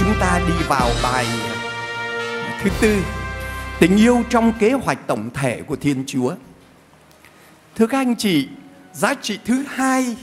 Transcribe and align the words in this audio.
chúng 0.00 0.14
ta 0.20 0.40
đi 0.48 0.54
vào 0.68 0.90
bài 1.02 1.26
thứ 2.62 2.70
tư. 2.80 2.96
Tình 3.80 3.96
yêu 3.96 4.22
trong 4.30 4.52
kế 4.58 4.72
hoạch 4.72 5.06
tổng 5.06 5.30
thể 5.34 5.62
của 5.62 5.76
thiên 5.76 6.04
chúa. 6.06 6.34
Thưa 7.76 7.86
các 7.86 7.98
anh 7.98 8.16
chị, 8.16 8.48
giá 8.92 9.14
trị 9.14 9.38
thứ 9.44 9.64
hai 9.68 10.16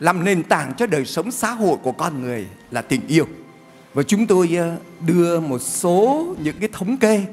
làm 0.00 0.24
nền 0.24 0.42
tảng 0.42 0.72
cho 0.76 0.86
đời 0.86 1.04
sống 1.04 1.30
xã 1.30 1.50
hội 1.50 1.76
của 1.82 1.92
con 1.92 2.22
người 2.22 2.46
là 2.70 2.82
tình 2.82 3.06
yêu. 3.06 3.26
Và 3.94 4.02
chúng 4.02 4.26
tôi 4.26 4.56
ờ, 4.58 4.76
đưa 5.06 5.40
một 5.40 5.58
số 5.58 6.34
những 6.42 6.56
cái 6.60 6.68
thống 6.72 6.96
kê 6.96 7.24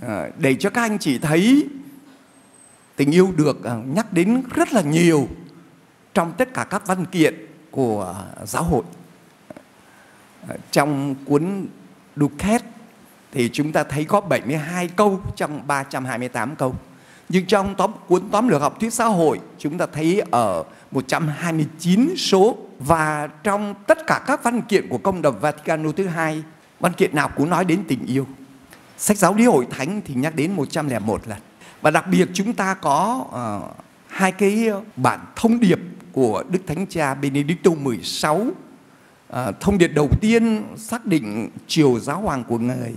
ờ, 0.00 0.30
để 0.38 0.54
cho 0.54 0.70
các 0.70 0.82
anh 0.82 0.98
chị 0.98 1.18
thấy 1.18 1.68
tình 2.96 3.10
yêu 3.10 3.32
được 3.36 3.64
ờ, 3.64 3.82
nhắc 3.94 4.12
đến 4.12 4.42
rất 4.54 4.72
là 4.72 4.80
nhiều 4.80 5.28
trong 6.14 6.32
tất 6.38 6.54
cả 6.54 6.64
các 6.64 6.86
văn 6.86 7.04
kiện 7.06 7.34
của 7.70 8.14
giáo 8.44 8.62
hội 8.62 8.82
trong 10.70 11.14
cuốn 11.24 11.66
Duquette 12.16 12.66
thì 13.32 13.50
chúng 13.52 13.72
ta 13.72 13.84
thấy 13.84 14.04
có 14.04 14.20
72 14.20 14.88
câu 14.88 15.20
trong 15.36 15.66
328 15.66 16.56
câu. 16.56 16.74
Nhưng 17.28 17.46
trong 17.46 17.74
tóm, 17.74 17.92
cuốn 18.08 18.22
tóm 18.30 18.48
lược 18.48 18.62
học 18.62 18.80
thuyết 18.80 18.92
xã 18.92 19.04
hội 19.04 19.40
chúng 19.58 19.78
ta 19.78 19.86
thấy 19.92 20.22
ở 20.30 20.64
129 20.90 22.14
số 22.16 22.56
và 22.78 23.28
trong 23.42 23.74
tất 23.86 24.06
cả 24.06 24.24
các 24.26 24.42
văn 24.42 24.62
kiện 24.62 24.88
của 24.88 24.98
công 24.98 25.22
đồng 25.22 25.40
Vaticano 25.40 25.92
thứ 25.96 26.06
hai 26.06 26.42
văn 26.80 26.92
kiện 26.92 27.14
nào 27.14 27.30
cũng 27.36 27.50
nói 27.50 27.64
đến 27.64 27.84
tình 27.88 28.06
yêu. 28.06 28.26
Sách 28.98 29.16
giáo 29.16 29.34
lý 29.34 29.44
hội 29.44 29.66
thánh 29.70 30.00
thì 30.04 30.14
nhắc 30.14 30.34
đến 30.34 30.52
101 30.52 31.28
lần. 31.28 31.38
Và 31.82 31.90
đặc 31.90 32.06
biệt 32.10 32.28
chúng 32.32 32.52
ta 32.52 32.74
có 32.74 33.24
uh, 33.26 33.76
hai 34.08 34.32
cái 34.32 34.68
bản 34.96 35.20
thông 35.36 35.60
điệp 35.60 35.78
của 36.12 36.44
Đức 36.50 36.58
Thánh 36.66 36.86
Cha 36.86 37.14
Benedicto 37.14 37.70
16 37.70 38.46
À, 39.34 39.52
thông 39.60 39.78
điệp 39.78 39.90
đầu 39.94 40.08
tiên 40.20 40.64
xác 40.76 41.06
định 41.06 41.48
chiều 41.66 41.98
giáo 42.00 42.20
hoàng 42.20 42.44
của 42.44 42.58
người 42.58 42.94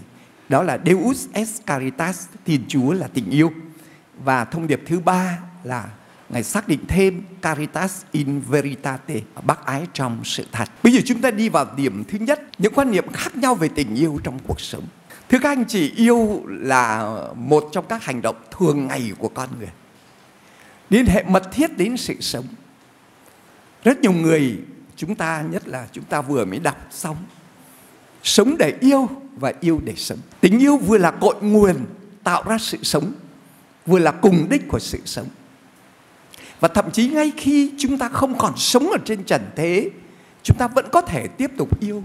đó 0.49 0.63
là 0.63 0.79
Deus 0.85 1.27
es 1.33 1.61
caritas, 1.65 2.25
Thiên 2.45 2.61
Chúa 2.67 2.93
là 2.93 3.07
tình 3.13 3.29
yêu. 3.29 3.51
Và 4.23 4.45
thông 4.45 4.67
điệp 4.67 4.81
thứ 4.85 4.99
ba 4.99 5.39
là 5.63 5.85
Ngài 6.29 6.43
xác 6.43 6.67
định 6.67 6.79
thêm 6.87 7.23
Caritas 7.41 8.01
in 8.11 8.39
Veritate, 8.39 9.21
bác 9.43 9.65
ái 9.65 9.87
trong 9.93 10.21
sự 10.23 10.45
thật. 10.51 10.69
Bây 10.83 10.93
giờ 10.93 10.99
chúng 11.05 11.21
ta 11.21 11.31
đi 11.31 11.49
vào 11.49 11.65
điểm 11.77 12.03
thứ 12.07 12.17
nhất, 12.17 12.41
những 12.57 12.73
quan 12.73 12.91
niệm 12.91 13.11
khác 13.13 13.35
nhau 13.35 13.55
về 13.55 13.69
tình 13.75 13.95
yêu 13.95 14.19
trong 14.23 14.39
cuộc 14.47 14.61
sống. 14.61 14.83
Thưa 15.29 15.39
các 15.39 15.49
anh 15.49 15.65
chị, 15.65 15.91
yêu 15.95 16.41
là 16.47 17.13
một 17.35 17.69
trong 17.71 17.85
các 17.89 18.03
hành 18.03 18.21
động 18.21 18.35
thường 18.57 18.87
ngày 18.87 19.11
của 19.17 19.29
con 19.29 19.49
người. 19.59 19.69
Liên 20.89 21.05
hệ 21.05 21.23
mật 21.23 21.51
thiết 21.51 21.77
đến 21.77 21.97
sự 21.97 22.15
sống. 22.21 22.45
Rất 23.83 23.99
nhiều 23.99 24.13
người 24.13 24.57
chúng 24.97 25.15
ta, 25.15 25.41
nhất 25.41 25.67
là 25.67 25.87
chúng 25.91 26.03
ta 26.03 26.21
vừa 26.21 26.45
mới 26.45 26.59
đọc 26.59 26.87
xong. 26.91 27.15
Sống 28.23 28.55
để 28.57 28.73
yêu 28.79 29.09
và 29.35 29.53
yêu 29.59 29.81
để 29.83 29.93
sống. 29.95 30.19
Tình 30.39 30.59
yêu 30.59 30.77
vừa 30.77 30.97
là 30.97 31.11
cội 31.11 31.35
nguồn 31.41 31.75
tạo 32.23 32.43
ra 32.47 32.57
sự 32.57 32.77
sống, 32.83 33.11
vừa 33.85 33.99
là 33.99 34.11
cùng 34.11 34.47
đích 34.49 34.67
của 34.67 34.79
sự 34.79 34.99
sống. 35.05 35.27
Và 36.59 36.67
thậm 36.67 36.91
chí 36.91 37.09
ngay 37.09 37.31
khi 37.37 37.71
chúng 37.77 37.97
ta 37.97 38.09
không 38.09 38.37
còn 38.37 38.53
sống 38.57 38.89
ở 38.91 38.97
trên 39.05 39.23
trần 39.23 39.41
thế, 39.55 39.89
chúng 40.43 40.57
ta 40.57 40.67
vẫn 40.67 40.85
có 40.91 41.01
thể 41.01 41.27
tiếp 41.27 41.51
tục 41.57 41.79
yêu. 41.79 42.03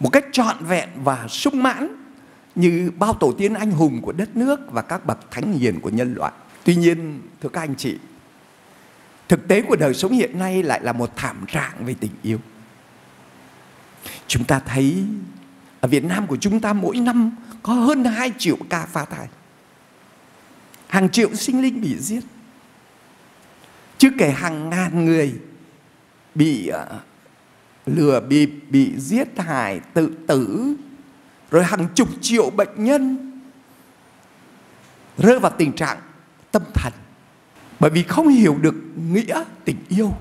Một 0.00 0.10
cách 0.10 0.24
trọn 0.32 0.56
vẹn 0.64 0.88
và 1.04 1.26
sung 1.28 1.62
mãn 1.62 1.88
như 2.54 2.90
bao 2.98 3.12
tổ 3.12 3.32
tiên 3.38 3.54
anh 3.54 3.70
hùng 3.70 4.02
của 4.02 4.12
đất 4.12 4.36
nước 4.36 4.60
và 4.72 4.82
các 4.82 5.06
bậc 5.06 5.30
thánh 5.30 5.52
hiền 5.52 5.80
của 5.80 5.90
nhân 5.90 6.14
loại. 6.14 6.32
Tuy 6.64 6.76
nhiên, 6.76 7.20
thưa 7.42 7.48
các 7.48 7.60
anh 7.60 7.74
chị 7.74 7.96
thực 9.28 9.48
tế 9.48 9.62
của 9.62 9.76
đời 9.76 9.94
sống 9.94 10.12
hiện 10.12 10.38
nay 10.38 10.62
lại 10.62 10.80
là 10.82 10.92
một 10.92 11.16
thảm 11.16 11.44
trạng 11.48 11.84
về 11.84 11.94
tình 12.00 12.12
yêu. 12.22 12.38
Chúng 14.26 14.44
ta 14.44 14.58
thấy 14.58 15.04
ở 15.80 15.88
Việt 15.88 16.04
Nam 16.04 16.26
của 16.26 16.36
chúng 16.36 16.60
ta 16.60 16.72
mỗi 16.72 16.96
năm 16.96 17.36
có 17.62 17.72
hơn 17.72 18.04
2 18.04 18.32
triệu 18.38 18.56
ca 18.70 18.86
phá 18.86 19.04
thai. 19.04 19.28
Hàng 20.88 21.08
triệu 21.08 21.34
sinh 21.34 21.62
linh 21.62 21.80
bị 21.80 21.96
giết. 21.98 22.24
Chứ 23.98 24.10
kể 24.18 24.30
hàng 24.30 24.70
ngàn 24.70 25.04
người 25.04 25.34
bị 26.34 26.66
ờ, 26.66 27.00
lừa 27.86 28.20
bịp 28.20 28.50
bị 28.70 28.92
giết 28.98 29.38
hại, 29.38 29.80
tự 29.94 30.10
tử, 30.26 30.74
rồi 31.50 31.64
hàng 31.64 31.88
chục 31.94 32.08
triệu 32.20 32.50
bệnh 32.50 32.84
nhân 32.84 33.32
rơi 35.18 35.38
vào 35.38 35.52
tình 35.58 35.72
trạng 35.72 35.98
tâm 36.52 36.62
thần 36.74 36.92
bởi 37.80 37.90
vì 37.90 38.02
không 38.02 38.28
hiểu 38.28 38.56
được 38.60 38.74
nghĩa 39.12 39.44
tình 39.64 39.76
yêu 39.88 40.12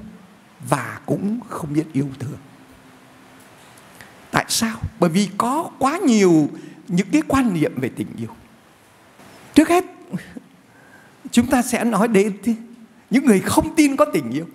và 0.69 0.99
cũng 1.05 1.39
không 1.49 1.73
biết 1.73 1.85
yêu 1.93 2.07
thương. 2.19 2.37
Tại 4.31 4.45
sao? 4.47 4.77
Bởi 4.99 5.09
vì 5.09 5.29
có 5.37 5.69
quá 5.79 5.97
nhiều 5.97 6.49
những 6.87 7.07
cái 7.11 7.21
quan 7.27 7.53
niệm 7.53 7.73
về 7.75 7.89
tình 7.95 8.07
yêu. 8.17 8.29
Trước 9.53 9.69
hết, 9.69 9.85
chúng 11.31 11.47
ta 11.47 11.61
sẽ 11.61 11.83
nói 11.83 12.07
đến 12.07 12.37
những 13.09 13.25
người 13.25 13.39
không 13.39 13.75
tin 13.75 13.95
có 13.95 14.05
tình 14.05 14.31
yêu. 14.31 14.45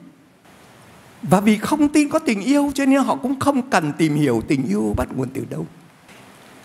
Và 1.23 1.41
vì 1.41 1.57
không 1.57 1.89
tin 1.89 2.09
có 2.09 2.19
tình 2.19 2.41
yêu 2.41 2.73
cho 2.75 2.87
nên 2.87 3.01
họ 3.03 3.17
cũng 3.17 3.41
không 3.41 3.71
cần 3.71 3.93
tìm 3.99 4.15
hiểu 4.15 4.43
tình 4.49 4.67
yêu 4.67 4.95
bắt 4.97 5.09
nguồn 5.17 5.29
từ 5.35 5.45
đâu. 5.51 5.67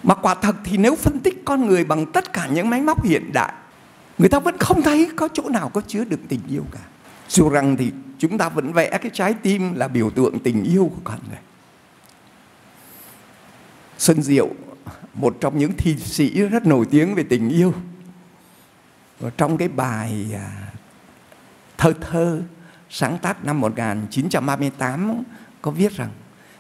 Mà 0.03 0.15
quả 0.15 0.35
thật 0.35 0.55
thì 0.63 0.77
nếu 0.77 0.95
phân 0.95 1.19
tích 1.19 1.41
con 1.45 1.67
người 1.67 1.83
bằng 1.83 2.11
tất 2.11 2.33
cả 2.33 2.47
những 2.47 2.69
máy 2.69 2.81
móc 2.81 3.03
hiện 3.03 3.33
đại 3.33 3.53
người 4.17 4.29
ta 4.29 4.39
vẫn 4.39 4.57
không 4.57 4.81
thấy 4.81 5.09
có 5.15 5.29
chỗ 5.33 5.49
nào 5.49 5.69
có 5.69 5.81
chứa 5.87 6.03
được 6.03 6.19
tình 6.27 6.41
yêu 6.49 6.65
cả. 6.71 6.79
Dù 7.29 7.49
rằng 7.49 7.77
thì 7.77 7.91
chúng 8.17 8.37
ta 8.37 8.49
vẫn 8.49 8.73
vẽ 8.73 8.97
cái 9.01 9.11
trái 9.13 9.33
tim 9.33 9.73
là 9.73 9.87
biểu 9.87 10.09
tượng 10.09 10.39
tình 10.39 10.63
yêu 10.63 10.91
của 10.95 11.01
con 11.03 11.19
người. 11.29 11.39
Xuân 13.97 14.21
Diệu, 14.21 14.49
một 15.13 15.37
trong 15.39 15.57
những 15.57 15.71
thi 15.77 15.95
sĩ 15.97 16.41
rất 16.41 16.65
nổi 16.65 16.85
tiếng 16.91 17.15
về 17.15 17.23
tình 17.23 17.49
yêu. 17.49 17.73
Và 19.19 19.29
trong 19.37 19.57
cái 19.57 19.67
bài 19.67 20.25
à, 20.33 20.73
thơ 21.77 21.93
thơ, 22.01 22.41
sáng 22.89 23.17
tác 23.17 23.45
năm 23.45 23.59
1938 23.59 25.23
có 25.61 25.71
viết 25.71 25.91
rằng, 25.95 26.09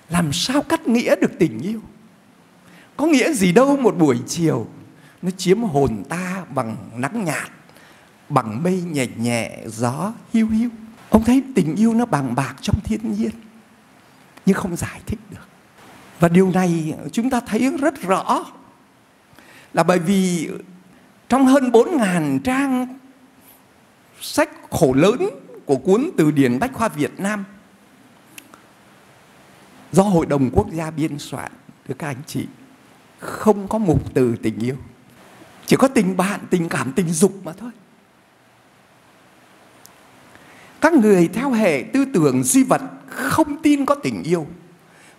làm 0.09 0.33
sao 0.33 0.61
cắt 0.61 0.87
nghĩa 0.87 1.15
được 1.15 1.31
tình 1.39 1.59
yêu? 1.59 1.81
Có 2.97 3.05
nghĩa 3.05 3.33
gì 3.33 3.51
đâu 3.51 3.77
một 3.77 3.97
buổi 3.97 4.17
chiều 4.27 4.67
nó 5.25 5.31
chiếm 5.31 5.61
hồn 5.61 6.03
ta 6.09 6.45
bằng 6.49 6.77
nắng 6.95 7.25
nhạt, 7.25 7.51
bằng 8.29 8.63
mây 8.63 8.81
nhẹ 8.81 9.07
nhẹ, 9.17 9.59
gió 9.65 10.13
hiu 10.33 10.47
hiu. 10.47 10.69
Ông 11.09 11.23
thấy 11.23 11.43
tình 11.55 11.75
yêu 11.75 11.93
nó 11.93 12.05
bằng 12.05 12.35
bạc 12.35 12.55
trong 12.61 12.75
thiên 12.83 13.11
nhiên, 13.11 13.31
nhưng 14.45 14.55
không 14.55 14.75
giải 14.75 15.01
thích 15.05 15.19
được. 15.29 15.47
Và 16.19 16.29
điều 16.29 16.51
này 16.51 16.93
chúng 17.11 17.29
ta 17.29 17.39
thấy 17.39 17.71
rất 17.77 18.01
rõ, 18.01 18.45
là 19.73 19.83
bởi 19.83 19.99
vì 19.99 20.49
trong 21.29 21.45
hơn 21.45 21.69
4.000 21.69 22.39
trang 22.39 22.97
sách 24.21 24.49
khổ 24.69 24.93
lớn 24.93 25.29
của 25.65 25.75
cuốn 25.75 26.09
từ 26.17 26.31
điển 26.31 26.59
Bách 26.59 26.73
khoa 26.73 26.87
Việt 26.87 27.19
Nam, 27.19 27.45
do 29.91 30.03
Hội 30.03 30.25
đồng 30.25 30.49
Quốc 30.53 30.67
gia 30.71 30.91
biên 30.91 31.19
soạn 31.19 31.51
thưa 31.87 31.93
các 31.93 32.07
anh 32.07 32.21
chị, 32.27 32.47
không 33.19 33.67
có 33.67 33.77
mục 33.77 34.13
từ 34.13 34.35
tình 34.43 34.59
yêu 34.59 34.75
chỉ 35.65 35.75
có 35.75 35.87
tình 35.87 36.17
bạn 36.17 36.39
tình 36.49 36.69
cảm 36.69 36.91
tình 36.91 37.09
dục 37.09 37.33
mà 37.43 37.53
thôi. 37.53 37.71
Các 40.81 40.93
người 40.93 41.29
theo 41.33 41.51
hệ 41.51 41.83
tư 41.93 42.05
tưởng 42.13 42.43
duy 42.43 42.63
vật 42.63 42.81
không 43.07 43.61
tin 43.61 43.85
có 43.85 43.95
tình 43.95 44.23
yêu 44.23 44.47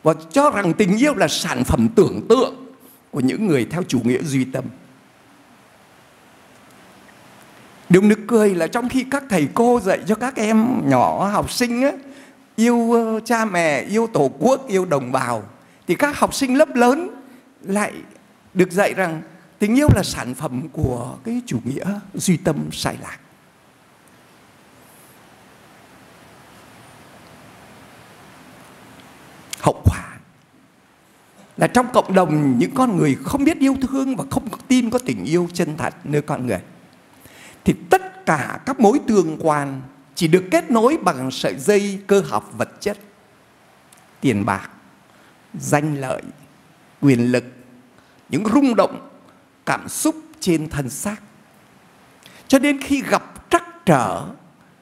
và 0.02 0.14
cho 0.30 0.50
rằng 0.50 0.72
tình 0.74 0.98
yêu 0.98 1.14
là 1.14 1.28
sản 1.28 1.64
phẩm 1.64 1.88
tưởng 1.96 2.26
tượng 2.28 2.54
của 3.10 3.20
những 3.20 3.46
người 3.46 3.66
theo 3.70 3.82
chủ 3.82 4.00
nghĩa 4.04 4.22
duy 4.22 4.44
tâm. 4.44 4.64
Điều 7.88 8.02
nực 8.02 8.18
cười 8.26 8.54
là 8.54 8.66
trong 8.66 8.88
khi 8.88 9.04
các 9.10 9.24
thầy 9.28 9.48
cô 9.54 9.80
dạy 9.80 10.00
cho 10.06 10.14
các 10.14 10.36
em 10.36 10.88
nhỏ 10.90 11.28
học 11.28 11.52
sinh 11.52 11.82
ấy, 11.84 11.92
yêu 12.56 12.94
cha 13.24 13.44
mẹ, 13.44 13.82
yêu 13.82 14.08
tổ 14.12 14.30
quốc, 14.38 14.68
yêu 14.68 14.84
đồng 14.84 15.12
bào 15.12 15.42
thì 15.86 15.94
các 15.94 16.18
học 16.18 16.34
sinh 16.34 16.58
lớp 16.58 16.74
lớn 16.74 17.10
lại 17.62 17.92
được 18.54 18.72
dạy 18.72 18.94
rằng 18.94 19.22
tình 19.58 19.74
yêu 19.74 19.88
là 19.94 20.02
sản 20.02 20.34
phẩm 20.34 20.68
của 20.68 21.16
cái 21.24 21.42
chủ 21.46 21.60
nghĩa 21.64 22.00
duy 22.14 22.36
tâm 22.36 22.68
sai 22.72 22.96
lạc. 23.02 23.18
Hậu 29.60 29.82
quả 29.84 30.18
là 31.56 31.66
trong 31.66 31.86
cộng 31.92 32.14
đồng 32.14 32.58
những 32.58 32.74
con 32.74 32.96
người 32.96 33.16
không 33.24 33.44
biết 33.44 33.58
yêu 33.58 33.76
thương 33.82 34.16
và 34.16 34.24
không 34.30 34.48
tin 34.68 34.90
có 34.90 34.98
tình 34.98 35.24
yêu 35.24 35.48
chân 35.52 35.76
thật 35.76 35.94
nơi 36.04 36.22
con 36.22 36.46
người, 36.46 36.60
thì 37.64 37.74
tất 37.90 38.26
cả 38.26 38.60
các 38.66 38.80
mối 38.80 39.00
tương 39.06 39.36
quan 39.40 39.82
chỉ 40.14 40.28
được 40.28 40.44
kết 40.50 40.70
nối 40.70 40.96
bằng 40.96 41.30
sợi 41.30 41.54
dây 41.54 42.02
cơ 42.06 42.22
học 42.28 42.50
vật 42.56 42.80
chất, 42.80 42.98
tiền 44.20 44.44
bạc, 44.44 44.70
danh 45.60 46.00
lợi, 46.00 46.22
quyền 47.00 47.32
lực, 47.32 47.44
những 48.28 48.44
rung 48.54 48.74
động 48.76 49.08
cảm 49.66 49.88
xúc 49.88 50.16
trên 50.40 50.68
thân 50.68 50.90
xác. 50.90 51.16
Cho 52.48 52.58
nên 52.58 52.80
khi 52.80 53.02
gặp 53.02 53.50
trắc 53.50 53.64
trở 53.86 54.26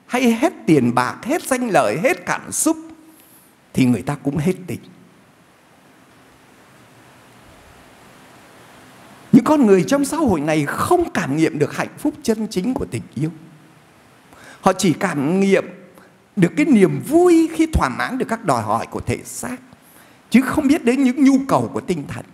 hay 0.07 0.33
hết 0.33 0.53
tiền 0.67 0.95
bạc, 0.95 1.17
hết 1.23 1.43
danh 1.43 1.69
lợi, 1.71 1.99
hết 2.03 2.27
cảm 2.27 2.53
xúc 2.53 2.77
thì 3.73 3.87
người 3.87 4.03
ta 4.03 4.15
cũng 4.15 4.37
hết 4.37 4.53
tình. 4.67 4.81
Những 9.33 9.45
con 9.45 9.67
người 9.67 9.85
trong 9.87 10.05
xã 10.05 10.17
hội 10.17 10.41
này 10.41 10.67
không 10.67 11.11
cảm 11.11 11.37
nghiệm 11.37 11.59
được 11.59 11.77
hạnh 11.77 11.99
phúc 11.99 12.15
chân 12.23 12.47
chính 12.51 12.75
của 12.75 12.87
tình 12.91 13.03
yêu. 13.15 13.31
Họ 14.61 14.73
chỉ 14.73 14.93
cảm 14.93 15.41
nghiệm 15.41 15.65
được 16.37 16.53
cái 16.57 16.67
niềm 16.67 17.01
vui 17.09 17.49
khi 17.53 17.67
thỏa 17.67 17.89
mãn 17.89 18.19
được 18.19 18.27
các 18.29 18.45
đòi 18.45 18.63
hỏi 18.63 18.87
của 18.91 19.01
thể 19.01 19.19
xác 19.25 19.57
chứ 20.31 20.41
không 20.41 20.69
biết 20.69 20.85
đến 20.85 21.03
những 21.03 21.25
nhu 21.25 21.39
cầu 21.49 21.71
của 21.73 21.81
tinh 21.81 22.05
thần. 22.09 22.25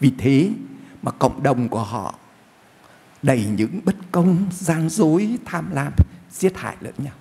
Vì 0.00 0.12
thế, 0.18 0.50
mà 1.02 1.10
cộng 1.10 1.42
đồng 1.42 1.68
của 1.68 1.82
họ 1.82 2.14
đầy 3.22 3.46
những 3.56 3.80
bất 3.84 3.96
công, 4.12 4.46
gian 4.50 4.88
dối, 4.88 5.38
tham 5.44 5.70
lam, 5.72 5.92
giết 6.30 6.58
hại 6.58 6.76
lẫn 6.80 6.94
nhau. 6.98 7.14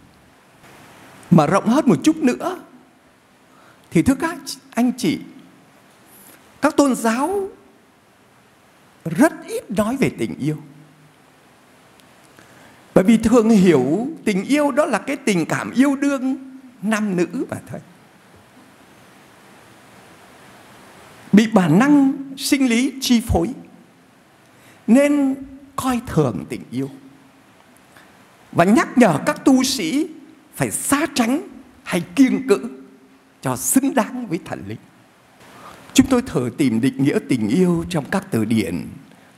Mà 1.32 1.46
rộng 1.46 1.68
hơn 1.68 1.86
một 1.88 1.98
chút 2.04 2.16
nữa, 2.18 2.60
thì 3.92 4.02
thưa 4.02 4.16
các 4.16 4.38
anh 4.72 4.92
chị, 4.98 5.20
các 6.62 6.78
tôn 6.78 6.96
giáo 6.96 7.50
rất 9.06 9.34
ít 9.48 9.72
nói 9.72 9.98
về 9.98 10.12
tình 10.18 10.36
yêu. 10.40 10.58
Bởi 12.96 13.04
vì 13.04 13.18
thường 13.18 13.50
hiểu 13.50 14.08
tình 14.26 14.44
yêu 14.44 14.72
đó 14.72 14.86
là 14.86 14.98
cái 14.98 15.16
tình 15.16 15.46
cảm 15.46 15.72
yêu 15.72 15.96
đương 15.96 16.38
nam 16.82 17.16
nữ 17.16 17.46
mà 17.50 17.58
thôi. 17.68 17.80
Bị 21.32 21.48
bản 21.48 21.80
năng 21.80 22.14
sinh 22.38 22.70
lý 22.70 22.94
chi 23.02 23.22
phối 23.28 23.48
nên 24.90 25.36
coi 25.76 26.02
thường 26.08 26.46
tình 26.50 26.64
yêu 26.72 26.90
và 28.52 28.64
nhắc 28.66 28.98
nhở 28.98 29.20
các 29.26 29.46
tu 29.46 29.64
sĩ 29.64 30.08
phải 30.56 30.72
xa 30.72 31.06
tránh 31.16 31.42
hay 31.84 32.04
kiêng 32.16 32.48
cữ 32.48 32.70
cho 33.42 33.56
xứng 33.56 33.94
đáng 33.94 34.28
với 34.28 34.40
thần 34.46 34.64
linh. 34.68 34.78
Chúng 35.94 36.08
tôi 36.08 36.22
thử 36.22 36.52
tìm 36.58 36.82
định 36.82 37.04
nghĩa 37.04 37.20
tình 37.30 37.48
yêu 37.48 37.86
trong 37.90 38.06
các 38.12 38.28
từ 38.32 38.46
điển 38.46 38.88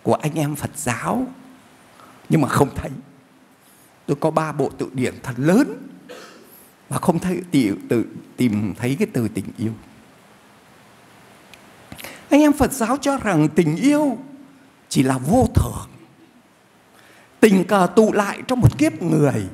của 0.04 0.14
anh 0.14 0.34
em 0.34 0.56
Phật 0.56 0.78
giáo 0.78 1.28
nhưng 2.30 2.42
mà 2.42 2.48
không 2.48 2.70
thấy. 2.76 2.92
Tôi 4.06 4.18
có 4.20 4.32
ba 4.32 4.52
bộ 4.52 4.70
tự 4.70 4.90
điển 4.94 5.14
thật 5.24 5.34
lớn 5.38 5.88
mà 6.90 6.98
không 6.98 7.20
thấy 7.20 7.42
tìm, 7.52 7.88
tự, 7.90 8.06
tìm 8.38 8.74
thấy 8.78 8.96
cái 9.00 9.08
từ 9.14 9.28
tình 9.28 9.46
yêu. 9.58 9.72
Anh 12.30 12.42
em 12.42 12.54
Phật 12.54 12.72
giáo 12.72 12.98
cho 12.98 13.18
rằng 13.18 13.50
tình 13.56 13.76
yêu 13.76 14.18
chỉ 14.92 15.04
là 15.04 15.18
vô 15.18 15.48
thường. 15.56 15.88
Tình 17.40 17.64
cờ 17.68 17.88
tụ 17.96 18.14
lại 18.14 18.42
trong 18.48 18.60
một 18.60 18.78
kiếp 18.78 19.02
người 19.02 19.48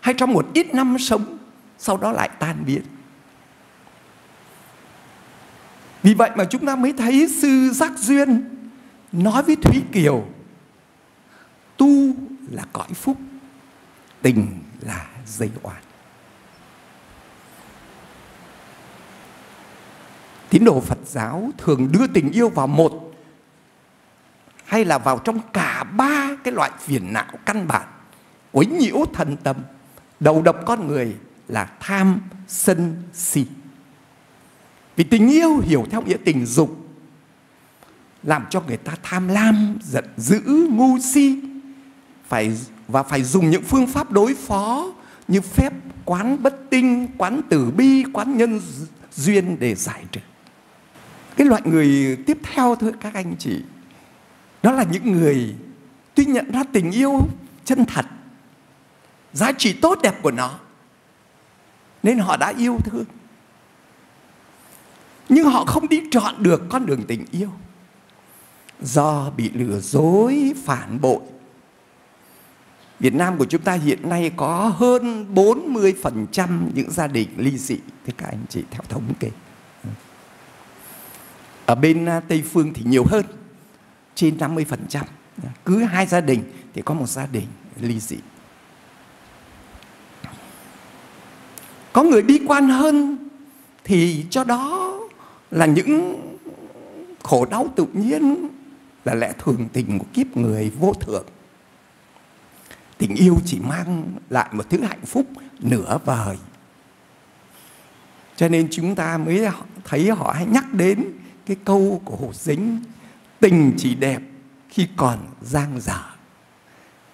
hay 0.00 0.14
trong 0.14 0.32
một 0.32 0.46
ít 0.54 0.74
năm 0.74 0.96
sống 0.98 1.38
sau 1.78 1.96
đó 1.96 2.12
lại 2.12 2.30
tan 2.38 2.64
biến. 2.66 2.82
Vì 6.02 6.14
vậy 6.14 6.30
mà 6.36 6.44
chúng 6.44 6.66
ta 6.66 6.76
mới 6.76 6.92
thấy 6.92 7.28
sư 7.28 7.70
Giác 7.70 7.92
Duyên 7.98 8.44
nói 9.12 9.42
với 9.42 9.56
Thúy 9.56 9.82
Kiều 9.92 10.26
tu 11.76 11.88
là 12.50 12.64
cõi 12.72 12.88
phúc, 12.94 13.16
tình 14.22 14.46
là 14.80 15.06
dây 15.26 15.50
oan. 15.62 15.82
Tín 20.50 20.64
đồ 20.64 20.80
Phật 20.80 20.98
giáo 21.04 21.50
thường 21.58 21.92
đưa 21.92 22.06
tình 22.06 22.32
yêu 22.32 22.48
vào 22.48 22.66
một 22.66 23.05
hay 24.66 24.84
là 24.84 24.98
vào 24.98 25.18
trong 25.18 25.38
cả 25.52 25.84
ba 25.84 26.30
cái 26.44 26.54
loại 26.54 26.70
phiền 26.78 27.12
não 27.12 27.32
căn 27.46 27.68
bản. 27.68 27.88
Quấy 28.52 28.66
nhiễu 28.66 29.04
thần 29.12 29.36
tâm, 29.36 29.56
đầu 30.20 30.42
độc 30.42 30.56
con 30.66 30.86
người 30.86 31.16
là 31.48 31.68
tham, 31.80 32.20
sân, 32.48 33.02
si. 33.12 33.46
Vì 34.96 35.04
tình 35.04 35.28
yêu 35.28 35.58
hiểu 35.58 35.86
theo 35.90 36.02
nghĩa 36.02 36.16
tình 36.24 36.46
dục, 36.46 36.76
làm 38.22 38.44
cho 38.50 38.60
người 38.60 38.76
ta 38.76 38.92
tham 39.02 39.28
lam, 39.28 39.78
giận 39.82 40.04
dữ, 40.16 40.40
ngu 40.70 40.98
si. 40.98 41.40
Phải, 42.28 42.58
và 42.88 43.02
phải 43.02 43.22
dùng 43.22 43.50
những 43.50 43.62
phương 43.62 43.86
pháp 43.86 44.12
đối 44.12 44.34
phó 44.34 44.92
như 45.28 45.40
phép, 45.40 45.72
quán 46.04 46.42
bất 46.42 46.70
tinh, 46.70 47.08
quán 47.18 47.40
tử 47.48 47.70
bi, 47.70 48.04
quán 48.12 48.36
nhân 48.36 48.60
duyên 49.14 49.56
để 49.58 49.74
giải 49.74 50.04
trừ. 50.12 50.20
Cái 51.36 51.46
loại 51.46 51.62
người 51.64 52.16
tiếp 52.26 52.38
theo 52.42 52.74
thôi 52.74 52.92
các 53.00 53.14
anh 53.14 53.36
chị 53.38 53.62
đó 54.66 54.72
là 54.72 54.84
những 54.90 55.12
người 55.12 55.54
tuy 56.14 56.24
nhận 56.24 56.50
ra 56.50 56.64
tình 56.72 56.90
yêu 56.90 57.20
chân 57.64 57.84
thật, 57.84 58.06
giá 59.32 59.52
trị 59.52 59.72
tốt 59.72 59.98
đẹp 60.02 60.22
của 60.22 60.30
nó, 60.30 60.58
nên 62.02 62.18
họ 62.18 62.36
đã 62.36 62.52
yêu 62.58 62.78
thương. 62.84 63.04
Nhưng 65.28 65.44
họ 65.44 65.64
không 65.64 65.88
đi 65.88 66.02
chọn 66.10 66.42
được 66.42 66.62
con 66.70 66.86
đường 66.86 67.02
tình 67.08 67.24
yêu 67.30 67.48
do 68.80 69.30
bị 69.36 69.50
lừa 69.50 69.80
dối, 69.80 70.54
phản 70.64 71.00
bội. 71.00 71.20
Việt 73.00 73.14
Nam 73.14 73.38
của 73.38 73.44
chúng 73.44 73.62
ta 73.62 73.72
hiện 73.72 74.08
nay 74.08 74.30
có 74.36 74.72
hơn 74.76 75.34
40% 75.34 76.70
những 76.74 76.90
gia 76.90 77.06
đình 77.06 77.28
ly 77.36 77.58
dị 77.58 77.78
Thế 78.06 78.12
các 78.16 78.26
anh 78.26 78.44
chị, 78.48 78.62
theo 78.70 78.82
thống 78.88 79.14
kê. 79.20 79.30
Ở 81.66 81.74
bên 81.74 82.06
à, 82.06 82.20
Tây 82.20 82.42
Phương 82.52 82.72
thì 82.74 82.82
nhiều 82.84 83.04
hơn. 83.08 83.24
Trên 84.16 84.36
50% 84.38 85.02
Cứ 85.64 85.84
hai 85.84 86.06
gia 86.06 86.20
đình 86.20 86.42
thì 86.74 86.82
có 86.82 86.94
một 86.94 87.08
gia 87.08 87.26
đình 87.26 87.46
ly 87.80 88.00
dị. 88.00 88.16
Có 91.92 92.02
người 92.02 92.22
bi 92.22 92.40
quan 92.46 92.68
hơn 92.68 93.18
Thì 93.84 94.26
cho 94.30 94.44
đó 94.44 94.98
là 95.50 95.66
những 95.66 96.22
khổ 97.22 97.46
đau 97.50 97.66
tự 97.76 97.86
nhiên 97.92 98.48
là 99.04 99.14
lẽ 99.14 99.32
thường 99.38 99.68
tình 99.72 99.98
của 99.98 100.06
kiếp 100.12 100.36
người 100.36 100.70
vô 100.70 100.92
thượng. 101.00 101.26
Tình 102.98 103.14
yêu 103.14 103.36
chỉ 103.44 103.60
mang 103.60 104.12
lại 104.30 104.48
một 104.52 104.70
thứ 104.70 104.80
hạnh 104.80 105.04
phúc 105.06 105.26
nửa 105.60 105.98
vời. 106.04 106.36
Cho 108.36 108.48
nên 108.48 108.68
chúng 108.70 108.94
ta 108.94 109.18
mới 109.18 109.46
thấy 109.84 110.10
họ 110.10 110.32
hay 110.32 110.46
nhắc 110.46 110.72
đến 110.72 111.04
cái 111.46 111.56
câu 111.64 112.02
của 112.04 112.16
hồ 112.16 112.30
dính 112.34 112.80
tình 113.46 113.72
chỉ 113.76 113.94
đẹp 113.94 114.20
khi 114.68 114.88
còn 114.96 115.18
giang 115.40 115.80
dở. 115.80 116.00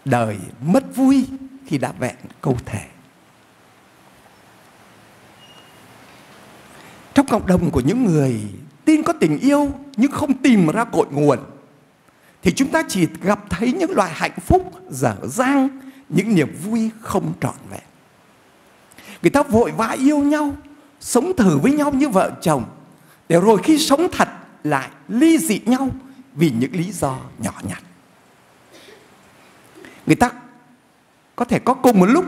Đời 0.05 0.39
mất 0.67 0.97
vui 0.97 1.27
khi 1.67 1.79
đã 1.79 1.93
vẹn 1.99 2.15
câu 2.41 2.57
thể 2.67 2.87
trong 7.15 7.27
cộng 7.27 7.47
đồng 7.47 7.71
của 7.71 7.81
những 7.81 8.05
người 8.05 8.41
tin 8.85 9.03
có 9.03 9.13
tình 9.13 9.39
yêu 9.39 9.75
nhưng 9.97 10.11
không 10.11 10.35
tìm 10.35 10.67
ra 10.67 10.85
cội 10.85 11.07
nguồn, 11.11 11.39
thì 12.43 12.53
chúng 12.53 12.69
ta 12.69 12.83
chỉ 12.89 13.09
gặp 13.23 13.41
thấy 13.51 13.73
những 13.73 13.91
loại 13.91 14.13
hạnh 14.15 14.39
phúc, 14.47 14.73
dở 14.91 15.17
dang, 15.23 15.69
những 16.09 16.35
niềm 16.35 16.57
vui 16.63 16.91
không 17.01 17.33
trọn 17.41 17.55
vẹn. 17.71 17.85
Người 19.23 19.31
ta 19.31 19.43
vội 19.43 19.71
vã 19.71 19.89
yêu 19.89 20.19
nhau, 20.19 20.57
sống 21.01 21.33
thử 21.37 21.59
với 21.59 21.73
nhau 21.73 21.93
như 21.93 22.09
vợ 22.09 22.31
chồng, 22.41 22.65
để 23.29 23.41
rồi 23.41 23.59
khi 23.63 23.79
sống 23.79 24.07
thật 24.13 24.29
lại 24.65 24.91
ly 25.09 25.39
dị 25.39 25.61
nhau 25.67 25.89
vì 26.35 26.51
những 26.51 26.73
lý 26.73 26.93
do 26.93 27.19
nhỏ 27.39 27.53
nhặt. 27.63 27.83
Người 30.07 30.17
ta 30.17 30.31
có 31.37 31.45
thể 31.45 31.59
có 31.59 31.75
cùng 31.75 32.01
một 32.01 32.07
lúc 32.07 32.25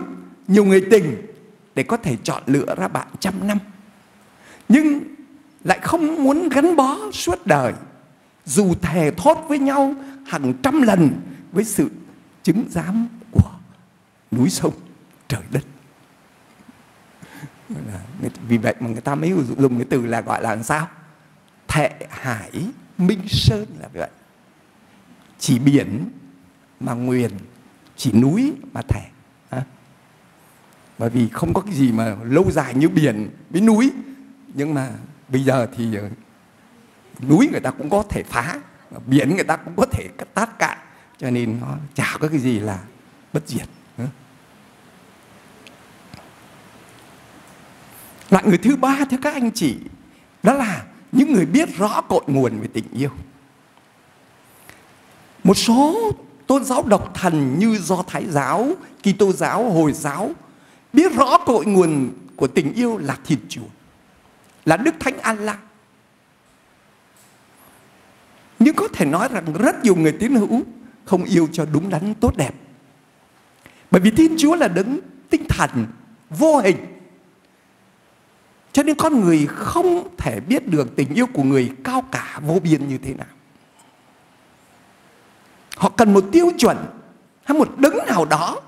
nhiều 0.49 0.65
người 0.65 0.87
tình 0.91 1.27
để 1.75 1.83
có 1.83 1.97
thể 1.97 2.17
chọn 2.23 2.43
lựa 2.47 2.75
ra 2.79 2.89
bạn 2.89 3.09
trăm 3.21 3.47
năm, 3.47 3.59
nhưng 4.69 5.01
lại 5.65 5.79
không 5.83 6.25
muốn 6.25 6.49
gắn 6.49 6.77
bó 6.77 6.99
suốt 7.13 7.47
đời, 7.47 7.73
dù 8.45 8.75
thề 8.83 9.11
thốt 9.17 9.45
với 9.49 9.59
nhau 9.59 9.95
hàng 10.27 10.55
trăm 10.63 10.83
lần 10.83 11.21
với 11.53 11.65
sự 11.65 11.91
chứng 12.43 12.65
giám 12.71 13.09
của 13.31 13.51
núi 14.31 14.51
sông, 14.51 14.75
trời 15.29 15.43
đất. 15.51 15.65
Vì 18.49 18.59
vậy 18.59 18.75
mà 18.81 18.89
người 18.89 19.01
ta 19.01 19.15
mới 19.15 19.33
dùng 19.59 19.79
cái 19.79 19.87
từ 19.91 20.07
là 20.07 20.21
gọi 20.21 20.43
là 20.43 20.51
làm 20.55 20.63
sao? 20.63 20.89
Thệ 21.69 21.91
hải 22.11 22.51
minh 22.99 23.29
sơn 23.29 23.67
là 23.79 23.89
vậy. 23.93 24.11
Chỉ 25.39 25.59
biển 25.59 26.11
mà 26.81 26.95
nguyền, 26.95 27.31
chỉ 27.97 28.13
núi 28.13 28.53
mà 28.73 28.83
thẻ. 28.89 29.11
À. 29.51 29.65
Bởi 30.99 31.11
vì 31.11 31.29
không 31.29 31.55
có 31.55 31.61
cái 31.61 31.75
gì 31.75 31.93
mà 31.93 32.17
lâu 32.23 32.51
dài 32.51 32.75
như 32.75 32.89
biển 32.89 33.31
với 33.51 33.61
núi. 33.61 33.93
Nhưng 34.55 34.75
mà 34.75 34.91
bây 35.29 35.45
giờ 35.45 35.67
thì 35.77 35.95
ờ, 35.95 36.09
núi 37.29 37.49
người 37.53 37.61
ta 37.61 37.71
cũng 37.71 37.91
có 37.91 38.05
thể 38.09 38.23
phá 38.23 38.61
biển 39.07 39.35
người 39.35 39.45
ta 39.45 39.57
cũng 39.57 39.75
có 39.77 39.87
thể 39.87 40.09
tát 40.35 40.59
cạn. 40.59 40.79
Cho 41.19 41.31
nên 41.31 41.61
nó 41.61 41.77
chả 41.95 42.17
có 42.21 42.29
cái 42.29 42.39
gì 42.39 42.59
là 42.61 42.79
bất 43.33 43.49
diệt. 43.49 43.69
Loại 48.31 48.45
người 48.47 48.59
thứ 48.59 48.77
ba 48.77 49.05
thưa 49.11 49.17
các 49.23 49.35
anh 49.35 49.51
chị, 49.53 49.77
đó 50.43 50.53
là 50.53 50.85
những 51.15 51.33
người 51.33 51.47
biết 51.47 51.77
rõ 51.77 52.01
cội 52.01 52.23
nguồn 52.27 52.61
về 52.61 52.69
tình 52.73 52.85
yêu 52.93 53.11
một 55.45 55.55
số 55.55 56.13
tôn 56.47 56.65
giáo 56.65 56.83
độc 56.83 57.15
thần 57.15 57.59
như 57.59 57.79
do 57.79 58.03
thái 58.07 58.27
giáo, 58.31 58.73
kitô 59.03 59.33
giáo, 59.33 59.71
hồi 59.71 59.93
giáo 59.93 60.31
biết 60.93 61.13
rõ 61.13 61.39
cội 61.39 61.67
nguồn 61.67 62.11
của 62.37 62.47
tình 62.47 62.75
yêu 62.75 62.99
là 62.99 63.19
thịt 63.25 63.39
chúa 63.49 63.69
là 64.65 64.77
Đức 64.77 64.95
Thánh 65.01 65.19
Allah. 65.19 65.59
Nhưng 68.59 68.75
có 68.75 68.85
có 68.85 68.89
thể 68.99 69.07
nói 69.07 69.29
rằng 69.33 69.53
rất 69.53 69.85
nhiều 69.85 69.97
người 69.97 70.13
tín 70.13 70.35
hữu 70.35 70.63
không 71.05 71.25
yêu 71.25 71.49
cho 71.53 71.67
đúng 71.73 71.91
đắn 71.91 72.15
tốt 72.15 72.37
đẹp. 72.37 72.55
Bởi 73.91 74.01
vì 74.01 74.11
Thiên 74.11 74.35
Chúa 74.39 74.55
là 74.55 74.69
đấng 74.69 75.01
tinh 75.31 75.45
thần 75.49 75.87
vô 76.31 76.59
hình. 76.59 76.77
Cho 78.75 78.83
nên 78.83 78.97
con 78.97 79.21
người 79.21 79.47
không 79.47 80.09
thể 80.19 80.41
biết 80.41 80.69
được 80.69 80.97
tình 80.97 81.15
yêu 81.15 81.27
của 81.27 81.43
người 81.43 81.73
cao 81.85 82.05
cả 82.13 82.41
vô 82.43 82.59
biên 82.63 82.89
như 82.89 82.99
thế 82.99 83.15
nào. 83.15 83.27
Họ 85.77 85.89
cần 85.89 86.15
một 86.15 86.25
tiêu 86.33 86.51
chuẩn 86.59 86.77
hay 87.45 87.59
một 87.59 87.79
đấng 87.79 87.97
nào 88.07 88.25
đó 88.25 88.61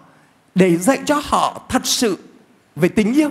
để 0.55 0.77
dạy 0.77 1.01
cho 1.07 1.21
họ 1.25 1.67
thật 1.69 1.87
sự 1.87 2.19
về 2.77 2.89
tình 2.89 3.15
yêu. 3.15 3.31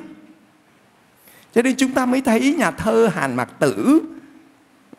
Cho 1.53 1.62
nên 1.62 1.75
chúng 1.75 1.91
ta 1.91 2.05
mới 2.05 2.22
thấy 2.22 2.55
nhà 2.58 2.72
thơ 2.72 3.10
Hàn 3.13 3.36
Mạc 3.36 3.50
Tử 3.60 4.01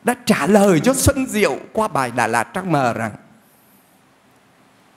đã 0.05 0.15
trả 0.25 0.47
lời 0.47 0.81
cho 0.81 0.95
Xuân 0.95 1.27
Diệu 1.27 1.59
qua 1.73 1.89
bài 1.89 2.11
Đà 2.17 2.27
Lạt 2.27 2.45
Trăng 2.55 2.73
Mờ 2.73 2.93
rằng, 2.93 3.13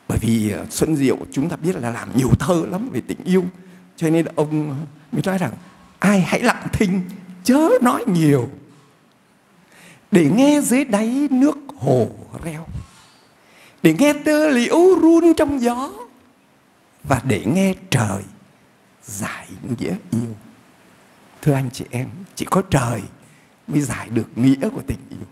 bởi 0.07 0.17
vì 0.21 0.51
ờ, 0.51 0.65
Xuân 0.69 0.95
Diệu 0.95 1.17
chúng 1.31 1.49
ta 1.49 1.55
biết 1.55 1.75
là 1.75 1.91
làm 1.91 2.09
nhiều 2.15 2.29
thơ 2.39 2.63
lắm 2.71 2.89
về 2.93 3.01
tình 3.07 3.23
yêu, 3.23 3.43
cho 3.95 4.09
nên 4.09 4.25
ông 4.35 4.69
mới 5.11 5.21
nói 5.25 5.37
rằng 5.37 5.51
ai 5.99 6.21
hãy 6.21 6.41
lặng 6.41 6.67
thinh, 6.73 7.01
chớ 7.43 7.69
nói 7.81 8.03
nhiều. 8.07 8.49
Để 10.11 10.29
nghe 10.35 10.61
dưới 10.61 10.85
đáy 10.85 11.27
nước 11.31 11.57
hồ 11.77 12.09
reo. 12.43 12.67
Để 13.83 13.95
nghe 13.99 14.13
tơ 14.25 14.49
liễu 14.49 14.99
run 15.01 15.33
trong 15.33 15.61
gió. 15.61 15.91
Và 17.03 17.21
để 17.27 17.43
nghe 17.45 17.73
trời 17.89 18.23
giải 19.03 19.47
nghĩa 19.77 19.95
yêu. 20.11 20.35
Thưa 21.41 21.53
anh 21.53 21.69
chị 21.73 21.85
em, 21.89 22.09
chỉ 22.35 22.45
có 22.45 22.61
trời 22.69 23.01
mới 23.67 23.81
giải 23.81 24.09
được 24.09 24.27
nghĩa 24.35 24.69
của 24.69 24.81
tình 24.87 24.99
yêu. 25.09 25.27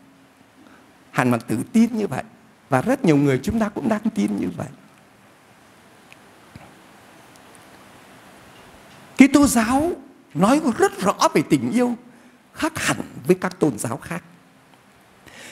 Hàn 1.12 1.31
mặc 1.31 1.45
tử 1.47 1.57
tin 1.74 1.97
như 1.97 2.07
vậy. 2.07 2.24
Và 2.69 2.81
rất 2.81 3.05
nhiều 3.05 3.17
người 3.17 3.39
chúng 3.43 3.59
ta 3.59 3.69
cũng 3.69 3.89
đang 3.89 4.09
tin 4.15 4.38
như 4.38 4.50
vậy. 4.57 4.67
Kitô 9.17 9.47
giáo 9.47 9.91
nói 10.38 10.62
rất 10.77 11.01
rõ 11.01 11.15
về 11.34 11.41
tình 11.50 11.72
yêu 11.72 11.96
khác 12.53 12.74
hẳn 12.75 12.98
với 13.27 13.36
các 13.36 13.60
tôn 13.60 13.77
giáo 13.77 13.98
khác. 13.98 14.24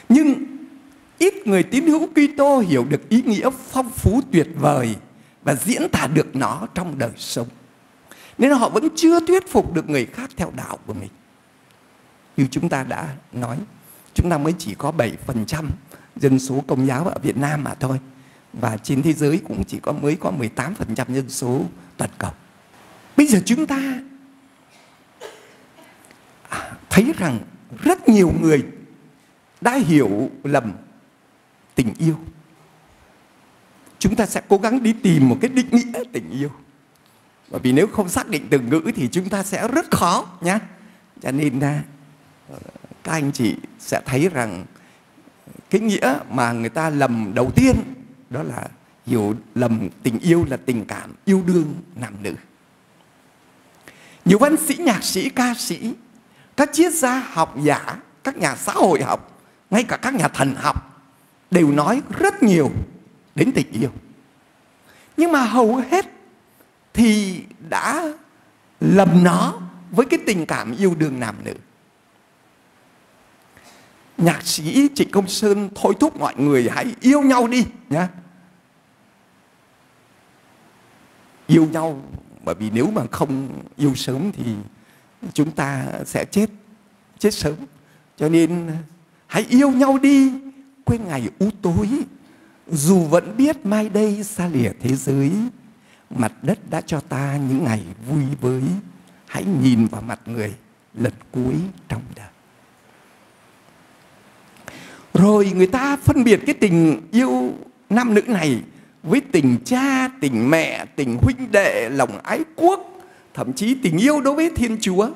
Nhưng 0.09 0.35
ít 1.17 1.33
người 1.47 1.63
tín 1.63 1.87
hữu 1.87 2.07
Kitô 2.07 2.59
hiểu 2.59 2.85
được 2.85 3.09
ý 3.09 3.21
nghĩa 3.21 3.49
phong 3.69 3.89
phú 3.89 4.21
tuyệt 4.31 4.47
vời 4.55 4.95
và 5.43 5.55
diễn 5.55 5.89
tả 5.89 6.07
được 6.07 6.35
nó 6.35 6.67
trong 6.73 6.97
đời 6.97 7.11
sống. 7.17 7.47
Nên 8.37 8.51
họ 8.51 8.69
vẫn 8.69 8.87
chưa 8.95 9.19
thuyết 9.19 9.51
phục 9.51 9.73
được 9.73 9.89
người 9.89 10.05
khác 10.05 10.29
theo 10.37 10.51
đạo 10.55 10.79
của 10.85 10.93
mình. 10.93 11.09
Như 12.37 12.47
chúng 12.51 12.69
ta 12.69 12.83
đã 12.83 13.15
nói, 13.33 13.57
chúng 14.13 14.29
ta 14.29 14.37
mới 14.37 14.53
chỉ 14.57 14.75
có 14.75 14.91
7% 14.91 15.65
dân 16.15 16.39
số 16.39 16.63
công 16.67 16.87
giáo 16.87 17.05
ở 17.05 17.19
Việt 17.21 17.37
Nam 17.37 17.63
mà 17.63 17.73
thôi. 17.73 17.99
Và 18.53 18.77
trên 18.77 19.01
thế 19.01 19.13
giới 19.13 19.41
cũng 19.47 19.63
chỉ 19.63 19.79
có 19.79 19.91
mới 19.91 20.15
có 20.15 20.31
18% 20.31 21.13
dân 21.13 21.29
số 21.29 21.61
toàn 21.97 22.11
cầu. 22.17 22.31
Bây 23.17 23.27
giờ 23.27 23.39
chúng 23.45 23.65
ta 23.65 23.99
thấy 26.95 27.13
rằng 27.17 27.39
rất 27.83 28.09
nhiều 28.09 28.33
người 28.41 28.65
đã 29.61 29.75
hiểu 29.75 30.29
lầm 30.43 30.73
tình 31.75 31.93
yêu. 31.97 32.15
Chúng 33.99 34.15
ta 34.15 34.25
sẽ 34.25 34.41
cố 34.47 34.57
gắng 34.57 34.83
đi 34.83 34.93
tìm 34.93 35.29
một 35.29 35.37
cái 35.41 35.49
định 35.49 35.67
nghĩa 35.71 36.03
tình 36.11 36.29
yêu. 36.31 36.49
Bởi 37.51 37.59
vì 37.63 37.71
nếu 37.71 37.87
không 37.87 38.09
xác 38.09 38.29
định 38.29 38.47
từ 38.49 38.59
ngữ 38.59 38.91
thì 38.95 39.07
chúng 39.07 39.29
ta 39.29 39.43
sẽ 39.43 39.67
rất 39.67 39.91
khó 39.91 40.25
nhé. 40.41 40.59
Cho 41.21 41.31
nên 41.31 41.59
là 41.59 41.83
ờ, 42.49 42.57
các 43.03 43.11
anh 43.11 43.31
chị 43.31 43.55
sẽ 43.79 44.01
thấy 44.05 44.29
rằng 44.29 44.65
cái 45.69 45.81
nghĩa 45.81 46.19
mà 46.29 46.51
người 46.51 46.69
ta 46.69 46.89
lầm 46.89 47.31
đầu 47.33 47.51
tiên 47.55 47.75
đó 48.29 48.43
là 48.43 48.67
hiểu 49.05 49.35
lầm 49.55 49.89
tình 50.03 50.19
yêu 50.19 50.45
là 50.49 50.57
tình 50.57 50.85
cảm 50.85 51.13
yêu 51.25 51.43
đương 51.47 51.75
nam 51.95 52.13
nữ. 52.21 52.33
Nhiều 54.25 54.37
văn 54.37 54.55
sĩ, 54.57 54.75
nhạc 54.75 55.03
sĩ, 55.03 55.29
ca 55.29 55.53
sĩ, 55.57 55.93
các 56.57 56.69
triết 56.73 56.93
gia, 56.93 57.19
học 57.19 57.55
giả, 57.61 57.97
các 58.23 58.37
nhà 58.37 58.55
xã 58.55 58.73
hội 58.73 59.03
học, 59.03 59.41
ngay 59.69 59.83
cả 59.83 59.97
các 59.97 60.13
nhà 60.13 60.27
thần 60.27 60.55
học 60.55 61.01
đều 61.51 61.71
nói 61.71 62.01
rất 62.19 62.43
nhiều 62.43 62.71
đến 63.35 63.51
tình 63.55 63.71
yêu. 63.71 63.89
Nhưng 65.17 65.31
mà 65.31 65.43
hầu 65.43 65.75
hết 65.75 66.05
thì 66.93 67.41
đã 67.69 68.13
lầm 68.79 69.23
nó 69.23 69.53
với 69.91 70.05
cái 70.05 70.19
tình 70.25 70.45
cảm 70.45 70.75
yêu 70.77 70.95
đương 70.95 71.19
nam 71.19 71.35
nữ. 71.43 71.53
Nhạc 74.17 74.41
sĩ 74.43 74.89
Trịnh 74.95 75.11
Công 75.11 75.27
Sơn 75.27 75.69
thôi 75.75 75.93
thúc 75.99 76.19
mọi 76.19 76.35
người 76.35 76.69
hãy 76.69 76.95
yêu 77.01 77.21
nhau 77.21 77.47
đi 77.47 77.65
nhé. 77.89 78.07
Yêu 81.47 81.67
nhau 81.71 82.01
bởi 82.43 82.55
vì 82.55 82.69
nếu 82.69 82.91
mà 82.91 83.01
không 83.11 83.61
yêu 83.75 83.95
sớm 83.95 84.31
thì 84.31 84.55
chúng 85.33 85.51
ta 85.51 85.85
sẽ 86.05 86.25
chết 86.25 86.49
chết 87.19 87.33
sớm. 87.33 87.55
Cho 88.17 88.29
nên 88.29 88.67
hãy 89.27 89.45
yêu 89.49 89.71
nhau 89.71 89.97
đi 89.97 90.31
quên 90.83 91.07
ngày 91.07 91.29
u 91.39 91.49
tối. 91.61 91.89
Dù 92.67 92.99
vẫn 92.99 93.37
biết 93.37 93.65
mai 93.65 93.89
đây 93.89 94.23
xa 94.23 94.47
lìa 94.47 94.71
thế 94.81 94.95
giới 94.95 95.31
mặt 96.09 96.31
đất 96.41 96.69
đã 96.69 96.81
cho 96.81 96.99
ta 96.99 97.37
những 97.49 97.63
ngày 97.63 97.83
vui 98.07 98.23
với. 98.41 98.61
Hãy 99.25 99.45
nhìn 99.61 99.85
vào 99.85 100.01
mặt 100.01 100.19
người 100.25 100.53
lần 100.93 101.13
cuối 101.31 101.55
trong 101.87 102.01
đời. 102.15 102.27
Rồi 105.13 105.51
người 105.55 105.67
ta 105.67 105.97
phân 105.97 106.23
biệt 106.23 106.39
cái 106.45 106.55
tình 106.55 107.01
yêu 107.11 107.53
nam 107.89 108.13
nữ 108.13 108.21
này 108.21 108.61
với 109.03 109.21
tình 109.21 109.57
cha, 109.65 110.07
tình 110.21 110.49
mẹ, 110.49 110.85
tình 110.85 111.17
huynh 111.21 111.51
đệ, 111.51 111.89
lòng 111.89 112.19
ái 112.23 112.43
quốc, 112.55 112.94
thậm 113.35 113.53
chí 113.53 113.75
tình 113.83 113.97
yêu 113.97 114.21
đối 114.21 114.35
với 114.35 114.51
Thiên 114.55 114.77
Chúa. 114.81 115.09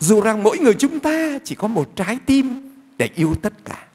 Dù 0.00 0.20
rằng 0.20 0.42
mỗi 0.42 0.58
người 0.58 0.74
chúng 0.74 1.00
ta 1.00 1.38
chỉ 1.44 1.54
có 1.54 1.68
một 1.68 1.96
trái 1.96 2.18
tim 2.26 2.70
để 2.98 3.10
yêu 3.14 3.34
tất 3.42 3.52
cả, 3.64 3.86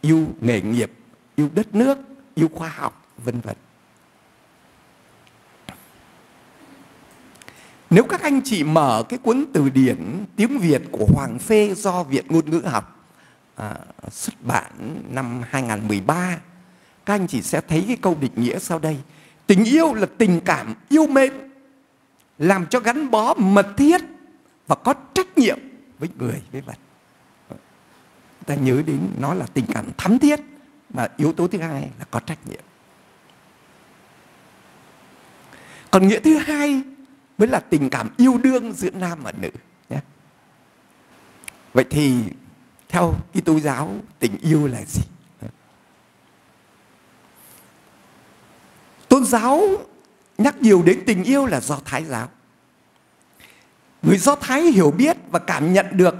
yêu 0.00 0.26
nghề 0.40 0.60
nghiệp, 0.60 0.92
yêu 1.36 1.48
đất 1.54 1.74
nước, 1.74 1.98
yêu 2.34 2.48
khoa 2.54 2.68
học, 2.68 3.06
vân 3.24 3.40
vân. 3.40 3.56
Nếu 7.90 8.04
các 8.04 8.22
anh 8.22 8.40
chị 8.44 8.64
mở 8.64 9.02
cái 9.08 9.18
cuốn 9.18 9.44
từ 9.52 9.68
điển 9.68 10.24
tiếng 10.36 10.58
Việt 10.58 10.82
của 10.92 11.06
Hoàng 11.14 11.38
Phê 11.38 11.74
do 11.74 12.02
Viện 12.02 12.24
Ngôn 12.28 12.50
ngữ 12.50 12.62
học 12.64 13.06
à, 13.54 13.76
xuất 14.10 14.34
bản 14.42 15.02
năm 15.10 15.42
2013 15.50 16.38
các 17.06 17.14
anh 17.14 17.26
chị 17.26 17.42
sẽ 17.42 17.60
thấy 17.68 17.84
cái 17.86 17.96
câu 17.96 18.16
định 18.20 18.32
nghĩa 18.36 18.58
sau 18.58 18.78
đây. 18.78 18.96
Tình 19.46 19.64
yêu 19.64 19.94
là 19.94 20.06
tình 20.18 20.40
cảm 20.40 20.74
yêu 20.88 21.06
mến, 21.06 21.32
làm 22.38 22.66
cho 22.66 22.80
gắn 22.80 23.10
bó 23.10 23.34
mật 23.34 23.66
thiết 23.76 24.00
và 24.66 24.74
có 24.74 24.94
trách 25.14 25.38
nhiệm 25.38 25.58
với 25.98 26.08
người, 26.18 26.42
với 26.52 26.60
vật. 26.60 26.78
Ta 28.46 28.54
nhớ 28.54 28.82
đến 28.86 29.10
nó 29.18 29.34
là 29.34 29.46
tình 29.54 29.64
cảm 29.74 29.86
thắm 29.96 30.18
thiết, 30.18 30.40
mà 30.90 31.08
yếu 31.16 31.32
tố 31.32 31.48
thứ 31.48 31.58
hai 31.58 31.90
là 31.98 32.04
có 32.10 32.20
trách 32.20 32.38
nhiệm. 32.46 32.60
Còn 35.90 36.08
nghĩa 36.08 36.20
thứ 36.20 36.38
hai 36.38 36.82
mới 37.38 37.48
là 37.48 37.60
tình 37.60 37.90
cảm 37.90 38.10
yêu 38.16 38.38
đương 38.42 38.72
giữa 38.72 38.90
nam 38.90 39.18
và 39.22 39.32
nữ. 39.32 39.50
Nhé. 39.88 40.00
Vậy 41.72 41.84
thì 41.90 42.22
theo 42.88 43.14
Kitô 43.32 43.60
giáo 43.60 43.94
tình 44.18 44.38
yêu 44.38 44.66
là 44.66 44.82
gì? 44.86 45.02
Tôn 49.08 49.24
giáo 49.24 49.62
nhắc 50.38 50.62
nhiều 50.62 50.82
đến 50.82 51.02
tình 51.06 51.24
yêu 51.24 51.46
là 51.46 51.60
do 51.60 51.78
Thái 51.84 52.04
giáo. 52.04 52.28
Người 54.02 54.18
Do 54.18 54.34
Thái 54.34 54.62
hiểu 54.62 54.90
biết 54.90 55.16
và 55.30 55.38
cảm 55.38 55.72
nhận 55.72 55.86
được 55.92 56.14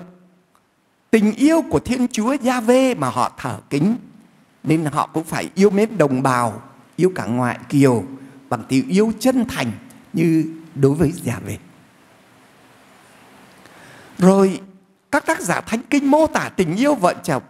tình 1.11 1.33
yêu 1.33 1.63
của 1.71 1.79
Thiên 1.79 2.09
Chúa 2.09 2.33
Gia-vê 2.33 2.95
mà 2.95 3.09
họ 3.09 3.33
thờ 3.39 3.59
kính. 3.71 3.97
Nên 4.63 4.85
họ 4.85 5.07
cũng 5.13 5.25
phải 5.25 5.51
yêu 5.55 5.71
mến 5.71 5.99
đồng 5.99 6.23
bào, 6.23 6.63
yêu 6.97 7.13
cả 7.15 7.25
ngoại 7.25 7.59
kiều 7.69 8.05
bằng 8.49 8.65
tình 8.69 8.89
yêu 8.89 9.13
chân 9.19 9.45
thành 9.49 9.73
như 10.13 10.45
đối 10.75 10.95
với 10.95 11.13
Gia-vê. 11.13 11.59
Rồi 14.19 14.61
các 15.11 15.27
tác 15.27 15.41
giả 15.41 15.61
thánh 15.61 15.81
kinh 15.91 16.11
mô 16.11 16.27
tả 16.27 16.49
tình 16.57 16.77
yêu 16.77 16.95
vợ 16.95 17.15
chồng, 17.23 17.43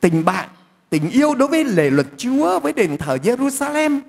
tình 0.00 0.24
bạn 0.24 0.48
tình 0.90 1.10
yêu 1.10 1.34
đối 1.34 1.48
với 1.48 1.64
lề 1.64 1.90
luật 1.90 2.06
Chúa 2.16 2.60
với 2.60 2.72
đền 2.72 2.96
thờ 2.96 3.18
Jerusalem 3.22 4.00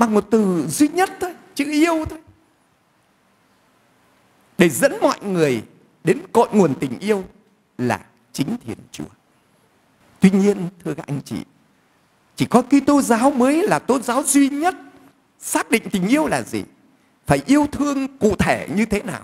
bằng 0.00 0.14
một 0.14 0.26
từ 0.30 0.66
duy 0.68 0.88
nhất 0.88 1.10
thôi, 1.20 1.34
chữ 1.54 1.64
yêu 1.70 2.04
thôi. 2.10 2.18
Để 4.58 4.68
dẫn 4.68 4.92
mọi 5.00 5.18
người 5.22 5.62
đến 6.04 6.20
cội 6.32 6.48
nguồn 6.52 6.74
tình 6.74 6.98
yêu 6.98 7.24
là 7.78 8.00
chính 8.32 8.56
thiền 8.64 8.78
chùa 8.92 9.04
Tuy 10.20 10.30
nhiên, 10.30 10.68
thưa 10.84 10.94
các 10.94 11.06
anh 11.06 11.20
chị, 11.24 11.36
chỉ 12.36 12.46
có 12.46 12.62
Kitô 12.62 13.02
giáo 13.02 13.30
mới 13.30 13.62
là 13.62 13.78
tôn 13.78 14.02
giáo 14.02 14.22
duy 14.22 14.48
nhất 14.48 14.74
xác 15.38 15.70
định 15.70 15.82
tình 15.90 16.08
yêu 16.08 16.26
là 16.26 16.42
gì, 16.42 16.62
phải 17.26 17.42
yêu 17.46 17.66
thương 17.72 18.18
cụ 18.18 18.36
thể 18.36 18.68
như 18.74 18.84
thế 18.84 19.02
nào. 19.02 19.22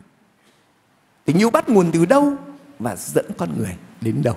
Tình 1.25 1.39
yêu 1.39 1.51
bắt 1.51 1.69
nguồn 1.69 1.93
từ 1.93 2.07
đâu 2.07 2.37
và 2.79 2.97
dẫn 2.97 3.27
con 3.39 3.59
người 3.59 3.77
đến 4.01 4.23
đâu. 4.25 4.37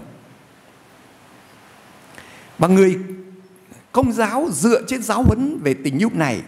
và 2.58 2.68
người 2.68 3.00
công 3.92 4.12
giáo 4.12 4.50
dựa 4.52 4.84
trên 4.88 5.04
giáo 5.04 5.24
huấn 5.24 5.60
về 5.64 5.74
tình 5.74 5.98
yêu 5.98 6.10
này 6.14 6.42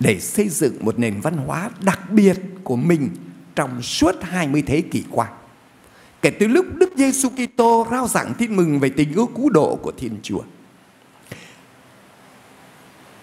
để 0.00 0.20
xây 0.20 0.48
dựng 0.48 0.84
một 0.84 0.98
nền 0.98 1.20
văn 1.20 1.36
hóa 1.36 1.70
đặc 1.80 2.10
biệt 2.10 2.36
của 2.64 2.76
mình 2.76 3.10
trong 3.54 3.82
suốt 3.82 4.14
20 4.22 4.62
thế 4.66 4.80
kỷ 4.80 5.04
qua. 5.10 5.28
Kể 6.22 6.30
từ 6.30 6.46
lúc 6.46 6.66
Đức 6.74 6.90
Giêsu 6.96 7.28
Kitô 7.28 7.86
rao 7.90 8.08
giảng 8.08 8.34
tin 8.38 8.56
mừng 8.56 8.80
về 8.80 8.88
tình 8.88 9.12
yêu 9.12 9.26
cứu 9.36 9.50
độ 9.50 9.78
của 9.82 9.92
Thiên 9.92 10.16
Chúa. 10.22 10.40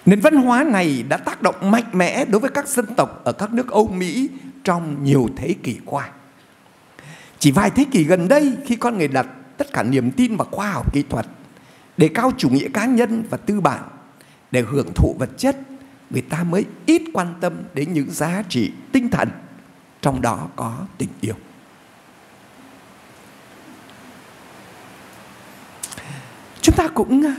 Nền 0.06 0.20
văn 0.20 0.36
hóa 0.36 0.64
này 0.64 1.04
đã 1.10 1.18
tác 1.18 1.42
động 1.42 1.72
mạnh 1.72 1.90
mẽ 1.94 2.26
đối 2.26 2.40
với 2.40 2.50
các 2.50 2.68
dân 2.68 2.86
tộc 2.98 3.22
ở 3.24 3.32
các 3.32 3.54
nước 3.54 3.72
Âu 3.72 3.88
Mỹ 3.88 4.30
trong 4.64 5.04
nhiều 5.04 5.30
thế 5.36 5.56
kỷ 5.64 5.78
qua. 5.86 6.10
Chỉ 7.40 7.52
vài 7.52 7.70
thế 7.70 7.86
kỷ 7.92 8.04
gần 8.04 8.28
đây 8.28 8.54
khi 8.66 8.76
con 8.76 8.98
người 8.98 9.08
đặt 9.08 9.28
tất 9.58 9.74
cả 9.74 9.84
niềm 9.84 10.12
tin 10.12 10.36
vào 10.36 10.48
khoa 10.52 10.72
học 10.72 10.94
kỹ 10.94 11.04
thuật, 11.10 11.26
đề 12.00 12.08
cao 12.08 12.32
chủ 12.38 12.50
nghĩa 12.50 12.70
cá 12.74 12.86
nhân 12.86 13.24
và 13.30 13.38
tư 13.38 13.62
bản 13.62 13.84
để 14.52 14.62
hưởng 14.62 14.94
thụ 14.96 15.16
vật 15.20 15.30
chất, 15.38 15.58
người 16.10 16.22
ta 16.22 16.44
mới 16.44 16.66
ít 16.86 17.02
quan 17.14 17.34
tâm 17.42 17.54
đến 17.74 17.94
những 17.94 18.12
giá 18.12 18.44
trị 18.50 18.72
tinh 18.92 19.10
thần, 19.10 19.30
trong 20.02 20.22
đó 20.22 20.48
có 20.56 20.86
tình 20.98 21.10
yêu. 21.22 21.36
Chúng 26.62 26.76
ta 26.76 26.88
cũng 26.88 27.26
à, 27.26 27.36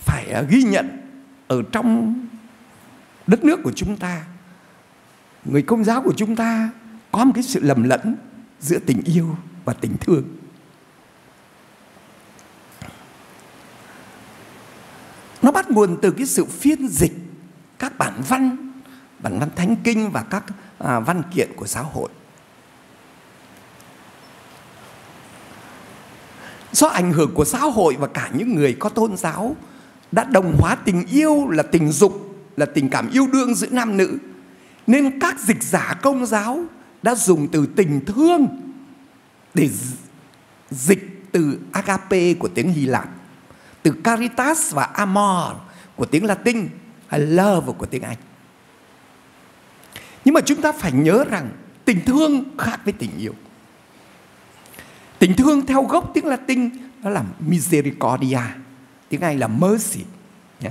phải 0.00 0.30
à, 0.30 0.42
ghi 0.42 0.62
nhận 0.62 0.88
ở 1.48 1.62
trong 1.72 2.14
đất 3.26 3.44
nước 3.44 3.60
của 3.64 3.72
chúng 3.72 3.96
ta 3.96 4.24
người 5.44 5.62
công 5.62 5.84
giáo 5.84 6.02
của 6.02 6.14
chúng 6.16 6.36
ta 6.36 6.70
có 7.12 7.24
một 7.24 7.32
cái 7.34 7.42
sự 7.42 7.60
lầm 7.62 7.82
lẫn 7.82 8.16
giữa 8.60 8.78
tình 8.78 9.02
yêu 9.04 9.36
và 9.64 9.72
tình 9.72 9.96
thương 10.00 10.37
nó 15.42 15.50
bắt 15.50 15.70
nguồn 15.70 15.96
từ 16.02 16.10
cái 16.10 16.26
sự 16.26 16.44
phiên 16.44 16.88
dịch 16.88 17.12
các 17.78 17.98
bản 17.98 18.22
văn 18.28 18.56
bản 19.18 19.38
văn 19.38 19.48
thánh 19.56 19.76
kinh 19.84 20.10
và 20.10 20.22
các 20.22 20.44
à, 20.78 21.00
văn 21.00 21.22
kiện 21.34 21.48
của 21.56 21.66
xã 21.66 21.80
hội. 21.80 22.08
Do 26.72 26.86
ảnh 26.86 27.12
hưởng 27.12 27.34
của 27.34 27.44
xã 27.44 27.58
hội 27.58 27.96
và 27.98 28.06
cả 28.06 28.30
những 28.34 28.54
người 28.54 28.76
có 28.78 28.88
tôn 28.88 29.16
giáo 29.16 29.56
đã 30.12 30.24
đồng 30.24 30.56
hóa 30.58 30.74
tình 30.74 31.06
yêu 31.06 31.48
là 31.48 31.62
tình 31.62 31.92
dục 31.92 32.34
là 32.56 32.66
tình 32.66 32.90
cảm 32.90 33.10
yêu 33.10 33.26
đương 33.32 33.54
giữa 33.54 33.68
nam 33.70 33.96
nữ 33.96 34.18
nên 34.86 35.20
các 35.20 35.40
dịch 35.40 35.62
giả 35.62 35.98
công 36.02 36.26
giáo 36.26 36.64
đã 37.02 37.14
dùng 37.14 37.48
từ 37.48 37.66
tình 37.76 38.04
thương 38.04 38.46
để 39.54 39.70
dịch 40.70 41.32
từ 41.32 41.58
agape 41.72 42.34
của 42.34 42.48
tiếng 42.48 42.72
Hy 42.72 42.86
Lạp 42.86 43.17
từ 43.82 43.94
caritas 44.04 44.74
và 44.74 44.84
amor, 44.84 45.56
của 45.96 46.06
tiếng 46.06 46.24
Latin, 46.24 46.68
hay 47.06 47.20
love 47.20 47.72
của 47.78 47.86
tiếng 47.86 48.02
Anh. 48.02 48.16
Nhưng 50.24 50.34
mà 50.34 50.40
chúng 50.40 50.60
ta 50.60 50.72
phải 50.72 50.92
nhớ 50.92 51.24
rằng 51.30 51.50
tình 51.84 52.00
thương 52.06 52.44
khác 52.58 52.80
với 52.84 52.92
tình 52.92 53.10
yêu. 53.18 53.34
Tình 55.18 55.34
thương 55.36 55.66
theo 55.66 55.82
gốc 55.82 56.10
tiếng 56.14 56.26
Latin 56.26 56.70
nó 57.02 57.10
là 57.10 57.24
misericordia, 57.38 58.40
tiếng 59.08 59.20
Anh 59.20 59.38
là 59.38 59.48
mercy, 59.48 60.04
nhé. 60.60 60.70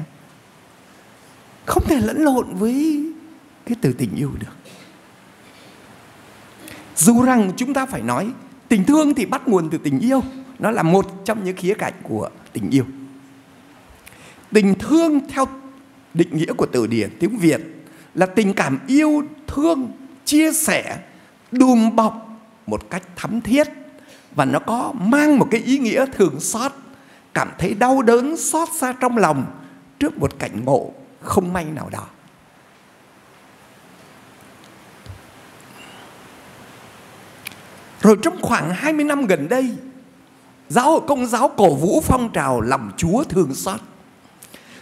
không 1.66 1.84
thể 1.86 2.00
lẫn 2.00 2.18
lộn 2.24 2.56
với 2.56 3.06
cái 3.66 3.78
từ 3.82 3.94
tình 3.94 4.16
yêu 4.16 4.32
được. 4.40 4.56
Dù 6.96 7.24
rằng 7.24 7.52
chúng 7.58 7.74
ta 7.74 7.86
phải 7.86 8.02
nói, 8.02 8.32
tình 8.68 8.86
thương 8.86 9.14
thì 9.14 9.26
bắt 9.26 9.48
nguồn 9.48 9.70
từ 9.70 9.78
tình 9.78 10.00
yêu 10.00 10.24
nó 10.60 10.72
là 10.72 10.84
một 10.84 11.26
trong 11.26 11.44
những 11.44 11.56
khía 11.56 11.74
cạnh 11.74 11.94
của 12.04 12.30
tình 12.54 12.70
yêu 12.70 12.86
tình 14.52 14.76
thương 14.80 15.20
theo 15.30 15.48
định 16.14 16.38
nghĩa 16.38 16.54
của 16.54 16.66
từ 16.66 16.88
điển 16.88 17.10
tiếng 17.20 17.38
việt 17.38 17.62
là 18.14 18.26
tình 18.26 18.54
cảm 18.54 18.80
yêu 18.88 19.24
thương 19.48 19.92
chia 20.26 20.54
sẻ 20.54 20.98
đùm 21.52 21.96
bọc 21.96 22.28
một 22.68 22.90
cách 22.90 23.04
thắm 23.16 23.42
thiết 23.42 23.68
và 24.36 24.46
nó 24.46 24.60
có 24.60 24.94
mang 25.00 25.40
một 25.40 25.48
cái 25.52 25.62
ý 25.62 25.78
nghĩa 25.78 26.06
thường 26.14 26.40
xót 26.40 26.72
cảm 27.34 27.52
thấy 27.58 27.74
đau 27.74 28.02
đớn 28.02 28.38
xót 28.38 28.68
xa 28.80 28.94
trong 29.00 29.18
lòng 29.18 29.46
trước 30.00 30.18
một 30.18 30.40
cảnh 30.40 30.66
ngộ 30.66 30.92
không 31.22 31.54
may 31.54 31.66
nào 31.66 31.90
đó. 31.92 32.08
Rồi 38.02 38.18
trong 38.22 38.42
khoảng 38.42 38.70
20 38.70 39.06
năm 39.06 39.26
gần 39.26 39.50
đây, 39.50 39.76
giáo 40.70 40.92
hội 40.92 41.02
công 41.08 41.28
giáo 41.28 41.52
cổ 41.58 41.76
vũ 41.76 42.02
phong 42.04 42.32
trào 42.34 42.62
lòng 42.62 42.92
Chúa 42.98 43.24
thương 43.24 43.56
xót. 43.56 43.80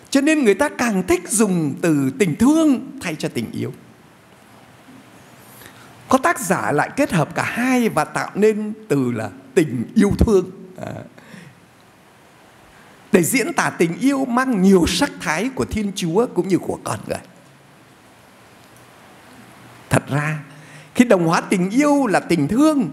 Cho 0.10 0.22
nên 0.22 0.44
người 0.44 0.54
ta 0.54 0.70
càng 0.70 1.04
thích 1.08 1.30
dùng 1.30 1.74
từ 1.82 2.12
tình 2.20 2.36
thương 2.36 2.98
thay 3.02 3.16
cho 3.16 3.30
tình 3.34 3.52
yêu. 3.52 3.74
Có 6.10 6.18
tác 6.18 6.40
giả 6.40 6.72
lại 6.72 6.90
kết 6.96 7.12
hợp 7.12 7.36
cả 7.36 7.44
hai 7.44 7.90
và 7.90 8.06
tạo 8.06 8.32
nên 8.36 8.74
từ 8.88 9.12
là 9.12 9.30
tình 9.54 9.92
yêu 9.96 10.12
thương. 10.20 10.52
À, 10.78 10.94
để 13.12 13.24
diễn 13.24 13.54
tả 13.54 13.70
tình 13.70 14.00
yêu 14.00 14.26
mang 14.26 14.62
nhiều 14.62 14.86
sắc 14.88 15.12
thái 15.20 15.50
của 15.56 15.66
Thiên 15.66 15.92
Chúa 15.96 16.28
cũng 16.36 16.48
như 16.48 16.58
của 16.58 16.80
con 16.84 17.00
người. 17.08 17.18
Thật 19.90 20.04
ra, 20.10 20.40
khi 20.96 21.06
đồng 21.06 21.28
hóa 21.28 21.42
tình 21.42 21.70
yêu 21.70 22.08
là 22.08 22.20
tình 22.20 22.48
thương, 22.48 22.90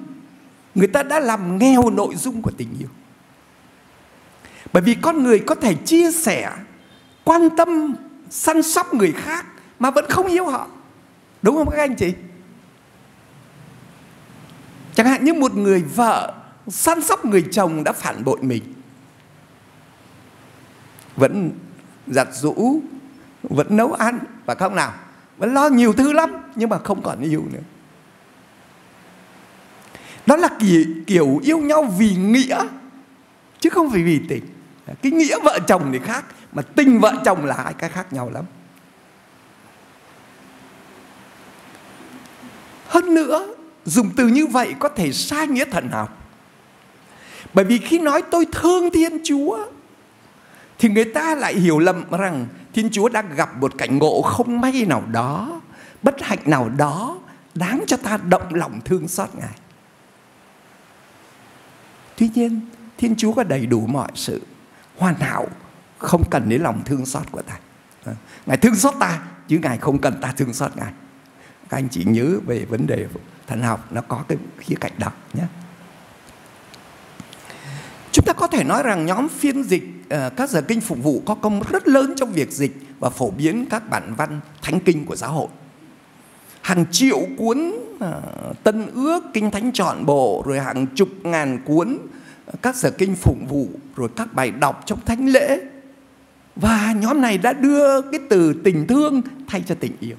người 0.75 0.87
ta 0.87 1.03
đã 1.03 1.21
làm 1.21 1.59
nghèo 1.59 1.91
nội 1.91 2.17
dung 2.17 2.43
của 2.43 2.51
tình 2.51 2.69
yêu. 2.79 2.89
Bởi 4.73 4.83
vì 4.83 4.95
con 4.95 5.23
người 5.23 5.39
có 5.39 5.55
thể 5.55 5.75
chia 5.75 6.13
sẻ, 6.13 6.53
quan 7.25 7.49
tâm, 7.57 7.95
săn 8.31 8.63
sóc 8.63 8.95
người 8.95 9.13
khác 9.13 9.47
mà 9.79 9.91
vẫn 9.91 10.05
không 10.09 10.27
yêu 10.27 10.47
họ. 10.47 10.69
Đúng 11.43 11.57
không 11.57 11.71
các 11.71 11.79
anh 11.79 11.97
chị? 11.97 12.15
Chẳng 14.95 15.07
hạn 15.07 15.25
như 15.25 15.35
một 15.35 15.55
người 15.55 15.83
vợ 15.83 16.35
săn 16.69 17.03
sóc 17.03 17.25
người 17.25 17.45
chồng 17.53 17.85
đã 17.85 17.93
phản 17.93 18.25
bội 18.25 18.39
mình 18.43 18.63
vẫn 21.17 21.51
giặt 22.07 22.29
rũ 22.33 22.81
vẫn 23.43 23.77
nấu 23.77 23.93
ăn 23.93 24.19
và 24.47 24.55
không 24.55 24.75
nào 24.75 24.95
vẫn 25.39 25.55
lo 25.55 25.69
nhiều 25.69 25.93
thứ 25.93 26.13
lắm 26.13 26.31
nhưng 26.55 26.69
mà 26.69 26.79
không 26.79 27.03
còn 27.03 27.21
yêu 27.21 27.45
nữa 27.53 27.61
đó 30.27 30.37
là 30.37 30.49
kiểu, 30.59 30.85
kiểu 31.07 31.41
yêu 31.43 31.59
nhau 31.59 31.83
vì 31.99 32.15
nghĩa 32.15 32.65
chứ 33.61 33.71
không 33.71 33.91
phải 33.91 34.03
vì 34.03 34.21
tình. 34.29 34.45
Cái 35.03 35.13
nghĩa 35.13 35.39
vợ 35.45 35.59
chồng 35.69 35.89
thì 35.93 35.99
khác 36.05 36.25
mà 36.53 36.63
tình 36.63 37.01
vợ 37.01 37.15
chồng 37.25 37.45
là 37.45 37.55
hai 37.65 37.75
cái 37.75 37.91
khác 37.91 38.13
nhau 38.13 38.31
lắm. 38.35 38.45
Hơn 42.87 43.15
nữa 43.15 43.47
dùng 43.85 44.11
từ 44.17 44.29
như 44.29 44.47
vậy 44.47 44.75
có 44.79 44.89
thể 44.89 45.13
sai 45.13 45.47
nghĩa 45.47 45.65
thần 45.65 45.89
học. 45.89 46.19
Bởi 47.55 47.65
vì 47.65 47.79
khi 47.79 47.99
nói 47.99 48.23
tôi 48.31 48.47
thương 48.53 48.91
thiên 48.91 49.19
chúa 49.25 49.59
thì 50.79 50.89
người 50.89 51.05
ta 51.05 51.35
lại 51.35 51.55
hiểu 51.55 51.79
lầm 51.79 52.05
rằng 52.11 52.47
Thiên 52.73 52.91
Chúa 52.93 53.09
đang 53.09 53.35
gặp 53.37 53.57
một 53.61 53.79
cảnh 53.79 53.99
ngộ 53.99 54.23
không 54.23 54.61
may 54.61 54.85
nào 54.89 55.03
đó, 55.13 55.61
bất 56.03 56.21
hạnh 56.21 56.39
nào 56.47 56.69
đó 56.69 57.19
đáng 57.55 57.85
cho 57.87 57.97
ta 57.97 58.19
động 58.29 58.55
lòng 58.55 58.81
thương 58.85 59.09
xót 59.09 59.29
Ngài. 59.35 59.59
Tuy 62.17 62.31
nhiên, 62.35 62.61
Thiên 62.99 63.17
Chúa 63.17 63.33
có 63.33 63.45
đầy 63.45 63.67
đủ 63.67 63.87
mọi 63.87 64.11
sự 64.15 64.43
hoàn 64.99 65.15
hảo, 65.15 65.47
không 65.99 66.23
cần 66.31 66.49
đến 66.49 66.63
lòng 66.63 66.83
thương 66.85 67.07
xót 67.07 67.23
của 67.31 67.43
ta. 67.43 67.59
Ngài 68.47 68.57
thương 68.57 68.75
xót 68.75 68.95
ta, 69.01 69.23
chứ 69.49 69.59
Ngài 69.63 69.79
không 69.79 69.99
cần 69.99 70.21
ta 70.21 70.33
thương 70.37 70.53
xót 70.53 70.77
Ngài. 70.77 70.93
Các 71.69 71.79
anh 71.79 71.89
chỉ 71.89 72.05
nhớ 72.05 72.39
về 72.47 72.65
vấn 72.65 72.87
đề 72.87 73.07
thần 73.47 73.63
học 73.63 73.93
nó 73.93 74.01
có 74.01 74.25
cái 74.29 74.39
khía 74.59 74.75
cạnh 74.81 74.93
đó 74.99 75.11
nhé. 75.35 75.45
Chúng 78.13 78.25
ta 78.25 78.33
có 78.33 78.47
thể 78.47 78.65
nói 78.65 78.83
rằng 78.83 79.07
nhóm 79.07 79.29
phiên 79.29 79.63
dịch 79.63 79.83
ờ, 80.09 80.31
các 80.31 80.51
giờ 80.51 80.63
kinh 80.63 80.81
phục 80.81 80.99
vụ 81.03 81.23
có 81.27 81.35
công 81.35 81.63
rất 81.71 81.89
lớn 81.89 82.15
trong 82.17 82.33
việc 82.33 82.51
dịch 82.53 82.77
và 82.99 83.11
phổ 83.11 83.31
biến 83.31 83.67
các 83.71 83.91
bản 83.91 84.15
văn 84.15 84.41
thánh 84.63 84.81
kinh 84.81 85.07
của 85.07 85.17
giáo 85.17 85.33
hội. 85.33 85.49
Hàng 86.63 86.85
triệu 86.91 87.21
cuốn 87.39 87.73
à, 88.01 88.13
tân 88.63 88.87
ước, 88.95 89.25
kinh 89.35 89.51
thánh 89.51 89.73
trọn 89.73 90.07
bộ, 90.07 90.43
rồi 90.47 90.61
hàng 90.61 90.87
chục 90.87 91.09
ngàn 91.23 91.59
cuốn 91.65 91.99
à, 92.47 92.53
các 92.63 92.77
sở 92.77 92.91
kinh 92.91 93.15
phụng 93.15 93.47
vụ, 93.49 93.69
rồi 93.97 94.09
các 94.17 94.35
bài 94.35 94.51
đọc 94.51 94.83
trong 94.87 95.01
thánh 95.05 95.27
lễ. 95.27 95.61
Và 96.57 96.95
nhóm 97.01 97.21
này 97.21 97.39
đã 97.39 97.53
đưa 97.53 98.01
cái 98.01 98.21
từ 98.31 98.55
tình 98.65 98.87
thương 98.87 99.23
thay 99.47 99.63
cho 99.67 99.75
tình 99.81 99.93
yêu. 100.01 100.17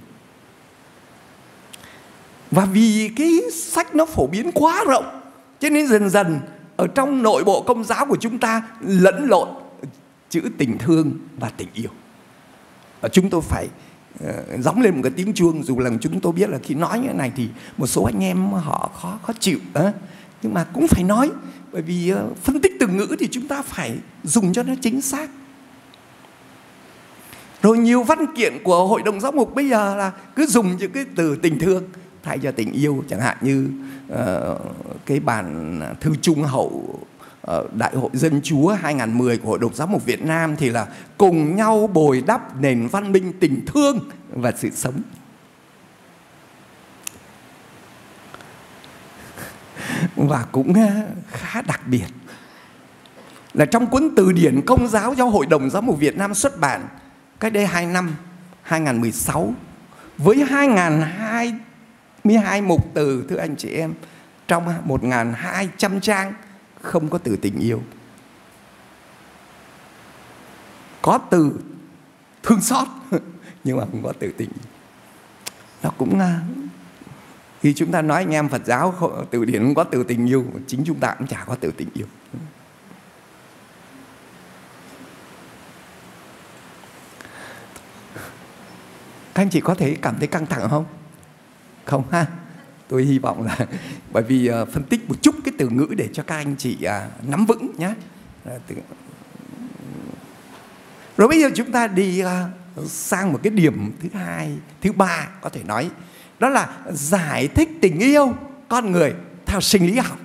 Và 2.52 2.66
vì 2.66 3.12
cái 3.18 3.40
sách 3.54 3.96
nó 3.96 4.06
phổ 4.06 4.28
biến 4.28 4.52
quá 4.52 4.84
rộng, 4.88 5.22
cho 5.60 5.70
nên 5.70 5.88
dần 5.88 6.10
dần 6.10 6.40
ở 6.76 6.88
trong 6.88 7.24
nội 7.24 7.44
bộ 7.44 7.62
công 7.62 7.84
giáo 7.84 8.06
của 8.06 8.18
chúng 8.20 8.40
ta 8.40 8.62
lẫn 8.82 9.28
lộn 9.30 9.48
chữ 10.30 10.42
tình 10.58 10.78
thương 10.78 11.12
và 11.40 11.52
tình 11.58 11.68
yêu 11.74 11.90
và 13.02 13.10
chúng 13.10 13.30
tôi 13.30 13.42
phải 13.42 13.68
Ờ, 14.20 14.44
gióng 14.60 14.82
lên 14.82 14.96
một 14.96 15.00
cái 15.04 15.12
tiếng 15.16 15.34
chuông 15.34 15.64
dù 15.64 15.80
lần 15.80 16.00
chúng 16.00 16.20
tôi 16.20 16.34
biết 16.34 16.50
là 16.50 16.58
khi 16.64 16.76
nói 16.76 17.00
như 17.00 17.08
thế 17.08 17.14
này 17.14 17.32
thì 17.36 17.48
một 17.78 17.88
số 17.88 18.04
anh 18.04 18.24
em 18.24 18.52
họ 18.52 18.92
khó 19.02 19.20
khó 19.24 19.34
chịu 19.40 19.60
đó. 19.74 19.92
nhưng 20.42 20.54
mà 20.54 20.64
cũng 20.64 20.88
phải 20.88 21.04
nói 21.04 21.32
bởi 21.72 21.82
vì 21.82 22.10
ờ, 22.10 22.30
phân 22.44 22.62
tích 22.62 22.72
từ 22.80 22.88
ngữ 22.88 23.16
thì 23.20 23.28
chúng 23.32 23.48
ta 23.48 23.62
phải 23.62 23.98
dùng 24.24 24.54
cho 24.54 24.64
nó 24.64 24.74
chính 24.82 25.02
xác 25.02 25.30
rồi 27.62 27.78
nhiều 27.78 28.04
văn 28.04 28.26
kiện 28.36 28.54
của 28.64 28.88
hội 28.88 29.02
đồng 29.02 29.20
giáo 29.20 29.32
mục 29.32 29.56
bây 29.56 29.70
giờ 29.70 29.96
là 29.96 30.12
cứ 30.36 30.46
dùng 30.46 30.78
những 30.78 30.92
cái 30.92 31.06
từ 31.16 31.36
tình 31.36 31.60
thương 31.60 31.84
thay 32.24 32.40
cho 32.40 32.52
tình 32.52 32.72
yêu 32.72 33.04
chẳng 33.10 33.20
hạn 33.20 33.38
như 33.42 33.70
uh, 34.14 34.18
cái 35.06 35.20
bản 35.20 35.80
thư 36.00 36.16
trung 36.22 36.44
hậu 36.44 37.00
Ờ, 37.44 37.68
Đại 37.78 37.96
hội 37.96 38.10
Dân 38.14 38.42
Chúa 38.44 38.74
2010 38.74 39.38
của 39.38 39.50
Hội 39.50 39.60
đồng 39.60 39.74
Giám 39.74 39.92
mục 39.92 40.06
Việt 40.06 40.22
Nam 40.22 40.56
thì 40.56 40.70
là 40.70 40.88
cùng 41.18 41.56
nhau 41.56 41.90
bồi 41.94 42.24
đắp 42.28 42.62
nền 42.62 42.88
văn 42.88 43.12
minh 43.12 43.34
tình 43.40 43.66
thương 43.66 44.00
và 44.30 44.52
sự 44.58 44.70
sống. 44.70 45.02
Và 50.16 50.46
cũng 50.52 50.74
ờ, 50.74 50.90
khá 51.32 51.62
đặc 51.62 51.82
biệt 51.88 52.08
là 53.54 53.66
trong 53.66 53.88
cuốn 53.88 54.10
từ 54.16 54.32
điển 54.32 54.62
công 54.66 54.88
giáo 54.88 55.14
do 55.14 55.26
Hội 55.26 55.46
đồng 55.46 55.70
Giám 55.70 55.86
mục 55.86 56.00
Việt 56.00 56.18
Nam 56.18 56.34
xuất 56.34 56.60
bản, 56.60 56.88
cách 57.40 57.54
đây 57.54 57.66
2 57.66 57.86
năm 57.86 58.16
2016 58.62 59.54
với 60.18 60.46
2022 60.50 62.62
mục 62.62 62.94
từ, 62.94 63.26
thưa 63.30 63.38
anh 63.38 63.56
chị 63.56 63.70
em, 63.70 63.94
trong 64.48 64.66
1.200 64.88 66.00
trang 66.00 66.34
không 66.84 67.10
có 67.10 67.18
từ 67.18 67.36
tình 67.36 67.60
yêu. 67.60 67.82
Có 71.02 71.20
từ 71.32 71.60
thương 72.44 72.62
xót, 72.62 72.88
nhưng 73.64 73.78
mà 73.78 73.86
không 73.92 74.04
có 74.04 74.14
từ 74.20 74.32
tình. 74.38 74.50
Nó 75.84 75.90
cũng 75.98 76.20
khi 77.62 77.74
chúng 77.74 77.92
ta 77.92 78.02
nói 78.02 78.24
anh 78.24 78.32
em 78.34 78.50
Phật 78.50 78.66
giáo 78.66 79.12
từ 79.32 79.46
điển 79.46 79.64
không 79.64 79.76
có 79.76 79.84
từ 79.84 80.04
tình 80.04 80.26
yêu, 80.30 80.46
chính 80.68 80.84
chúng 80.86 81.00
ta 81.00 81.16
cũng 81.18 81.28
chả 81.28 81.44
có 81.48 81.56
từ 81.56 81.72
tình 81.78 81.90
yêu. 81.94 82.08
Các 89.34 89.44
anh 89.44 89.50
chị 89.50 89.62
có 89.62 89.76
thể 89.76 89.98
cảm 90.02 90.16
thấy 90.20 90.28
căng 90.28 90.46
thẳng 90.46 90.70
không? 90.70 90.86
Không 91.86 92.04
ha? 92.12 92.28
Tôi 92.88 93.04
hy 93.04 93.20
vọng 93.20 93.44
là 93.44 93.58
bởi 94.12 94.24
vì 94.24 94.52
uh, 94.52 94.70
phân 94.70 94.84
tích 94.84 95.10
một 95.10 95.16
chút 95.22 95.36
cái 95.46 95.54
từ 95.58 95.70
ngữ 95.70 95.88
để 95.98 96.10
cho 96.14 96.24
các 96.24 96.36
anh 96.36 96.56
chị 96.58 96.78
uh, 96.82 97.30
nắm 97.30 97.46
vững 97.46 97.72
nhé 97.78 97.94
từ... 98.44 98.76
rồi 101.18 101.28
bây 101.28 101.42
giờ 101.42 101.50
chúng 101.56 101.72
ta 101.72 101.88
đi 101.88 102.24
uh, 102.24 102.30
sang 102.86 103.34
một 103.34 103.40
cái 103.44 103.52
điểm 103.52 103.92
thứ 104.02 104.10
hai 104.14 104.58
thứ 104.82 104.92
ba 104.92 105.28
có 105.42 105.50
thể 105.50 105.64
nói. 105.64 105.90
Đó 106.40 106.50
là 106.50 106.78
giải 106.92 107.48
thích 107.48 107.70
tình 107.82 108.00
yêu 108.00 108.34
con 108.68 108.92
người 108.92 109.14
theo 109.46 109.62
sinh 109.62 109.88
lý 109.88 109.98
học. 109.98 110.18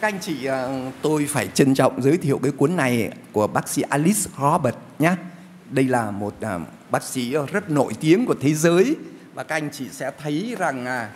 Các 0.00 0.08
anh 0.08 0.20
chị, 0.20 0.44
ờ, 0.44 0.90
tôi 1.02 1.26
phải 1.28 1.48
trân 1.54 1.74
trọng 1.74 2.02
giới 2.02 2.16
thiệu 2.16 2.40
cái 2.42 2.52
cuốn 2.52 2.76
này 2.76 3.10
của 3.32 3.46
bác 3.46 3.68
sĩ 3.68 3.82
Alice 3.82 4.30
Robert 4.40 4.76
nhé. 4.98 5.14
Đây 5.70 5.84
là 5.84 6.10
một 6.10 6.34
à, 6.40 6.58
bác 6.90 7.02
sĩ 7.02 7.34
rất 7.52 7.70
nổi 7.70 7.92
tiếng 8.00 8.26
của 8.26 8.34
thế 8.40 8.54
giới 8.54 8.96
và 9.34 9.42
các 9.42 9.54
anh 9.54 9.70
chị 9.72 9.88
sẽ 9.92 10.10
thấy 10.22 10.56
rằng 10.58 10.86
à, 10.86 11.10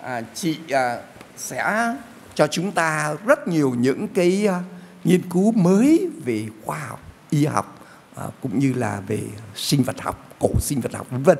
à, 0.00 0.22
chị 0.34 0.58
à, 0.70 0.98
sẽ 1.36 1.94
cho 2.34 2.46
chúng 2.46 2.72
ta 2.72 3.14
rất 3.26 3.48
nhiều 3.48 3.74
những 3.78 4.08
cái 4.08 4.46
à, 4.46 4.60
nghiên 5.04 5.30
cứu 5.30 5.52
mới 5.52 6.10
về 6.24 6.46
khoa 6.64 6.78
học, 6.78 7.00
y 7.30 7.46
học 7.46 7.86
à, 8.16 8.24
cũng 8.42 8.58
như 8.58 8.72
là 8.72 9.00
về 9.06 9.20
sinh 9.54 9.82
vật 9.82 10.00
học, 10.00 10.36
cổ 10.38 10.50
sinh 10.60 10.80
vật 10.80 10.94
học 10.94 11.06
vân 11.10 11.22
vân. 11.22 11.38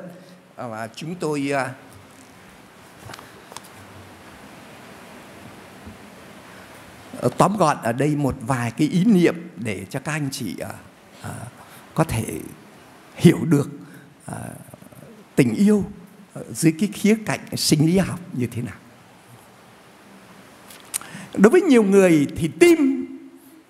À, 0.55 0.67
và 0.67 0.87
chúng 0.95 1.15
tôi 1.15 1.53
à, 1.53 1.73
ờ, 7.19 7.29
tóm 7.37 7.57
gọn 7.57 7.77
ở 7.83 7.93
đây 7.93 8.15
một 8.15 8.35
vài 8.41 8.71
cái 8.71 8.87
ý 8.87 9.05
niệm 9.05 9.49
để 9.55 9.85
cho 9.89 9.99
các 9.99 10.11
anh 10.11 10.29
chị 10.31 10.55
à, 10.59 10.73
à, 11.21 11.31
có 11.93 12.03
thể 12.03 12.39
hiểu 13.17 13.45
được 13.45 13.69
à, 14.25 14.35
tình 15.35 15.55
yêu 15.55 15.83
à, 16.33 16.41
dưới 16.53 16.73
cái 16.79 16.89
khía 16.93 17.17
cạnh 17.25 17.39
sinh 17.57 17.85
lý 17.85 17.97
học 17.97 18.19
như 18.33 18.47
thế 18.47 18.61
nào. 18.61 18.75
Đối 21.37 21.49
với 21.49 21.61
nhiều 21.61 21.83
người 21.83 22.27
thì 22.37 22.49
tim 22.59 23.05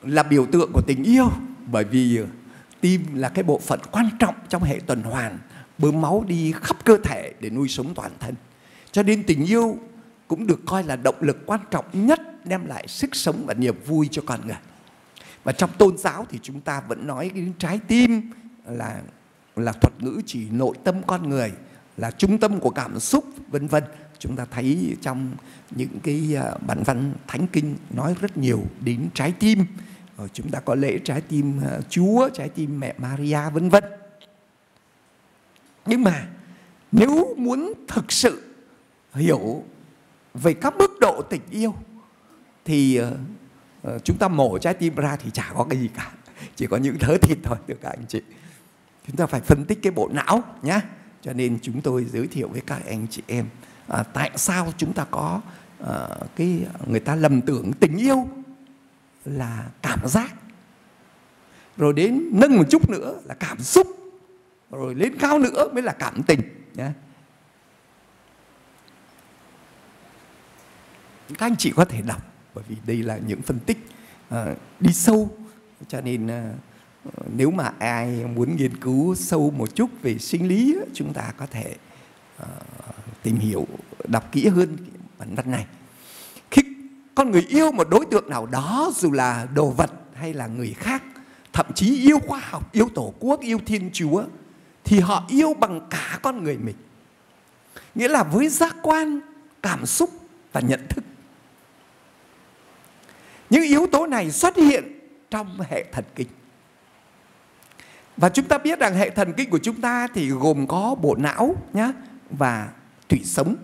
là 0.03 0.23
biểu 0.23 0.45
tượng 0.45 0.71
của 0.73 0.81
tình 0.87 1.03
yêu 1.03 1.29
bởi 1.71 1.83
vì 1.83 2.17
à, 2.17 2.27
tim 2.81 3.01
là 3.13 3.29
cái 3.29 3.43
bộ 3.43 3.59
phận 3.59 3.79
quan 3.91 4.09
trọng 4.19 4.35
trong 4.49 4.63
hệ 4.63 4.79
tuần 4.87 5.03
hoàn 5.03 5.37
bơm 5.77 6.01
máu 6.01 6.23
đi 6.27 6.53
khắp 6.61 6.85
cơ 6.85 6.97
thể 7.03 7.33
để 7.39 7.49
nuôi 7.49 7.67
sống 7.67 7.93
toàn 7.95 8.11
thân. 8.19 8.35
Cho 8.91 9.03
nên 9.03 9.23
tình 9.23 9.45
yêu 9.45 9.77
cũng 10.27 10.47
được 10.47 10.59
coi 10.65 10.83
là 10.83 10.95
động 10.95 11.15
lực 11.21 11.37
quan 11.45 11.59
trọng 11.71 11.85
nhất 11.93 12.45
đem 12.45 12.65
lại 12.65 12.87
sức 12.87 13.15
sống 13.15 13.43
và 13.45 13.53
niềm 13.53 13.75
vui 13.85 14.07
cho 14.11 14.21
con 14.25 14.47
người. 14.47 14.57
Và 15.43 15.51
trong 15.51 15.69
tôn 15.77 15.97
giáo 15.97 16.25
thì 16.29 16.39
chúng 16.43 16.61
ta 16.61 16.81
vẫn 16.87 17.07
nói 17.07 17.31
đến 17.35 17.53
trái 17.59 17.79
tim 17.87 18.31
là 18.65 19.01
là 19.57 19.71
thuật 19.71 19.93
ngữ 19.99 20.21
chỉ 20.25 20.49
nội 20.49 20.75
tâm 20.83 20.95
con 21.07 21.29
người, 21.29 21.51
là 21.97 22.11
trung 22.11 22.37
tâm 22.37 22.59
của 22.59 22.69
cảm 22.69 22.99
xúc, 22.99 23.25
vân 23.47 23.67
vân. 23.67 23.83
Chúng 24.19 24.35
ta 24.35 24.45
thấy 24.51 24.97
trong 25.01 25.31
những 25.71 25.99
cái 26.03 26.35
à, 26.35 26.55
bản 26.67 26.83
văn 26.85 27.13
thánh 27.27 27.47
kinh 27.47 27.75
nói 27.89 28.15
rất 28.21 28.37
nhiều 28.37 28.63
đến 28.79 29.09
trái 29.13 29.33
tim. 29.39 29.65
Rồi 30.17 30.29
chúng 30.33 30.49
ta 30.49 30.59
có 30.59 30.75
lễ 30.75 30.99
trái 31.03 31.21
tim 31.21 31.61
à, 31.63 31.79
Chúa, 31.89 32.29
trái 32.33 32.49
tim 32.49 32.79
mẹ 32.79 32.93
Maria, 32.97 33.49
vân 33.53 33.69
vân. 33.69 33.83
Nhưng 35.85 36.03
mà 36.03 36.27
nếu 36.91 37.35
muốn 37.37 37.73
thực 37.87 38.11
sự 38.11 38.43
hiểu 39.13 39.63
về 40.33 40.53
các 40.53 40.73
mức 40.77 40.91
độ 41.01 41.21
tình 41.29 41.41
yêu 41.49 41.75
thì 42.65 42.95
ờ, 42.95 43.17
ờ, 43.83 43.99
chúng 43.99 44.17
ta 44.17 44.27
mổ 44.27 44.57
trái 44.57 44.73
tim 44.73 44.95
ra 44.95 45.15
thì 45.15 45.29
chả 45.33 45.51
có 45.55 45.63
cái 45.69 45.79
gì 45.79 45.89
cả. 45.95 46.11
Chỉ 46.55 46.67
có 46.67 46.77
những 46.77 46.99
thớ 46.99 47.17
thịt 47.21 47.37
thôi 47.43 47.57
được 47.67 47.77
các 47.81 47.89
anh 47.89 48.05
chị 48.07 48.21
chúng 49.07 49.15
ta 49.15 49.25
phải 49.25 49.41
phân 49.41 49.65
tích 49.65 49.79
cái 49.81 49.91
bộ 49.91 50.09
não 50.13 50.43
nhé 50.61 50.79
cho 51.21 51.33
nên 51.33 51.59
chúng 51.61 51.81
tôi 51.81 52.05
giới 52.05 52.27
thiệu 52.27 52.47
với 52.47 52.61
các 52.61 52.81
anh 52.87 53.07
chị 53.09 53.21
em 53.27 53.45
à, 53.87 54.03
tại 54.03 54.31
sao 54.35 54.73
chúng 54.77 54.93
ta 54.93 55.05
có 55.11 55.41
à, 55.87 56.07
cái 56.35 56.65
người 56.87 56.99
ta 56.99 57.15
lầm 57.15 57.41
tưởng 57.41 57.73
tình 57.73 57.97
yêu 57.97 58.27
là 59.25 59.67
cảm 59.81 60.07
giác 60.07 60.35
rồi 61.77 61.93
đến 61.93 62.29
nâng 62.31 62.57
một 62.57 62.63
chút 62.69 62.89
nữa 62.89 63.19
là 63.25 63.33
cảm 63.33 63.59
xúc 63.59 63.87
rồi 64.71 64.95
lên 64.95 65.17
cao 65.19 65.39
nữa 65.39 65.69
mới 65.73 65.83
là 65.83 65.93
cảm 65.93 66.23
tình 66.23 66.41
nhé 66.75 66.91
các 71.27 71.45
anh 71.45 71.55
chị 71.57 71.71
có 71.75 71.85
thể 71.85 72.01
đọc 72.01 72.21
bởi 72.53 72.63
vì 72.67 72.75
đây 72.85 73.03
là 73.03 73.17
những 73.17 73.41
phân 73.41 73.59
tích 73.59 73.77
à, 74.29 74.55
đi 74.79 74.93
sâu. 74.93 75.37
Cho 75.87 76.01
nên 76.01 76.27
à, 76.27 76.53
nếu 77.35 77.51
mà 77.51 77.71
ai 77.79 78.25
muốn 78.35 78.55
nghiên 78.55 78.77
cứu 78.77 79.15
sâu 79.15 79.53
một 79.57 79.75
chút 79.75 79.89
về 80.01 80.17
sinh 80.17 80.47
lý 80.47 80.77
chúng 80.93 81.13
ta 81.13 81.33
có 81.37 81.45
thể 81.45 81.75
uh, 82.41 82.47
tìm 83.23 83.35
hiểu 83.35 83.67
đọc 84.07 84.31
kỹ 84.31 84.47
hơn 84.47 84.77
bản 85.19 85.35
văn 85.35 85.51
này. 85.51 85.65
Khi 86.51 86.61
con 87.15 87.31
người 87.31 87.45
yêu 87.49 87.71
một 87.71 87.87
đối 87.89 88.05
tượng 88.05 88.29
nào 88.29 88.45
đó 88.45 88.91
dù 88.95 89.11
là 89.11 89.47
đồ 89.53 89.69
vật 89.69 89.91
hay 90.13 90.33
là 90.33 90.47
người 90.47 90.73
khác 90.73 91.03
thậm 91.53 91.65
chí 91.75 92.01
yêu 92.01 92.19
khoa 92.19 92.39
học 92.39 92.73
yêu 92.73 92.89
tổ 92.95 93.13
quốc 93.19 93.41
yêu 93.41 93.59
thiên 93.65 93.89
chúa 93.93 94.23
thì 94.83 94.99
họ 94.99 95.25
yêu 95.29 95.53
bằng 95.53 95.87
cả 95.89 96.19
con 96.21 96.43
người 96.43 96.57
mình. 96.57 96.75
Nghĩa 97.95 98.07
là 98.07 98.23
với 98.23 98.49
giác 98.49 98.75
quan 98.83 99.19
cảm 99.61 99.85
xúc 99.85 100.09
và 100.51 100.61
nhận 100.61 100.87
thức. 100.89 101.03
Những 103.49 103.63
yếu 103.63 103.87
tố 103.91 104.07
này 104.07 104.31
xuất 104.31 104.55
hiện 104.55 104.99
trong 105.29 105.59
hệ 105.69 105.85
thần 105.91 106.05
kinh. 106.15 106.27
Và 108.17 108.29
chúng 108.29 108.45
ta 108.45 108.57
biết 108.57 108.79
rằng 108.79 108.95
hệ 108.95 109.09
thần 109.09 109.33
kinh 109.33 109.49
của 109.49 109.59
chúng 109.59 109.81
ta 109.81 110.07
thì 110.13 110.29
gồm 110.29 110.67
có 110.67 110.95
bộ 111.01 111.15
não 111.15 111.55
nhá, 111.73 111.91
và 112.29 112.69
tủy 113.07 113.21
sống. 113.23 113.55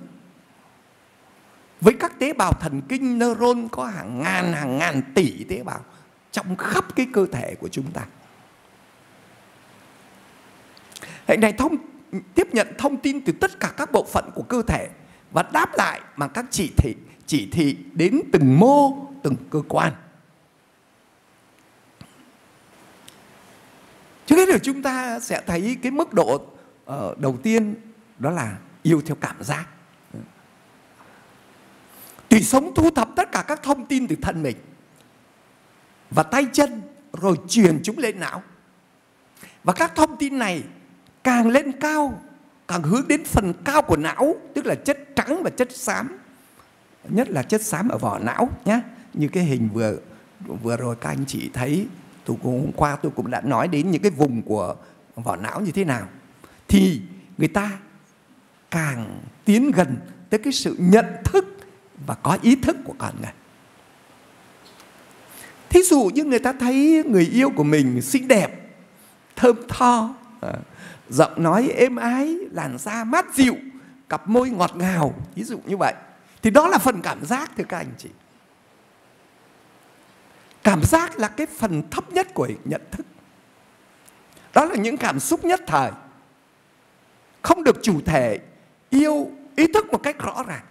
Với 1.81 1.93
các 1.99 2.19
tế 2.19 2.33
bào 2.33 2.53
thần 2.53 2.81
kinh, 2.89 3.19
neuron 3.19 3.67
có 3.71 3.85
hàng 3.85 4.21
ngàn 4.21 4.53
hàng 4.53 4.77
ngàn 4.77 5.01
tỷ 5.15 5.43
tế 5.43 5.63
bào 5.63 5.79
trong 6.31 6.55
khắp 6.55 6.95
cái 6.95 7.07
cơ 7.13 7.25
thể 7.31 7.55
của 7.55 7.67
chúng 7.67 7.91
ta. 7.91 8.01
Hệ 11.27 11.37
này 11.37 11.53
thông, 11.53 11.75
tiếp 12.35 12.47
nhận 12.51 12.67
thông 12.77 12.97
tin 12.97 13.21
từ 13.25 13.33
tất 13.33 13.59
cả 13.59 13.73
các 13.77 13.91
bộ 13.91 14.05
phận 14.13 14.29
của 14.35 14.43
cơ 14.43 14.61
thể 14.67 14.89
và 15.31 15.43
đáp 15.43 15.69
lại 15.73 16.01
bằng 16.17 16.29
các 16.33 16.45
chỉ 16.51 16.71
thị 16.77 16.95
chỉ 17.25 17.49
thị 17.51 17.77
đến 17.93 18.21
từng 18.31 18.59
mô, 18.59 19.07
từng 19.23 19.35
cơ 19.49 19.61
quan 19.67 19.93
trước 24.25 24.35
hết 24.35 24.49
là 24.49 24.57
chúng 24.57 24.81
ta 24.81 25.19
sẽ 25.19 25.41
thấy 25.47 25.77
cái 25.81 25.91
mức 25.91 26.13
độ 26.13 26.35
uh, 26.35 27.19
đầu 27.19 27.37
tiên 27.43 27.75
đó 28.19 28.29
là 28.31 28.57
yêu 28.83 29.01
theo 29.05 29.15
cảm 29.21 29.43
giác. 29.43 29.65
Tùy 32.29 32.41
sống 32.41 32.71
thu 32.75 32.89
thập 32.89 33.09
tất 33.15 33.31
cả 33.31 33.43
các 33.47 33.63
thông 33.63 33.85
tin 33.85 34.07
từ 34.07 34.15
thân 34.21 34.43
mình 34.43 34.57
và 36.09 36.23
tay 36.23 36.45
chân 36.53 36.81
rồi 37.13 37.37
truyền 37.47 37.79
chúng 37.83 37.97
lên 37.97 38.19
não. 38.19 38.43
Và 39.63 39.73
các 39.73 39.95
thông 39.95 40.17
tin 40.17 40.39
này 40.39 40.63
càng 41.23 41.49
lên 41.49 41.71
cao 41.71 42.21
càng 42.67 42.83
hướng 42.83 43.07
đến 43.07 43.23
phần 43.23 43.53
cao 43.65 43.81
của 43.81 43.97
não 43.97 44.35
tức 44.53 44.65
là 44.65 44.75
chất 44.75 44.97
trắng 45.15 45.41
và 45.43 45.49
chất 45.49 45.71
xám 45.71 46.17
nhất 47.09 47.29
là 47.29 47.43
chất 47.43 47.61
xám 47.61 47.89
ở 47.89 47.97
vỏ 47.97 48.19
não 48.19 48.49
nhé 48.65 48.81
như 49.13 49.27
cái 49.27 49.43
hình 49.43 49.69
vừa 49.73 49.95
vừa 50.63 50.77
rồi 50.77 50.95
các 51.01 51.09
anh 51.09 51.25
chị 51.27 51.49
thấy 51.53 51.87
tôi 52.25 52.37
cũng 52.43 52.61
hôm 52.61 52.71
qua 52.71 52.95
tôi 52.95 53.11
cũng 53.15 53.31
đã 53.31 53.41
nói 53.41 53.67
đến 53.67 53.91
những 53.91 54.01
cái 54.01 54.11
vùng 54.11 54.41
của 54.41 54.75
vỏ 55.15 55.35
não 55.35 55.61
như 55.61 55.71
thế 55.71 55.83
nào. 55.83 56.07
Thì 56.67 57.01
người 57.37 57.47
ta 57.47 57.71
càng 58.71 59.21
tiến 59.45 59.71
gần 59.71 59.97
tới 60.29 60.39
cái 60.39 60.53
sự 60.53 60.75
nhận 60.79 61.05
thức 61.23 61.45
và 62.05 62.15
có 62.15 62.37
ý 62.41 62.55
thức 62.55 62.75
của 62.85 62.95
con 62.97 63.13
người. 63.21 63.31
Thí 65.69 65.83
dụ 65.83 66.09
như 66.13 66.23
người 66.23 66.39
ta 66.39 66.53
thấy 66.53 67.03
người 67.07 67.25
yêu 67.25 67.49
của 67.49 67.63
mình 67.63 68.01
xinh 68.01 68.27
đẹp, 68.27 68.75
thơm 69.35 69.55
tho 69.69 70.15
à, 70.41 70.53
giọng 71.09 71.43
nói 71.43 71.69
êm 71.75 71.95
ái, 71.95 72.37
làn 72.51 72.77
da 72.77 73.03
mát 73.03 73.25
dịu, 73.33 73.55
cặp 74.09 74.29
môi 74.29 74.49
ngọt 74.49 74.75
ngào 74.75 75.13
ví 75.35 75.43
dụ 75.43 75.59
như 75.65 75.77
vậy, 75.77 75.93
thì 76.41 76.49
đó 76.49 76.67
là 76.67 76.77
phần 76.77 77.01
cảm 77.01 77.25
giác, 77.25 77.51
thưa 77.57 77.63
các 77.63 77.77
anh 77.77 77.91
chị 77.97 78.09
cảm 80.63 80.83
giác 80.83 81.19
là 81.19 81.27
cái 81.27 81.47
phần 81.47 81.83
thấp 81.91 82.11
nhất 82.11 82.27
của 82.33 82.49
nhận 82.65 82.81
thức. 82.91 83.05
Đó 84.53 84.65
là 84.65 84.75
những 84.75 84.97
cảm 84.97 85.19
xúc 85.19 85.45
nhất 85.45 85.61
thời. 85.67 85.91
Không 87.41 87.63
được 87.63 87.79
chủ 87.81 88.01
thể 88.05 88.39
yêu, 88.89 89.31
ý 89.55 89.67
thức 89.73 89.85
một 89.91 90.03
cách 90.03 90.19
rõ 90.19 90.43
ràng. 90.47 90.63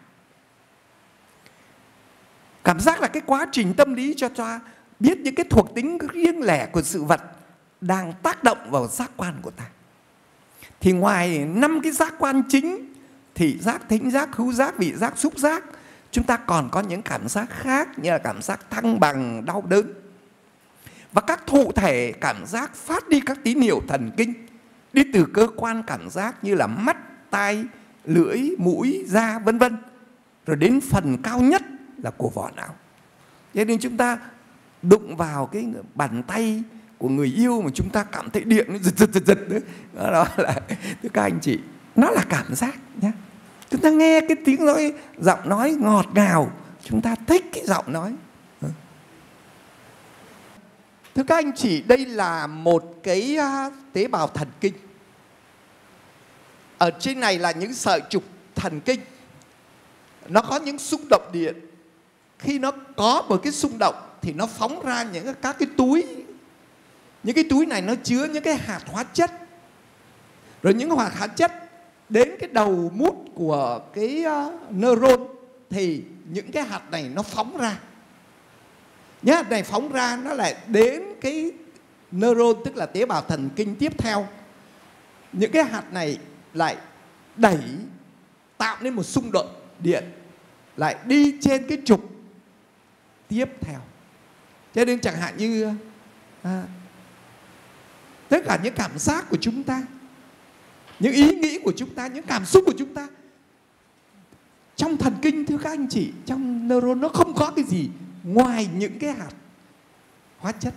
Cảm 2.65 2.81
giác 2.81 3.01
là 3.01 3.09
cái 3.09 3.23
quá 3.27 3.47
trình 3.53 3.75
tâm 3.75 3.95
lý 3.95 4.15
cho 4.17 4.29
cho 4.35 4.59
biết 5.01 5.19
những 5.19 5.35
cái 5.35 5.47
thuộc 5.51 5.75
tính 5.75 5.99
riêng 6.13 6.43
lẻ 6.43 6.67
của 6.67 6.83
sự 6.83 7.05
vật 7.05 7.21
đang 7.81 8.13
tác 8.23 8.45
động 8.45 8.59
vào 8.71 8.89
giác 8.89 9.11
quan 9.17 9.35
của 9.43 9.51
ta. 9.51 9.65
Thì 10.81 10.93
ngoài 10.93 11.39
năm 11.39 11.81
cái 11.83 11.93
giác 11.93 12.15
quan 12.19 12.43
chính 12.49 12.95
thị 13.35 13.59
giác 13.61 13.83
thính, 13.89 14.11
giác 14.11 14.37
hữu, 14.37 14.53
giác 14.53 14.79
vị, 14.79 14.93
giác 14.97 15.19
xúc, 15.19 15.39
giác 15.39 15.65
chúng 16.12 16.25
ta 16.25 16.37
còn 16.37 16.68
có 16.70 16.81
những 16.81 17.03
cảm 17.03 17.29
giác 17.29 17.51
khác 17.51 17.98
như 17.98 18.11
là 18.11 18.18
cảm 18.18 18.42
giác 18.42 18.70
thăng 18.70 19.01
bằng 19.01 19.44
đau 19.44 19.64
đớn. 19.68 19.92
Và 21.12 21.20
các 21.20 21.46
thụ 21.46 21.72
thể 21.72 22.12
cảm 22.20 22.46
giác 22.46 22.75
phát 22.75 23.09
đi 23.09 23.20
các 23.20 23.38
tín 23.44 23.61
hiệu 23.61 23.83
thần 23.88 24.11
kinh 24.16 24.33
đi 24.92 25.03
từ 25.12 25.27
cơ 25.35 25.48
quan 25.57 25.83
cảm 25.87 26.11
giác 26.11 26.44
như 26.44 26.55
là 26.55 26.66
mắt 26.66 26.96
tai 27.31 27.64
lưỡi 28.05 28.38
mũi 28.59 29.05
da 29.07 29.38
vân 29.38 29.59
vân 29.59 29.77
rồi 30.46 30.57
đến 30.57 30.81
phần 30.81 31.22
cao 31.22 31.40
nhất 31.40 31.62
là 31.98 32.11
của 32.11 32.31
vỏ 32.31 32.51
não. 32.57 32.75
Cho 33.55 33.64
nên 33.64 33.79
chúng 33.79 33.96
ta 33.96 34.18
đụng 34.83 35.16
vào 35.16 35.46
cái 35.46 35.68
bàn 35.94 36.22
tay 36.22 36.62
của 36.98 37.09
người 37.09 37.33
yêu 37.37 37.62
mà 37.62 37.70
chúng 37.75 37.90
ta 37.90 38.05
cảm 38.05 38.31
thấy 38.31 38.44
điện 38.44 38.66
nó 38.68 38.79
giật 38.79 38.94
giật 38.96 39.11
giật 39.12 39.22
giật 39.27 39.38
đó, 39.94 40.11
đó 40.12 40.27
là 40.37 40.61
thưa 41.03 41.09
các 41.12 41.22
anh 41.22 41.38
chị 41.40 41.61
nó 41.96 42.11
là 42.11 42.25
cảm 42.29 42.55
giác 42.55 42.75
nhé 43.03 43.12
chúng 43.73 43.81
ta 43.81 43.91
nghe 43.91 44.21
cái 44.21 44.37
tiếng 44.45 44.67
nói, 44.67 44.93
giọng 45.19 45.49
nói 45.49 45.77
ngọt 45.81 46.07
ngào, 46.15 46.53
chúng 46.85 47.01
ta 47.01 47.15
thích 47.27 47.45
cái 47.53 47.65
giọng 47.67 47.93
nói. 47.93 48.13
Thưa 51.15 51.23
các 51.23 51.35
anh 51.37 51.53
chị, 51.57 51.83
đây 51.83 52.07
là 52.07 52.47
một 52.47 52.85
cái 53.03 53.39
tế 53.93 54.09
bào 54.09 54.29
thần 54.29 54.49
kinh. 54.61 54.75
Ở 56.79 56.91
trên 56.91 57.21
này 57.21 57.39
là 57.39 57.53
những 57.53 57.75
sợi 57.75 58.01
trục 58.11 58.25
thần 58.55 58.81
kinh. 58.81 59.01
Nó 60.29 60.41
có 60.41 60.57
những 60.57 60.79
xung 60.79 61.09
động 61.11 61.31
điện. 61.33 61.57
Khi 62.39 62.59
nó 62.59 62.73
có 62.97 63.23
một 63.29 63.41
cái 63.43 63.53
xung 63.53 63.79
động 63.79 63.95
thì 64.23 64.33
nó 64.33 64.47
phóng 64.47 64.87
ra 64.87 65.03
những 65.03 65.35
các 65.43 65.57
cái 65.59 65.69
túi. 65.77 66.05
Những 67.23 67.35
cái 67.35 67.45
túi 67.51 67.67
này 67.67 67.83
nó 67.83 67.95
chứa 68.03 68.25
những 68.25 68.43
cái 68.43 68.55
hạt 68.55 68.81
hóa 68.87 69.05
chất. 69.05 69.31
Rồi 70.63 70.75
những 70.75 70.99
hạt 70.99 71.13
hóa 71.19 71.27
chất 71.27 71.53
đến 72.09 72.29
cái 72.41 72.49
đầu 72.53 72.91
mút 72.95 73.25
của 73.35 73.81
cái 73.95 74.25
uh, 74.27 74.73
neuron 74.73 75.27
thì 75.71 76.03
những 76.31 76.53
cái 76.53 76.62
hạt 76.62 76.91
này 76.91 77.11
nó 77.15 77.23
phóng 77.23 77.57
ra. 77.57 77.79
Những 79.23 79.37
hạt 79.37 79.51
này 79.51 79.62
phóng 79.62 79.93
ra 79.93 80.19
nó 80.25 80.35
lại 80.35 80.57
đến 80.67 81.03
cái 81.21 81.51
neuron 82.11 82.57
tức 82.65 82.77
là 82.77 82.87
tế 82.87 83.07
bào 83.07 83.23
thần 83.23 83.51
kinh 83.57 83.77
tiếp 83.77 83.93
theo. 83.99 84.29
Những 85.33 85.53
cái 85.53 85.65
hạt 85.65 85.93
này 85.93 86.19
lại 86.55 86.77
đẩy 87.37 87.59
tạo 88.59 88.77
nên 88.81 88.95
một 88.95 89.03
xung 89.03 89.33
động 89.33 89.62
điện 89.79 90.05
lại 90.77 90.97
đi 91.07 91.38
trên 91.41 91.69
cái 91.69 91.79
trục 91.85 92.11
tiếp 93.29 93.45
theo. 93.61 93.81
Cho 94.75 94.85
nên 94.85 95.01
chẳng 95.01 95.17
hạn 95.17 95.37
như 95.37 95.75
à, 96.43 96.65
tất 98.29 98.38
cả 98.45 98.59
những 98.62 98.75
cảm 98.75 98.99
giác 98.99 99.31
của 99.31 99.37
chúng 99.41 99.62
ta 99.62 99.83
những 101.03 101.12
ý 101.12 101.35
nghĩ 101.35 101.59
của 101.65 101.73
chúng 101.77 101.95
ta 101.95 102.07
những 102.07 102.27
cảm 102.27 102.45
xúc 102.45 102.65
của 102.67 102.75
chúng 102.79 102.95
ta. 102.95 103.09
Trong 104.77 104.97
thần 104.97 105.15
kinh 105.23 105.47
thưa 105.47 105.59
các 105.59 105.71
anh 105.71 105.88
chị 105.88 106.12
trong 106.27 106.69
neuron 106.69 107.01
nó 107.01 107.09
không 107.09 107.35
có 107.35 107.53
cái 107.57 107.65
gì 107.65 107.91
ngoài 108.25 108.69
những 108.77 108.99
cái 108.99 109.12
hạt 109.12 109.31
hóa 110.38 110.53
chất. 110.53 110.75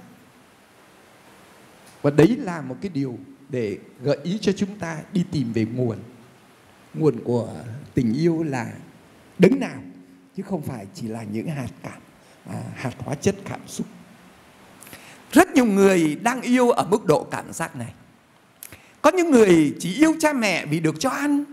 Và 2.01 2.11
đấy 2.11 2.37
là 2.39 2.61
một 2.61 2.75
cái 2.81 2.89
điều 2.89 3.17
để 3.49 3.77
gợi 4.01 4.17
ý 4.23 4.37
cho 4.41 4.51
chúng 4.51 4.79
ta 4.79 5.01
đi 5.13 5.25
tìm 5.31 5.53
về 5.53 5.65
nguồn. 5.65 5.97
Nguồn 6.93 7.23
của 7.23 7.49
tình 7.93 8.13
yêu 8.13 8.43
là 8.43 8.73
đứng 9.39 9.59
nào 9.59 9.81
chứ 10.37 10.43
không 10.43 10.61
phải 10.61 10.85
chỉ 10.93 11.07
là 11.07 11.23
những 11.23 11.47
hạt 11.47 11.69
cảm 11.83 12.01
à, 12.49 12.61
hạt 12.75 12.93
hóa 12.97 13.15
chất 13.15 13.35
cảm 13.45 13.67
xúc. 13.67 13.87
Rất 15.31 15.51
nhiều 15.51 15.65
người 15.65 16.15
đang 16.15 16.41
yêu 16.41 16.69
ở 16.69 16.85
mức 16.85 17.05
độ 17.05 17.27
cảm 17.31 17.53
giác 17.53 17.75
này 17.75 17.93
có 19.05 19.11
những 19.11 19.31
người 19.31 19.75
chỉ 19.79 19.93
yêu 19.93 20.15
cha 20.19 20.33
mẹ 20.33 20.65
vì 20.65 20.79
được 20.79 20.99
cho 20.99 21.09
ăn, 21.09 21.43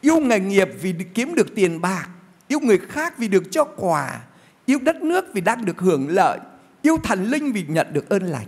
yêu 0.00 0.20
nghề 0.20 0.40
nghiệp 0.40 0.68
vì 0.80 0.94
kiếm 1.14 1.34
được 1.34 1.54
tiền 1.54 1.80
bạc, 1.80 2.08
yêu 2.48 2.60
người 2.60 2.78
khác 2.78 3.18
vì 3.18 3.28
được 3.28 3.42
cho 3.50 3.64
quà, 3.64 4.20
yêu 4.66 4.78
đất 4.82 5.02
nước 5.02 5.24
vì 5.34 5.40
đang 5.40 5.64
được 5.64 5.80
hưởng 5.80 6.08
lợi, 6.08 6.38
yêu 6.82 6.96
thần 7.02 7.24
linh 7.24 7.52
vì 7.52 7.64
nhận 7.68 7.92
được 7.92 8.08
ơn 8.08 8.22
lành. 8.22 8.46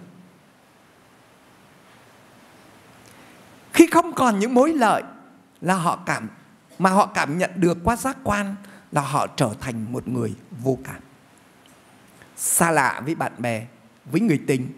Khi 3.73 3.87
không 3.87 4.13
còn 4.13 4.39
những 4.39 4.55
mối 4.55 4.73
lợi 4.73 5.03
là 5.61 5.75
họ 5.75 6.03
cảm, 6.07 6.29
mà 6.79 6.91
họ 6.91 7.07
cảm 7.07 7.39
nhận 7.39 7.51
được 7.57 7.79
qua 7.85 7.97
giác 7.97 8.17
quan 8.25 8.55
là 8.93 9.01
họ 9.01 9.27
trở 9.27 9.51
thành 9.61 9.93
một 9.93 10.09
người 10.09 10.35
vô 10.63 10.79
cảm. 10.85 11.01
Xa 12.37 12.71
lạ 12.71 13.03
với 13.05 13.15
bạn 13.15 13.33
bè, 13.39 13.67
với 14.05 14.21
người 14.21 14.41
tình, 14.47 14.69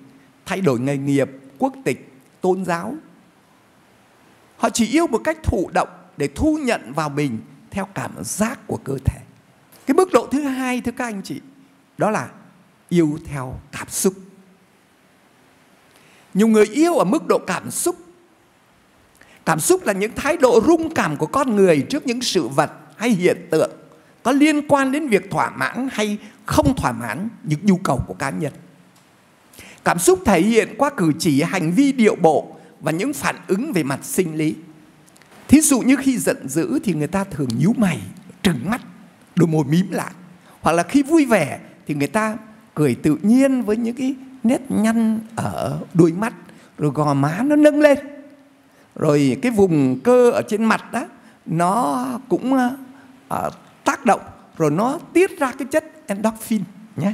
thay 0.46 0.60
đổi 0.60 0.80
nghề 0.80 0.96
nghiệp, 0.96 1.30
quốc 1.58 1.74
tịch, 1.84 2.12
tôn 2.40 2.64
giáo 2.64 2.94
họ 4.56 4.70
chỉ 4.70 4.86
yêu 4.86 5.06
một 5.06 5.20
cách 5.24 5.38
thụ 5.42 5.70
động 5.74 5.88
để 6.16 6.28
thu 6.34 6.58
nhận 6.62 6.92
vào 6.92 7.08
mình 7.08 7.38
theo 7.70 7.88
cảm 7.94 8.12
giác 8.24 8.66
của 8.66 8.78
cơ 8.84 8.98
thể. 9.04 9.18
Cái 9.86 9.94
mức 9.94 10.12
độ 10.12 10.28
thứ 10.30 10.40
hai, 10.40 10.80
thưa 10.80 10.92
các 10.92 11.04
anh 11.04 11.22
chị, 11.22 11.40
đó 11.98 12.10
là 12.10 12.28
yêu 12.88 13.18
theo 13.24 13.60
cảm 13.72 13.88
xúc. 13.88 14.14
Nhiều 16.34 16.48
người 16.48 16.66
yêu 16.66 16.94
ở 16.94 17.04
mức 17.04 17.26
độ 17.28 17.38
cảm 17.46 17.70
xúc. 17.70 17.96
Cảm 19.44 19.60
xúc 19.60 19.84
là 19.84 19.92
những 19.92 20.12
thái 20.16 20.36
độ 20.36 20.60
rung 20.66 20.94
cảm 20.94 21.16
của 21.16 21.26
con 21.26 21.56
người 21.56 21.86
trước 21.90 22.06
những 22.06 22.22
sự 22.22 22.48
vật 22.48 22.70
hay 22.96 23.10
hiện 23.10 23.48
tượng 23.50 23.70
có 24.22 24.32
liên 24.32 24.68
quan 24.68 24.92
đến 24.92 25.08
việc 25.08 25.30
thỏa 25.30 25.50
mãn 25.50 25.88
hay 25.92 26.18
không 26.46 26.76
thỏa 26.76 26.92
mãn 26.92 27.28
những 27.42 27.60
nhu 27.62 27.76
cầu 27.76 28.04
của 28.06 28.14
cá 28.14 28.30
nhân. 28.30 28.52
Cảm 29.84 29.98
xúc 29.98 30.18
thể 30.24 30.40
hiện 30.40 30.74
qua 30.78 30.90
cử 30.90 31.12
chỉ, 31.18 31.42
hành 31.42 31.72
vi, 31.72 31.92
điệu 31.92 32.14
bộ 32.14 32.55
và 32.80 32.92
những 32.92 33.12
phản 33.12 33.36
ứng 33.46 33.72
về 33.72 33.82
mặt 33.82 34.00
sinh 34.02 34.36
lý. 34.36 34.54
Thí 35.48 35.60
dụ 35.60 35.80
như 35.80 35.96
khi 35.96 36.18
giận 36.18 36.48
dữ 36.48 36.78
thì 36.84 36.94
người 36.94 37.06
ta 37.06 37.24
thường 37.24 37.48
nhíu 37.58 37.72
mày 37.76 38.00
trừng 38.42 38.70
mắt 38.70 38.80
đôi 39.36 39.48
môi 39.48 39.64
mím 39.64 39.90
lại. 39.90 40.12
Hoặc 40.60 40.72
là 40.72 40.82
khi 40.82 41.02
vui 41.02 41.24
vẻ 41.24 41.60
thì 41.86 41.94
người 41.94 42.06
ta 42.06 42.36
cười 42.74 42.94
tự 42.94 43.18
nhiên 43.22 43.62
với 43.62 43.76
những 43.76 43.96
cái 43.96 44.14
nét 44.44 44.60
nhăn 44.68 45.20
ở 45.36 45.80
đôi 45.94 46.12
mắt 46.12 46.34
rồi 46.78 46.92
gò 46.94 47.14
má 47.14 47.42
nó 47.44 47.56
nâng 47.56 47.80
lên. 47.80 47.98
Rồi 48.94 49.38
cái 49.42 49.52
vùng 49.52 50.00
cơ 50.00 50.30
ở 50.30 50.42
trên 50.48 50.64
mặt 50.64 50.92
đó 50.92 51.06
nó 51.46 52.06
cũng 52.28 52.54
uh, 52.54 53.52
tác 53.84 54.04
động 54.04 54.20
rồi 54.58 54.70
nó 54.70 54.98
tiết 55.12 55.38
ra 55.38 55.52
cái 55.58 55.68
chất 55.70 55.84
endorphin 56.06 56.62
nhé. 56.96 57.12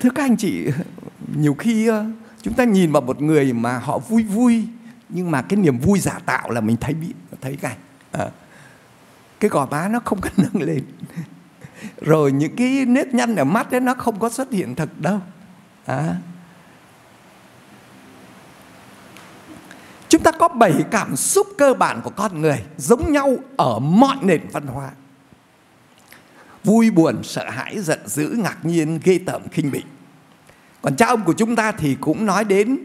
Thưa 0.00 0.10
các 0.14 0.22
anh 0.22 0.36
chị 0.36 0.66
nhiều 1.36 1.54
khi 1.54 1.90
uh, 1.90 1.96
chúng 2.44 2.54
ta 2.54 2.64
nhìn 2.64 2.92
vào 2.92 3.02
một 3.02 3.22
người 3.22 3.52
mà 3.52 3.78
họ 3.78 3.98
vui 3.98 4.22
vui 4.22 4.64
nhưng 5.08 5.30
mà 5.30 5.42
cái 5.42 5.56
niềm 5.56 5.78
vui 5.78 5.98
giả 5.98 6.18
tạo 6.26 6.50
là 6.50 6.60
mình 6.60 6.76
thấy 6.76 6.94
bị 6.94 7.14
thấy 7.40 7.56
cái 7.56 7.76
à, 8.12 8.28
cái 9.40 9.48
gò 9.48 9.66
má 9.70 9.88
nó 9.88 10.00
không 10.04 10.20
có 10.20 10.30
nâng 10.36 10.62
lên. 10.62 10.84
Rồi 12.00 12.32
những 12.32 12.56
cái 12.56 12.84
nếp 12.86 13.14
nhăn 13.14 13.36
ở 13.36 13.44
mắt 13.44 13.70
ấy 13.70 13.80
nó 13.80 13.94
không 13.94 14.18
có 14.18 14.28
xuất 14.28 14.52
hiện 14.52 14.74
thật 14.74 14.88
đâu 14.98 15.20
à. 15.86 16.16
chúng 20.08 20.22
ta 20.22 20.32
có 20.32 20.48
bảy 20.48 20.84
cảm 20.90 21.16
xúc 21.16 21.46
cơ 21.58 21.74
bản 21.74 22.00
của 22.04 22.10
con 22.10 22.40
người 22.40 22.64
giống 22.76 23.12
nhau 23.12 23.36
ở 23.56 23.78
mọi 23.78 24.16
nền 24.22 24.40
văn 24.52 24.66
hóa. 24.66 24.90
Vui 26.64 26.90
buồn 26.90 27.22
sợ 27.22 27.50
hãi 27.50 27.80
giận 27.80 28.08
dữ 28.08 28.36
ngạc 28.38 28.64
nhiên 28.64 29.00
ghê 29.04 29.18
tởm 29.26 29.42
khinh 29.48 29.70
bỉ 29.70 29.82
còn 30.84 30.96
cha 30.96 31.06
ông 31.06 31.24
của 31.24 31.32
chúng 31.32 31.56
ta 31.56 31.72
thì 31.72 31.96
cũng 32.00 32.26
nói 32.26 32.44
đến 32.44 32.78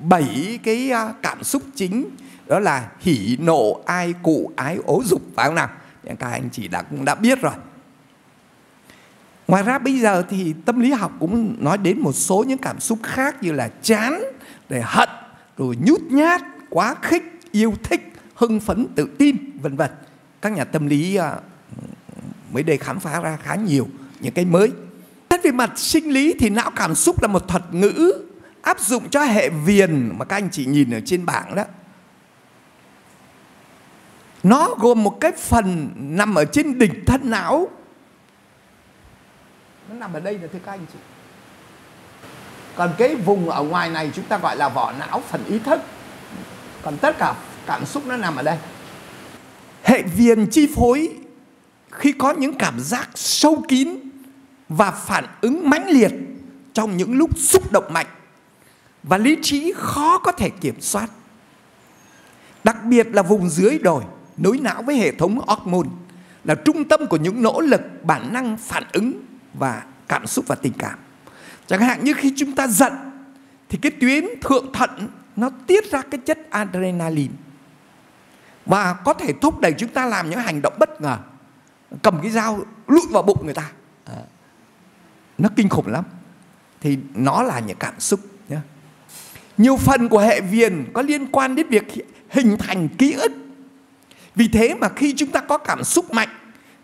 bảy 0.00 0.58
cái 0.62 0.90
à, 0.90 1.12
cảm 1.22 1.44
xúc 1.44 1.62
chính. 1.74 2.08
Đó 2.46 2.58
là 2.58 2.90
hỉ 3.00 3.36
nộ, 3.40 3.82
ai 3.86 4.14
cụ, 4.22 4.52
ái 4.56 4.78
ố 4.84 5.02
dục, 5.04 5.22
phải 5.34 5.46
không 5.46 5.54
nào? 5.54 5.68
Các 6.18 6.30
anh 6.30 6.48
chị 6.52 6.68
đã 6.68 6.82
cũng 6.82 7.04
đã 7.04 7.14
biết 7.14 7.40
rồi. 7.40 7.52
Ngoài 9.48 9.62
ra 9.62 9.78
bây 9.78 9.98
giờ 9.98 10.24
thì 10.28 10.54
tâm 10.64 10.80
lý 10.80 10.92
học 10.92 11.12
cũng 11.20 11.56
nói 11.60 11.78
đến 11.78 12.00
một 12.00 12.12
số 12.12 12.44
những 12.48 12.58
cảm 12.58 12.80
xúc 12.80 12.98
khác 13.02 13.42
như 13.42 13.52
là 13.52 13.68
chán 13.82 14.22
để 14.68 14.82
hận, 14.84 15.08
rồi 15.58 15.76
nhút 15.84 16.00
nhát, 16.00 16.42
quá 16.70 16.94
khích, 17.02 17.40
yêu 17.52 17.74
thích, 17.82 18.12
hưng 18.34 18.60
phấn, 18.60 18.86
tự 18.94 19.08
tin, 19.18 19.36
vân 19.60 19.76
vân. 19.76 19.90
Các 20.42 20.52
nhà 20.52 20.64
tâm 20.64 20.86
lý 20.86 21.14
à, 21.14 21.34
mới 22.52 22.62
đây 22.62 22.78
khám 22.78 23.00
phá 23.00 23.20
ra 23.20 23.36
khá 23.42 23.54
nhiều 23.54 23.88
những 24.20 24.34
cái 24.34 24.44
mới 24.44 24.72
về 25.44 25.52
mặt 25.52 25.70
sinh 25.76 26.10
lý 26.10 26.34
thì 26.38 26.50
não 26.50 26.70
cảm 26.76 26.94
xúc 26.94 27.22
là 27.22 27.28
một 27.28 27.48
thuật 27.48 27.62
ngữ 27.74 28.12
áp 28.62 28.80
dụng 28.80 29.10
cho 29.10 29.24
hệ 29.24 29.48
viền 29.48 30.18
mà 30.18 30.24
các 30.24 30.36
anh 30.36 30.48
chị 30.50 30.66
nhìn 30.66 30.94
ở 30.94 31.00
trên 31.04 31.26
bảng 31.26 31.54
đó. 31.54 31.64
Nó 34.42 34.74
gồm 34.78 35.02
một 35.02 35.20
cái 35.20 35.32
phần 35.32 35.90
nằm 35.96 36.34
ở 36.34 36.44
trên 36.44 36.78
đỉnh 36.78 37.04
thân 37.04 37.30
não. 37.30 37.68
Nó 39.88 39.94
nằm 39.94 40.12
ở 40.12 40.20
đây 40.20 40.38
là 40.38 40.48
thưa 40.52 40.58
các 40.66 40.72
anh 40.72 40.86
chị. 40.92 40.98
Còn 42.76 42.94
cái 42.98 43.14
vùng 43.14 43.50
ở 43.50 43.62
ngoài 43.62 43.90
này 43.90 44.10
chúng 44.14 44.24
ta 44.24 44.38
gọi 44.38 44.56
là 44.56 44.68
vỏ 44.68 44.92
não 44.98 45.22
phần 45.28 45.44
ý 45.44 45.58
thức. 45.58 45.80
Còn 46.82 46.96
tất 46.96 47.18
cả 47.18 47.34
cảm 47.66 47.86
xúc 47.86 48.06
nó 48.06 48.16
nằm 48.16 48.36
ở 48.36 48.42
đây. 48.42 48.58
Hệ 49.82 50.02
viền 50.02 50.46
chi 50.50 50.68
phối 50.76 51.10
khi 51.90 52.12
có 52.12 52.32
những 52.32 52.58
cảm 52.58 52.80
giác 52.80 53.10
sâu 53.14 53.64
kín 53.68 54.03
và 54.68 54.90
phản 54.90 55.24
ứng 55.40 55.70
mãnh 55.70 55.88
liệt 55.88 56.12
trong 56.72 56.96
những 56.96 57.14
lúc 57.14 57.38
xúc 57.38 57.72
động 57.72 57.92
mạnh 57.92 58.06
và 59.02 59.18
lý 59.18 59.36
trí 59.42 59.72
khó 59.76 60.18
có 60.18 60.32
thể 60.32 60.50
kiểm 60.50 60.80
soát. 60.80 61.10
Đặc 62.64 62.84
biệt 62.84 63.06
là 63.12 63.22
vùng 63.22 63.48
dưới 63.48 63.78
đồi, 63.78 64.04
nối 64.36 64.58
não 64.58 64.82
với 64.82 64.96
hệ 64.96 65.12
thống 65.12 65.38
hormone, 65.46 65.88
là 66.44 66.54
trung 66.54 66.88
tâm 66.88 67.06
của 67.06 67.16
những 67.16 67.42
nỗ 67.42 67.60
lực, 67.60 67.80
bản 68.04 68.32
năng, 68.32 68.56
phản 68.56 68.84
ứng 68.92 69.12
và 69.54 69.82
cảm 70.08 70.26
xúc 70.26 70.44
và 70.48 70.54
tình 70.54 70.72
cảm. 70.78 70.98
Chẳng 71.66 71.80
hạn 71.80 72.04
như 72.04 72.14
khi 72.14 72.32
chúng 72.36 72.52
ta 72.52 72.66
giận, 72.66 72.92
thì 73.68 73.78
cái 73.82 73.92
tuyến 74.00 74.24
thượng 74.42 74.72
thận 74.72 75.08
nó 75.36 75.50
tiết 75.66 75.90
ra 75.90 76.02
cái 76.10 76.20
chất 76.26 76.50
adrenaline 76.50 77.34
và 78.66 78.94
có 78.94 79.14
thể 79.14 79.32
thúc 79.32 79.60
đẩy 79.60 79.72
chúng 79.72 79.88
ta 79.88 80.06
làm 80.06 80.30
những 80.30 80.40
hành 80.40 80.62
động 80.62 80.74
bất 80.78 81.00
ngờ, 81.00 81.18
cầm 82.02 82.20
cái 82.22 82.30
dao 82.30 82.60
lụi 82.86 83.06
vào 83.10 83.22
bụng 83.22 83.44
người 83.44 83.54
ta 83.54 83.70
nó 85.38 85.48
kinh 85.56 85.68
khủng 85.68 85.86
lắm. 85.86 86.04
Thì 86.80 86.98
nó 87.14 87.42
là 87.42 87.60
những 87.60 87.76
cảm 87.80 88.00
xúc 88.00 88.20
nhé 88.48 88.56
nhiều 89.58 89.76
phần 89.76 90.08
của 90.08 90.18
hệ 90.18 90.40
viền 90.40 90.84
có 90.92 91.02
liên 91.02 91.26
quan 91.26 91.54
đến 91.54 91.68
việc 91.68 91.84
hình 92.30 92.56
thành 92.58 92.88
ký 92.88 93.12
ức. 93.12 93.32
Vì 94.34 94.48
thế 94.48 94.74
mà 94.74 94.88
khi 94.88 95.14
chúng 95.16 95.30
ta 95.30 95.40
có 95.40 95.58
cảm 95.58 95.84
xúc 95.84 96.14
mạnh, 96.14 96.28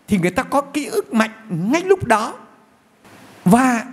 thì 0.09 0.19
người 0.19 0.31
ta 0.31 0.43
có 0.43 0.61
ký 0.61 0.87
ức 0.87 1.15
mạnh 1.15 1.31
ngay 1.49 1.83
lúc 1.85 2.05
đó. 2.05 2.35
Và 3.45 3.85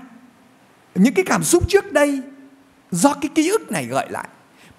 những 0.96 1.14
cái 1.14 1.26
cảm 1.26 1.44
xúc 1.44 1.70
trước 1.70 1.94
đây 1.94 2.22
do 2.92 3.14
cái 3.14 3.30
ký 3.36 3.50
ức 3.50 3.72
này 3.72 3.86
gợi 3.86 4.08
lại. 4.10 4.28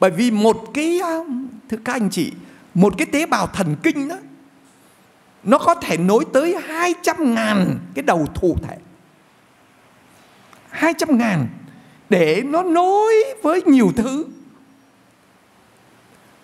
Bởi 0.00 0.10
vì 0.10 0.30
một 0.30 0.64
cái 0.74 1.00
thưa 1.68 1.76
các 1.84 1.92
anh 1.92 2.10
chị, 2.10 2.32
một 2.74 2.94
cái 2.98 3.06
tế 3.06 3.26
bào 3.26 3.46
thần 3.46 3.76
kinh 3.82 4.08
đó, 4.08 4.16
nó 5.42 5.58
có 5.58 5.74
thể 5.74 5.96
nối 5.96 6.24
tới 6.32 6.56
200 6.68 7.34
ngàn 7.34 7.78
cái 7.94 8.02
đầu 8.02 8.26
thụ 8.34 8.56
thể. 8.62 8.76
200 10.70 11.18
ngàn 11.18 11.46
để 12.08 12.42
nó 12.46 12.62
nối 12.62 13.14
với 13.42 13.62
nhiều 13.62 13.92
thứ. 13.96 14.26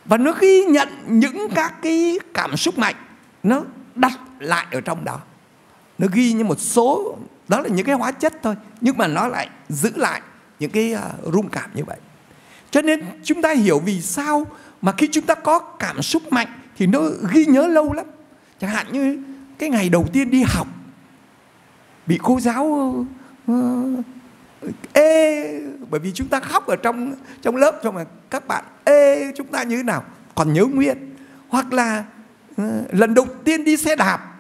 Và 0.05 0.17
nó 0.17 0.33
ghi 0.41 0.65
nhận 0.65 0.89
những 1.07 1.49
các 1.55 1.75
cái 1.83 2.19
cảm 2.35 2.57
xúc 2.57 2.79
mạnh 2.79 2.97
nó 3.43 3.63
đặt 3.95 4.21
lại 4.39 4.67
ở 4.71 4.81
trong 4.81 5.05
đó. 5.05 5.21
Nó 5.99 6.07
ghi 6.13 6.33
như 6.33 6.45
một 6.45 6.61
số 6.61 7.17
đó 7.49 7.61
là 7.61 7.69
những 7.69 7.87
cái 7.87 7.95
hóa 7.95 8.11
chất 8.11 8.35
thôi 8.43 8.55
nhưng 8.81 8.97
mà 8.97 9.07
nó 9.07 9.29
lại 9.29 9.49
giữ 9.69 9.91
lại 9.97 10.21
những 10.59 10.71
cái 10.71 10.95
uh, 10.95 11.35
rung 11.35 11.49
cảm 11.49 11.71
như 11.75 11.85
vậy. 11.85 11.99
Cho 12.71 12.83
nên 12.83 13.05
chúng 13.25 13.43
ta 13.43 13.53
hiểu 13.53 13.79
vì 13.79 14.01
sao 14.01 14.47
mà 14.83 14.93
khi 14.93 15.09
chúng 15.13 15.27
ta 15.27 15.35
có 15.35 15.59
cảm 15.59 16.03
xúc 16.03 16.33
mạnh 16.33 16.49
thì 16.77 16.87
nó 16.87 17.01
ghi 17.33 17.45
nhớ 17.47 17.67
lâu 17.67 17.93
lắm. 17.93 18.07
Chẳng 18.61 18.71
hạn 18.71 18.87
như 18.93 19.23
cái 19.59 19.69
ngày 19.71 19.89
đầu 19.89 20.07
tiên 20.13 20.31
đi 20.31 20.43
học 20.47 20.67
bị 22.07 22.19
cô 22.23 22.41
giáo 22.41 22.65
uh, 23.53 24.05
ê 24.93 25.61
bởi 25.91 26.01
vì 26.01 26.13
chúng 26.13 26.29
ta 26.29 26.41
khóc 26.41 26.67
ở 26.67 26.77
trong 26.77 27.15
trong 27.43 27.57
lớp 27.57 27.81
xong 27.85 27.95
mà 27.95 28.05
các 28.31 28.49
bạn 28.49 28.65
ê 28.85 29.33
chúng 29.37 29.47
ta 29.47 29.63
như 29.63 29.77
thế 29.77 29.83
nào? 29.83 30.05
Còn 30.35 30.53
nhớ 30.53 30.65
nguyên. 30.65 31.15
Hoặc 31.49 31.73
là 31.73 32.05
ờ, 32.57 32.65
lần 32.93 33.15
đầu 33.15 33.27
tiên 33.45 33.65
đi 33.65 33.77
xe 33.77 33.97
đạp 33.97 34.35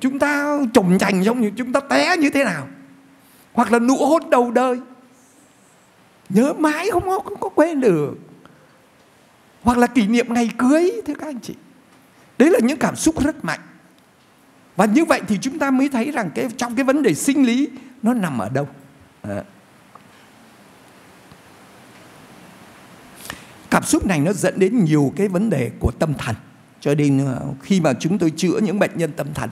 chúng 0.00 0.18
ta 0.18 0.58
trồng 0.74 0.98
chành 0.98 1.24
giống 1.24 1.40
như 1.40 1.50
chúng 1.56 1.72
ta 1.72 1.80
té 1.80 2.16
như 2.16 2.30
thế 2.30 2.44
nào? 2.44 2.68
Hoặc 3.52 3.72
là 3.72 3.78
nụ 3.78 3.96
hôn 3.96 4.30
đầu 4.30 4.50
đời. 4.50 4.80
Nhớ 6.28 6.52
mãi 6.52 6.90
không 6.90 7.02
có, 7.02 7.18
không 7.18 7.40
có 7.40 7.48
quên 7.48 7.80
được. 7.80 8.14
Hoặc 9.62 9.78
là 9.78 9.86
kỷ 9.86 10.06
niệm 10.06 10.34
ngày 10.34 10.50
cưới 10.58 10.92
thưa 11.06 11.14
các 11.14 11.26
anh 11.26 11.40
chị. 11.40 11.54
Đấy 12.38 12.50
là 12.50 12.58
những 12.62 12.78
cảm 12.78 12.96
xúc 12.96 13.24
rất 13.24 13.44
mạnh. 13.44 13.60
Và 14.76 14.84
như 14.84 15.04
vậy 15.04 15.20
thì 15.28 15.38
chúng 15.40 15.58
ta 15.58 15.70
mới 15.70 15.88
thấy 15.88 16.10
rằng 16.10 16.30
cái 16.34 16.48
trong 16.56 16.76
cái 16.76 16.84
vấn 16.84 17.02
đề 17.02 17.14
sinh 17.14 17.46
lý 17.46 17.68
nó 18.02 18.14
nằm 18.14 18.38
ở 18.38 18.48
đâu. 18.48 18.68
À. 19.22 19.42
cảm 23.82 23.88
xúc 23.88 24.06
này 24.06 24.20
nó 24.20 24.32
dẫn 24.32 24.58
đến 24.58 24.84
nhiều 24.84 25.12
cái 25.16 25.28
vấn 25.28 25.50
đề 25.50 25.70
của 25.80 25.90
tâm 25.98 26.14
thần. 26.14 26.36
Cho 26.80 26.94
nên 26.94 27.26
ờ, 27.26 27.42
khi 27.62 27.80
mà 27.80 27.92
chúng 28.00 28.18
tôi 28.18 28.32
chữa 28.36 28.60
những 28.62 28.78
bệnh 28.78 28.90
nhân 28.94 29.12
tâm 29.16 29.34
thần, 29.34 29.50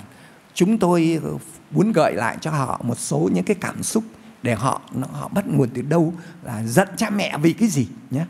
chúng 0.54 0.78
tôi 0.78 1.20
ờ, 1.24 1.30
muốn 1.70 1.92
gợi 1.92 2.14
lại 2.14 2.36
cho 2.40 2.50
họ 2.50 2.80
một 2.84 2.98
số 2.98 3.30
những 3.34 3.44
cái 3.44 3.56
cảm 3.60 3.82
xúc 3.82 4.04
để 4.42 4.54
họ 4.54 4.82
họ 5.12 5.28
bắt 5.28 5.44
nguồn 5.48 5.68
từ 5.74 5.82
đâu, 5.82 6.14
là 6.42 6.62
giận 6.66 6.88
cha 6.96 7.10
mẹ 7.10 7.38
vì 7.42 7.52
cái 7.52 7.68
gì 7.68 7.88
nhé. 8.10 8.24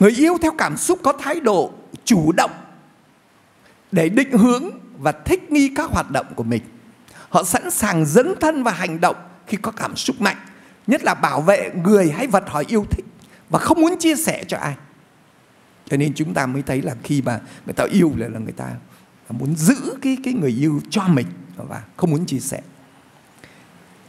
Người 0.00 0.10
yêu 0.10 0.38
theo 0.42 0.52
cảm 0.58 0.76
xúc 0.76 0.98
có 1.02 1.12
thái 1.12 1.40
độ 1.40 1.72
chủ 2.04 2.32
động 2.32 2.50
để 3.92 4.08
định 4.08 4.32
hướng 4.32 4.64
và 4.98 5.12
thích 5.12 5.52
nghi 5.52 5.72
các 5.76 5.90
hoạt 5.90 6.10
động 6.10 6.26
của 6.34 6.44
mình. 6.44 6.62
Họ 7.28 7.44
sẵn 7.44 7.70
sàng 7.70 8.06
dấn 8.06 8.34
thân 8.40 8.62
và 8.62 8.72
hành 8.72 9.00
động 9.00 9.16
khi 9.46 9.56
có 9.56 9.70
cảm 9.70 9.96
xúc 9.96 10.20
mạnh 10.20 10.36
nhất 10.86 11.04
là 11.04 11.14
bảo 11.14 11.40
vệ 11.40 11.70
người 11.84 12.10
hay 12.10 12.26
vật 12.26 12.44
họ 12.46 12.62
yêu 12.68 12.86
thích 12.90 13.04
và 13.50 13.58
không 13.58 13.80
muốn 13.80 13.98
chia 13.98 14.16
sẻ 14.16 14.44
cho 14.48 14.56
ai. 14.56 14.76
Cho 15.90 15.96
nên 15.96 16.14
chúng 16.14 16.34
ta 16.34 16.46
mới 16.46 16.62
thấy 16.62 16.82
là 16.82 16.94
khi 17.02 17.22
mà 17.22 17.40
người 17.66 17.74
ta 17.74 17.84
yêu 17.84 18.12
là, 18.16 18.28
là 18.28 18.38
người 18.38 18.52
ta 18.52 18.70
muốn 19.28 19.56
giữ 19.56 19.96
cái 20.02 20.16
cái 20.24 20.34
người 20.34 20.54
yêu 20.60 20.80
cho 20.90 21.02
mình 21.08 21.26
và 21.56 21.82
không 21.96 22.10
muốn 22.10 22.26
chia 22.26 22.38
sẻ. 22.38 22.60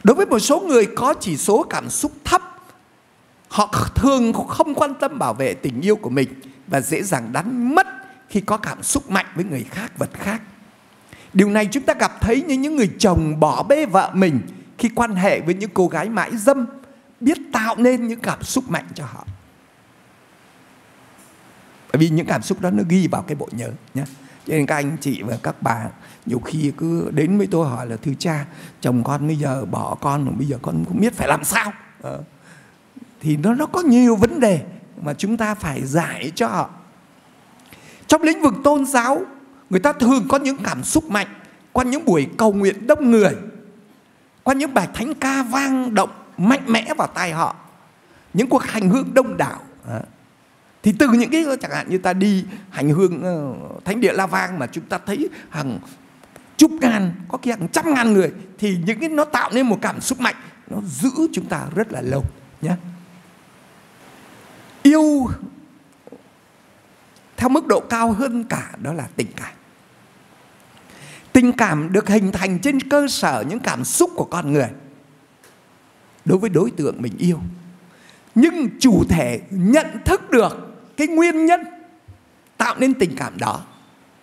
Đối 0.04 0.14
với 0.14 0.26
một 0.26 0.38
số 0.38 0.60
người 0.60 0.86
có 0.96 1.14
chỉ 1.20 1.36
số 1.36 1.66
cảm 1.70 1.90
xúc 1.90 2.12
thấp 2.24 2.42
họ 3.48 3.74
thường 3.94 4.32
không 4.32 4.74
quan 4.74 4.94
tâm 4.94 5.18
bảo 5.18 5.34
vệ 5.34 5.54
tình 5.54 5.80
yêu 5.80 5.96
của 5.96 6.10
mình 6.10 6.28
và 6.66 6.80
dễ 6.80 7.02
dàng 7.02 7.32
đánh 7.32 7.74
mất 7.74 7.86
khi 8.28 8.40
có 8.40 8.56
cảm 8.56 8.82
xúc 8.82 9.10
mạnh 9.10 9.26
với 9.34 9.44
người 9.44 9.64
khác 9.70 9.98
vật 9.98 10.10
khác. 10.12 10.42
Điều 11.32 11.50
này 11.50 11.66
chúng 11.66 11.82
ta 11.82 11.94
gặp 11.94 12.20
thấy 12.20 12.42
như 12.42 12.54
những 12.54 12.76
người 12.76 12.90
chồng 12.98 13.40
bỏ 13.40 13.62
bê 13.62 13.86
vợ 13.86 14.10
mình 14.14 14.40
khi 14.78 14.88
quan 14.94 15.14
hệ 15.14 15.40
với 15.40 15.54
những 15.54 15.70
cô 15.74 15.88
gái 15.88 16.08
mãi 16.08 16.36
dâm, 16.36 16.66
biết 17.20 17.38
tạo 17.52 17.76
nên 17.76 18.06
những 18.06 18.20
cảm 18.20 18.42
xúc 18.42 18.70
mạnh 18.70 18.86
cho 18.94 19.04
họ. 19.04 19.26
Bởi 21.92 21.98
vì 22.00 22.08
những 22.08 22.26
cảm 22.26 22.42
xúc 22.42 22.60
đó 22.60 22.70
nó 22.70 22.82
ghi 22.88 23.08
vào 23.08 23.22
cái 23.22 23.34
bộ 23.34 23.48
nhớ 23.52 23.70
nhé 23.94 24.04
cho 24.46 24.54
nên 24.54 24.66
các 24.66 24.74
anh 24.74 24.96
chị 25.00 25.22
và 25.22 25.38
các 25.42 25.62
bà 25.62 25.88
nhiều 26.26 26.38
khi 26.38 26.72
cứ 26.76 27.10
đến 27.10 27.38
với 27.38 27.46
tôi 27.50 27.68
hỏi 27.68 27.86
là 27.86 27.96
thưa 27.96 28.12
cha, 28.18 28.46
chồng 28.80 29.04
con 29.04 29.26
bây 29.26 29.36
giờ 29.36 29.64
bỏ 29.64 29.96
con 30.00 30.24
rồi, 30.24 30.34
bây 30.38 30.46
giờ 30.46 30.58
con 30.62 30.84
không 30.88 31.00
biết 31.00 31.14
phải 31.14 31.28
làm 31.28 31.44
sao? 31.44 31.72
Ờ. 32.02 32.20
thì 33.20 33.36
nó 33.36 33.54
nó 33.54 33.66
có 33.66 33.80
nhiều 33.80 34.16
vấn 34.16 34.40
đề 34.40 34.60
mà 35.02 35.14
chúng 35.14 35.36
ta 35.36 35.54
phải 35.54 35.86
giải 35.86 36.32
cho 36.34 36.46
họ. 36.46 36.70
Trong 38.06 38.22
lĩnh 38.22 38.42
vực 38.42 38.54
tôn 38.64 38.86
giáo, 38.86 39.22
người 39.70 39.80
ta 39.80 39.92
thường 39.92 40.26
có 40.28 40.38
những 40.38 40.56
cảm 40.64 40.84
xúc 40.84 41.10
mạnh 41.10 41.26
qua 41.72 41.84
những 41.84 42.04
buổi 42.04 42.26
cầu 42.38 42.52
nguyện 42.52 42.86
đông 42.86 43.10
người 43.10 43.34
qua 44.44 44.54
những 44.54 44.74
bài 44.74 44.88
thánh 44.94 45.14
ca 45.14 45.42
vang 45.42 45.94
động 45.94 46.10
mạnh 46.36 46.64
mẽ 46.66 46.94
vào 46.98 47.08
tai 47.08 47.32
họ. 47.32 47.56
Những 48.34 48.48
cuộc 48.48 48.62
hành 48.62 48.90
hương 48.90 49.14
đông 49.14 49.36
đảo. 49.36 49.60
Thì 50.82 50.92
từ 50.98 51.08
những 51.08 51.30
cái, 51.30 51.44
chẳng 51.60 51.70
hạn 51.70 51.90
như 51.90 51.98
ta 51.98 52.12
đi 52.12 52.44
hành 52.70 52.90
hương 52.90 53.22
ờ, 53.22 53.54
thánh 53.84 54.00
địa 54.00 54.12
la 54.12 54.26
vang 54.26 54.58
mà 54.58 54.66
chúng 54.66 54.84
ta 54.84 54.98
thấy 55.06 55.28
hàng 55.50 55.78
chục 56.56 56.70
ngàn, 56.70 57.12
có 57.28 57.38
khi 57.42 57.50
hàng 57.50 57.68
trăm 57.68 57.94
ngàn 57.94 58.12
người, 58.12 58.32
thì 58.58 58.78
những 58.86 59.00
cái 59.00 59.08
nó 59.08 59.24
tạo 59.24 59.50
nên 59.52 59.66
một 59.66 59.78
cảm 59.82 60.00
xúc 60.00 60.20
mạnh, 60.20 60.34
nó 60.70 60.80
giữ 60.86 61.10
chúng 61.32 61.46
ta 61.46 61.66
rất 61.74 61.92
là 61.92 62.00
lâu 62.00 62.24
nhé 62.62 62.76
yêu 64.82 65.26
theo 67.36 67.48
mức 67.48 67.66
độ 67.66 67.80
cao 67.80 68.12
hơn 68.12 68.44
cả, 68.44 68.70
đó 68.82 68.92
là 68.92 69.08
tình 69.16 69.28
cảm 69.36 69.52
tình 71.34 71.52
cảm 71.52 71.92
được 71.92 72.08
hình 72.08 72.32
thành 72.32 72.58
trên 72.58 72.80
cơ 72.80 73.06
sở 73.08 73.44
những 73.48 73.60
cảm 73.60 73.84
xúc 73.84 74.10
của 74.14 74.24
con 74.24 74.52
người. 74.52 74.68
Đối 76.24 76.38
với 76.38 76.50
đối 76.50 76.70
tượng 76.70 77.02
mình 77.02 77.12
yêu. 77.18 77.38
Nhưng 78.34 78.68
chủ 78.80 79.04
thể 79.08 79.40
nhận 79.50 79.86
thức 80.04 80.30
được 80.30 80.56
cái 80.96 81.06
nguyên 81.06 81.46
nhân 81.46 81.60
tạo 82.56 82.74
nên 82.78 82.94
tình 82.94 83.16
cảm 83.16 83.38
đó. 83.38 83.60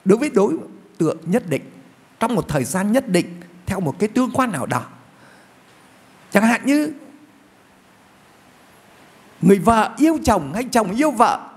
Đối 0.06 0.18
với 0.18 0.30
đối 0.30 0.56
tượng 0.98 1.18
nhất 1.26 1.44
định, 1.50 1.62
trong 2.20 2.36
một 2.36 2.48
thời 2.48 2.64
gian 2.64 2.92
nhất 2.92 3.10
định, 3.10 3.40
theo 3.66 3.80
một 3.80 4.00
cái 4.00 4.10
tương 4.10 4.32
quan 4.32 4.52
nào 4.52 4.66
đó. 4.66 4.86
Chẳng 6.32 6.44
hạn 6.44 6.62
như 6.66 6.94
người 9.42 9.60
vợ 9.60 9.96
yêu 9.98 10.20
chồng 10.24 10.52
hay 10.54 10.64
chồng 10.64 10.92
yêu 10.92 11.12
vợ. 11.12 11.50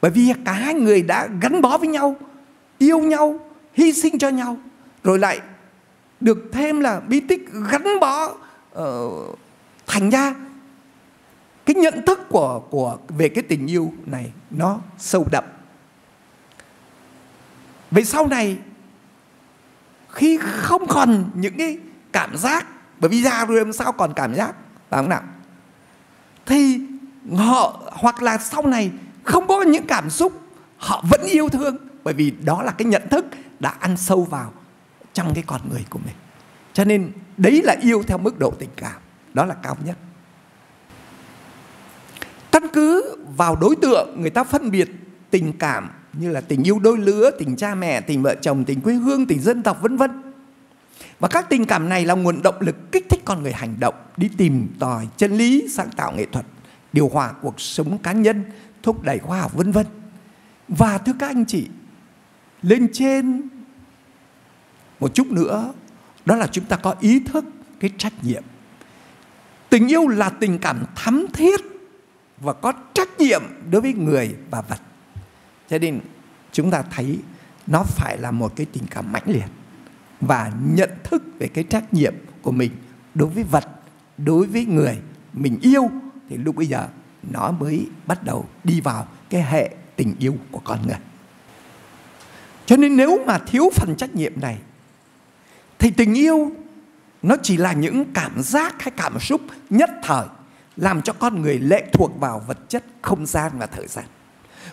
Bởi 0.00 0.10
vì 0.10 0.32
cả 0.44 0.52
hai 0.52 0.74
người 0.74 1.02
đã 1.02 1.28
gắn 1.40 1.60
bó 1.60 1.78
với 1.78 1.88
nhau, 1.88 2.16
yêu 2.78 2.98
nhau 2.98 3.45
hy 3.76 3.92
sinh 3.92 4.18
cho 4.18 4.28
nhau 4.28 4.56
rồi 5.04 5.18
lại 5.18 5.40
được 6.20 6.38
thêm 6.52 6.80
là 6.80 7.00
bí 7.00 7.20
tích 7.20 7.48
gắn 7.70 8.00
bó 8.00 8.34
uh, 8.78 9.38
thành 9.86 10.10
ra 10.10 10.34
cái 11.66 11.74
nhận 11.74 12.02
thức 12.06 12.20
của 12.28 12.62
của 12.70 12.98
về 13.08 13.28
cái 13.28 13.42
tình 13.42 13.66
yêu 13.66 13.92
này 14.06 14.32
nó 14.50 14.80
sâu 14.98 15.26
đậm. 15.32 15.44
Về 17.90 18.04
sau 18.04 18.26
này 18.26 18.58
khi 20.08 20.38
không 20.42 20.86
còn 20.86 21.30
những 21.34 21.56
cái 21.58 21.78
cảm 22.12 22.36
giác 22.36 22.66
bởi 23.00 23.08
vì 23.08 23.22
ra 23.22 23.44
rồi 23.44 23.58
làm 23.58 23.72
sao 23.72 23.92
còn 23.92 24.12
cảm 24.16 24.34
giác 24.34 24.54
phải 24.90 25.00
không 25.00 25.08
nào? 25.08 25.22
Thì 26.46 26.80
họ 27.36 27.80
hoặc 27.92 28.22
là 28.22 28.38
sau 28.38 28.66
này 28.66 28.90
không 29.24 29.46
có 29.46 29.62
những 29.62 29.86
cảm 29.86 30.10
xúc 30.10 30.32
họ 30.76 31.04
vẫn 31.10 31.20
yêu 31.24 31.48
thương 31.48 31.76
bởi 32.06 32.14
vì 32.14 32.30
đó 32.30 32.62
là 32.62 32.72
cái 32.72 32.86
nhận 32.86 33.02
thức 33.10 33.26
đã 33.60 33.70
ăn 33.80 33.96
sâu 33.96 34.24
vào 34.24 34.52
trong 35.12 35.34
cái 35.34 35.44
con 35.46 35.60
người 35.70 35.84
của 35.90 35.98
mình. 35.98 36.14
Cho 36.72 36.84
nên 36.84 37.12
đấy 37.36 37.62
là 37.64 37.76
yêu 37.80 38.02
theo 38.06 38.18
mức 38.18 38.38
độ 38.38 38.50
tình 38.50 38.68
cảm. 38.76 39.00
Đó 39.34 39.44
là 39.44 39.54
cao 39.54 39.76
nhất. 39.84 39.96
Căn 42.52 42.62
cứ 42.72 43.16
vào 43.36 43.56
đối 43.56 43.76
tượng, 43.76 44.20
người 44.20 44.30
ta 44.30 44.44
phân 44.44 44.70
biệt 44.70 44.90
tình 45.30 45.52
cảm 45.52 45.90
như 46.12 46.30
là 46.30 46.40
tình 46.40 46.62
yêu 46.62 46.78
đôi 46.78 46.98
lứa, 46.98 47.30
tình 47.38 47.56
cha 47.56 47.74
mẹ, 47.74 48.00
tình 48.00 48.22
vợ 48.22 48.34
chồng, 48.42 48.64
tình 48.64 48.80
quê 48.80 48.94
hương, 48.94 49.26
tình 49.26 49.40
dân 49.40 49.62
tộc, 49.62 49.82
vân 49.82 49.96
vân. 49.96 50.22
Và 51.20 51.28
các 51.28 51.48
tình 51.48 51.64
cảm 51.64 51.88
này 51.88 52.04
là 52.04 52.14
nguồn 52.14 52.42
động 52.42 52.60
lực 52.60 52.92
kích 52.92 53.06
thích 53.08 53.22
con 53.24 53.42
người 53.42 53.52
hành 53.52 53.74
động, 53.80 53.94
đi 54.16 54.30
tìm 54.36 54.68
tòi 54.78 55.08
chân 55.16 55.32
lý, 55.32 55.68
sáng 55.70 55.90
tạo 55.96 56.12
nghệ 56.12 56.26
thuật, 56.32 56.46
điều 56.92 57.08
hòa 57.08 57.32
cuộc 57.42 57.60
sống 57.60 57.98
cá 57.98 58.12
nhân, 58.12 58.44
thúc 58.82 59.02
đẩy 59.02 59.18
khoa 59.18 59.40
học, 59.40 59.54
vân 59.54 59.72
vân. 59.72 59.86
Và 60.68 60.98
thưa 60.98 61.12
các 61.18 61.26
anh 61.26 61.44
chị 61.44 61.68
lên 62.62 62.88
trên 62.92 63.48
một 65.00 65.14
chút 65.14 65.26
nữa, 65.26 65.72
đó 66.24 66.36
là 66.36 66.46
chúng 66.46 66.64
ta 66.64 66.76
có 66.76 66.94
ý 67.00 67.20
thức, 67.20 67.44
cái 67.80 67.90
trách 67.98 68.12
nhiệm. 68.22 68.42
Tình 69.68 69.88
yêu 69.88 70.08
là 70.08 70.30
tình 70.30 70.58
cảm 70.58 70.84
thắm 70.94 71.26
thiết 71.32 71.60
và 72.38 72.52
có 72.52 72.72
trách 72.94 73.18
nhiệm 73.18 73.42
đối 73.70 73.80
với 73.80 73.92
người 73.92 74.36
và 74.50 74.60
vật. 74.60 74.80
Cho 75.68 75.78
nên 75.78 76.00
chúng 76.52 76.70
ta 76.70 76.82
thấy 76.82 77.18
nó 77.66 77.82
phải 77.82 78.18
là 78.18 78.30
một 78.30 78.52
cái 78.56 78.66
tình 78.72 78.84
cảm 78.90 79.12
mãnh 79.12 79.22
liệt 79.26 79.46
và 80.20 80.52
nhận 80.74 80.90
thức 81.04 81.22
về 81.38 81.48
cái 81.48 81.64
trách 81.64 81.94
nhiệm 81.94 82.14
của 82.42 82.52
mình 82.52 82.70
đối 83.14 83.28
với 83.28 83.44
vật, 83.44 83.64
đối 84.18 84.46
với 84.46 84.64
người 84.64 84.98
mình 85.32 85.58
yêu, 85.62 85.90
thì 86.28 86.36
lúc 86.36 86.56
bây 86.56 86.66
giờ 86.66 86.88
nó 87.30 87.50
mới 87.50 87.86
bắt 88.06 88.24
đầu 88.24 88.48
đi 88.64 88.80
vào 88.80 89.08
cái 89.30 89.42
hệ 89.42 89.74
tình 89.96 90.14
yêu 90.18 90.36
của 90.50 90.60
con 90.64 90.78
người 90.86 90.96
cho 92.66 92.76
nên 92.76 92.96
nếu 92.96 93.24
mà 93.26 93.38
thiếu 93.38 93.70
phần 93.74 93.96
trách 93.96 94.14
nhiệm 94.14 94.40
này, 94.40 94.58
thì 95.78 95.90
tình 95.90 96.14
yêu 96.14 96.52
nó 97.22 97.36
chỉ 97.42 97.56
là 97.56 97.72
những 97.72 98.04
cảm 98.14 98.42
giác 98.42 98.82
hay 98.82 98.90
cảm 98.90 99.20
xúc 99.20 99.40
nhất 99.70 99.90
thời, 100.02 100.26
làm 100.76 101.02
cho 101.02 101.12
con 101.12 101.42
người 101.42 101.58
lệ 101.58 101.86
thuộc 101.92 102.20
vào 102.20 102.42
vật 102.46 102.58
chất, 102.68 102.84
không 103.02 103.26
gian 103.26 103.52
và 103.58 103.66
thời 103.66 103.86
gian. 103.86 104.04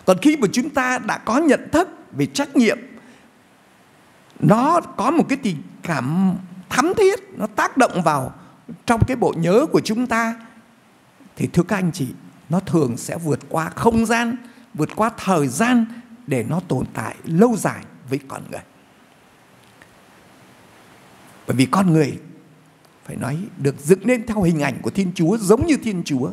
Còn 0.04 0.18
khi 0.22 0.36
mà 0.36 0.48
chúng 0.52 0.70
ta 0.70 0.98
đã 0.98 1.18
có 1.18 1.38
nhận 1.38 1.68
thức 1.72 1.88
về 2.12 2.26
trách 2.26 2.56
nhiệm, 2.56 2.78
nó 4.40 4.80
có 4.80 5.10
một 5.10 5.24
cái 5.28 5.38
tình 5.42 5.56
cảm 5.82 6.34
thắm 6.68 6.92
thiết, 6.96 7.20
nó 7.38 7.46
tác 7.46 7.76
động 7.76 8.02
vào 8.02 8.34
trong 8.86 9.00
cái 9.06 9.16
bộ 9.16 9.34
nhớ 9.36 9.66
của 9.72 9.80
chúng 9.80 10.06
ta, 10.06 10.34
thì 11.36 11.46
thưa 11.52 11.62
các 11.62 11.76
anh 11.76 11.92
chị, 11.92 12.06
nó 12.48 12.60
thường 12.60 12.96
sẽ 12.96 13.16
vượt 13.16 13.40
qua 13.48 13.70
không 13.74 14.06
gian, 14.06 14.36
vượt 14.74 14.88
qua 14.96 15.10
thời 15.16 15.48
gian 15.48 15.86
để 16.26 16.44
nó 16.48 16.60
tồn 16.68 16.86
tại 16.94 17.16
lâu 17.24 17.56
dài 17.56 17.84
với 18.08 18.20
con 18.28 18.42
người 18.50 18.62
bởi 21.46 21.56
vì 21.56 21.66
con 21.66 21.92
người, 21.92 22.18
phải 23.04 23.16
nói, 23.16 23.38
được 23.58 23.80
dựng 23.80 24.00
nên 24.04 24.26
theo 24.26 24.42
hình 24.42 24.60
ảnh 24.60 24.78
của 24.82 24.90
Thiên 24.90 25.12
Chúa 25.14 25.36
giống 25.36 25.66
như 25.66 25.76
Thiên 25.76 26.02
Chúa. 26.04 26.30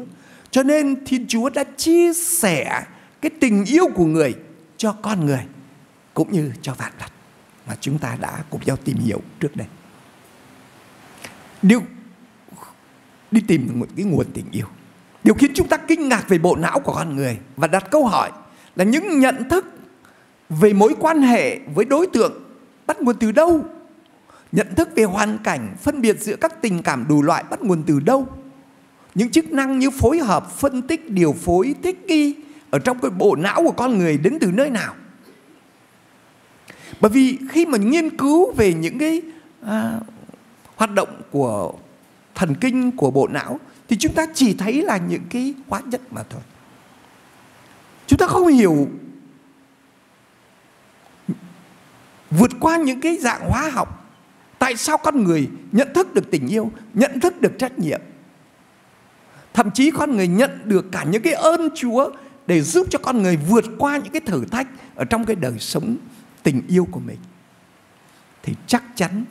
Cho 0.51 0.63
nên 0.63 1.05
Thiên 1.05 1.25
Chúa 1.27 1.49
đã 1.49 1.63
chia 1.77 2.13
sẻ 2.13 2.83
cái 3.21 3.31
tình 3.39 3.65
yêu 3.65 3.85
của 3.95 4.05
người 4.05 4.33
cho 4.77 4.93
con 4.93 5.25
người 5.25 5.45
cũng 6.13 6.31
như 6.31 6.51
cho 6.61 6.73
vạn 6.73 6.91
vật 6.99 7.11
mà 7.67 7.75
chúng 7.81 7.99
ta 7.99 8.17
đã 8.21 8.43
cùng 8.49 8.61
nhau 8.65 8.77
tìm 8.77 8.97
hiểu 8.97 9.21
trước 9.39 9.55
đây. 9.55 9.67
Điều, 11.61 11.81
đi 13.31 13.41
tìm 13.47 13.79
một 13.79 13.87
cái 13.95 14.05
nguồn 14.05 14.25
tình 14.33 14.45
yêu. 14.51 14.65
Điều 15.23 15.33
khiến 15.33 15.51
chúng 15.55 15.67
ta 15.67 15.77
kinh 15.77 16.09
ngạc 16.09 16.29
về 16.29 16.37
bộ 16.37 16.55
não 16.55 16.79
của 16.79 16.93
con 16.93 17.15
người 17.15 17.39
và 17.55 17.67
đặt 17.67 17.91
câu 17.91 18.05
hỏi 18.07 18.31
là 18.75 18.83
những 18.83 19.19
nhận 19.19 19.49
thức 19.49 19.65
về 20.59 20.73
mối 20.73 20.95
quan 20.99 21.21
hệ 21.21 21.59
với 21.75 21.85
đối 21.85 22.07
tượng 22.07 22.33
bắt 22.87 23.01
nguồn 23.01 23.15
từ 23.19 23.31
đâu? 23.31 23.65
Nhận 24.51 24.75
thức 24.75 24.89
về 24.95 25.03
hoàn 25.03 25.37
cảnh, 25.37 25.75
phân 25.81 26.01
biệt 26.01 26.19
giữa 26.19 26.35
các 26.35 26.61
tình 26.61 26.83
cảm 26.83 27.05
đủ 27.09 27.21
loại 27.21 27.43
bắt 27.49 27.61
nguồn 27.61 27.83
từ 27.83 27.99
đâu? 27.99 28.27
Những 29.15 29.31
chức 29.31 29.51
năng 29.51 29.79
như 29.79 29.89
phối 29.89 30.19
hợp, 30.19 30.51
phân 30.51 30.81
tích, 30.81 31.09
điều 31.09 31.33
phối, 31.33 31.75
thích 31.83 32.05
nghi 32.05 32.35
ở 32.69 32.79
trong 32.79 32.99
cái 32.99 33.11
bộ 33.11 33.35
não 33.35 33.63
của 33.63 33.71
con 33.71 33.97
người 33.97 34.17
đến 34.17 34.37
từ 34.41 34.51
nơi 34.51 34.69
nào? 34.69 34.95
Bởi 37.01 37.11
vì 37.11 37.37
khi 37.49 37.65
mà 37.65 37.77
nghiên 37.77 38.17
cứu 38.17 38.53
về 38.53 38.73
những 38.73 38.99
cái 38.99 39.21
à, 39.65 39.99
hoạt 40.75 40.91
động 40.93 41.21
của 41.31 41.73
thần 42.35 42.55
kinh 42.55 42.91
của 42.91 43.11
bộ 43.11 43.27
não 43.27 43.59
thì 43.89 43.97
chúng 43.99 44.13
ta 44.13 44.25
chỉ 44.33 44.53
thấy 44.53 44.81
là 44.81 44.97
những 44.97 45.23
cái 45.29 45.53
hóa 45.67 45.81
chất 45.91 46.01
mà 46.11 46.23
thôi. 46.29 46.41
Chúng 48.07 48.19
ta 48.19 48.27
không 48.27 48.47
hiểu 48.47 48.87
vượt 52.31 52.51
qua 52.59 52.77
những 52.77 53.01
cái 53.01 53.17
dạng 53.17 53.49
hóa 53.49 53.69
học. 53.69 53.97
Tại 54.59 54.75
sao 54.75 54.97
con 54.97 55.23
người 55.23 55.49
nhận 55.71 55.87
thức 55.95 56.13
được 56.13 56.31
tình 56.31 56.47
yêu, 56.47 56.71
nhận 56.93 57.19
thức 57.19 57.41
được 57.41 57.51
trách 57.59 57.79
nhiệm? 57.79 58.01
Thậm 59.53 59.71
chí 59.71 59.91
con 59.91 60.15
người 60.15 60.27
nhận 60.27 60.61
được 60.65 60.85
cả 60.91 61.03
những 61.03 61.21
cái 61.21 61.33
ơn 61.33 61.69
chúa 61.75 62.11
để 62.47 62.61
giúp 62.61 62.87
cho 62.89 62.99
con 62.99 63.21
người 63.21 63.37
vượt 63.37 63.65
qua 63.77 63.97
những 63.97 64.13
cái 64.13 64.21
thử 64.25 64.45
thách 64.45 64.67
ở 64.95 65.05
trong 65.05 65.25
cái 65.25 65.35
đời 65.35 65.59
sống 65.59 65.97
tình 66.43 66.61
yêu 66.67 66.87
của 66.91 66.99
mình. 66.99 67.17
Thì 68.43 68.53
chắc 68.67 68.83
chắn 68.95 69.25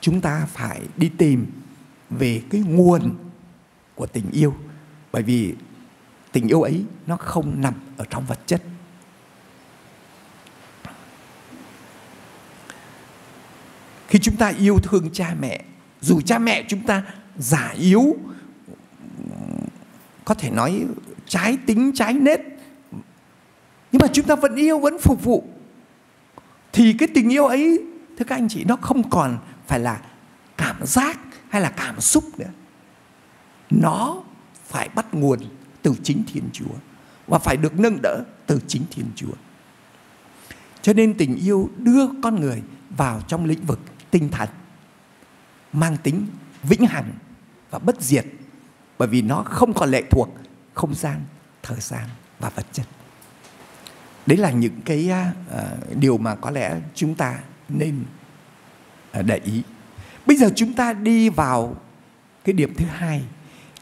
chúng 0.00 0.20
ta 0.20 0.46
phải 0.52 0.80
đi 0.96 1.10
tìm 1.18 1.46
về 2.10 2.42
cái 2.50 2.60
nguồn 2.60 3.14
của 3.94 4.06
tình 4.06 4.30
yêu. 4.32 4.54
Bởi 5.12 5.22
vì 5.22 5.54
tình 6.32 6.48
yêu 6.48 6.62
ấy 6.62 6.84
nó 7.06 7.16
không 7.16 7.60
nằm 7.60 7.74
ở 7.96 8.04
trong 8.10 8.24
vật 8.26 8.38
chất. 8.46 8.62
Khi 14.08 14.18
chúng 14.18 14.36
ta 14.36 14.48
yêu 14.48 14.78
thương 14.82 15.10
cha 15.12 15.34
mẹ, 15.40 15.64
dù 16.00 16.20
cha 16.20 16.38
mẹ 16.38 16.64
chúng 16.68 16.80
ta 16.80 17.02
giả 17.38 17.74
yếu, 17.78 18.16
có 20.24 20.34
thể 20.34 20.50
nói 20.50 20.84
trái 21.26 21.58
tính, 21.66 21.92
trái 21.94 22.12
nết, 22.12 22.40
nhưng 23.92 24.00
mà 24.02 24.08
chúng 24.12 24.26
ta 24.26 24.34
vẫn 24.34 24.54
yêu, 24.54 24.78
vẫn 24.78 24.98
phục 24.98 25.24
vụ, 25.24 25.44
thì 26.72 26.92
cái 26.92 27.08
tình 27.14 27.32
yêu 27.32 27.46
ấy, 27.46 27.78
thưa 28.18 28.24
các 28.24 28.36
anh 28.36 28.48
chị, 28.48 28.64
nó 28.64 28.76
không 28.76 29.10
còn 29.10 29.38
phải 29.66 29.80
là 29.80 30.00
cảm 30.56 30.86
giác 30.86 31.18
hay 31.48 31.62
là 31.62 31.70
cảm 31.70 32.00
xúc 32.00 32.24
nữa. 32.38 32.50
Nó 33.70 34.22
phải 34.66 34.88
bắt 34.94 35.14
nguồn 35.14 35.38
từ 35.82 35.94
chính 36.02 36.22
thiên 36.32 36.44
chúa 36.52 36.74
và 37.26 37.38
phải 37.38 37.56
được 37.56 37.80
nâng 37.80 37.98
đỡ 38.02 38.24
từ 38.46 38.60
chính 38.66 38.82
thiên 38.90 39.06
chúa. 39.16 39.32
Cho 40.82 40.92
nên 40.92 41.14
tình 41.14 41.36
yêu 41.36 41.70
đưa 41.78 42.06
con 42.22 42.40
người 42.40 42.62
vào 42.96 43.20
trong 43.28 43.44
lĩnh 43.44 43.66
vực 43.66 43.80
tinh 44.10 44.28
thần 44.28 44.48
mang 45.72 45.96
tính 45.96 46.26
vĩnh 46.62 46.86
hằng 46.86 47.12
và 47.70 47.78
bất 47.78 48.02
diệt 48.02 48.24
bởi 48.98 49.08
vì 49.08 49.22
nó 49.22 49.42
không 49.46 49.74
còn 49.74 49.90
lệ 49.90 50.02
thuộc 50.10 50.28
không 50.74 50.94
gian 50.94 51.20
thời 51.62 51.80
gian 51.80 52.08
và 52.38 52.48
vật 52.48 52.66
chất. 52.72 52.86
Đấy 54.26 54.38
là 54.38 54.50
những 54.50 54.80
cái 54.84 55.10
uh, 55.10 55.96
điều 55.96 56.18
mà 56.18 56.34
có 56.34 56.50
lẽ 56.50 56.80
chúng 56.94 57.14
ta 57.14 57.38
nên 57.68 58.04
uh, 59.18 59.24
để 59.26 59.40
ý. 59.44 59.62
Bây 60.26 60.36
giờ 60.36 60.50
chúng 60.56 60.72
ta 60.72 60.92
đi 60.92 61.28
vào 61.28 61.76
cái 62.44 62.52
điểm 62.52 62.74
thứ 62.74 62.84
hai 62.84 63.22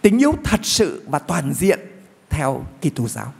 tình 0.02 0.18
yêu 0.18 0.34
thật 0.44 0.60
sự 0.62 1.04
và 1.06 1.18
toàn 1.18 1.52
diện 1.54 1.80
theo 2.30 2.66
Kitô 2.80 3.08
giáo. 3.08 3.32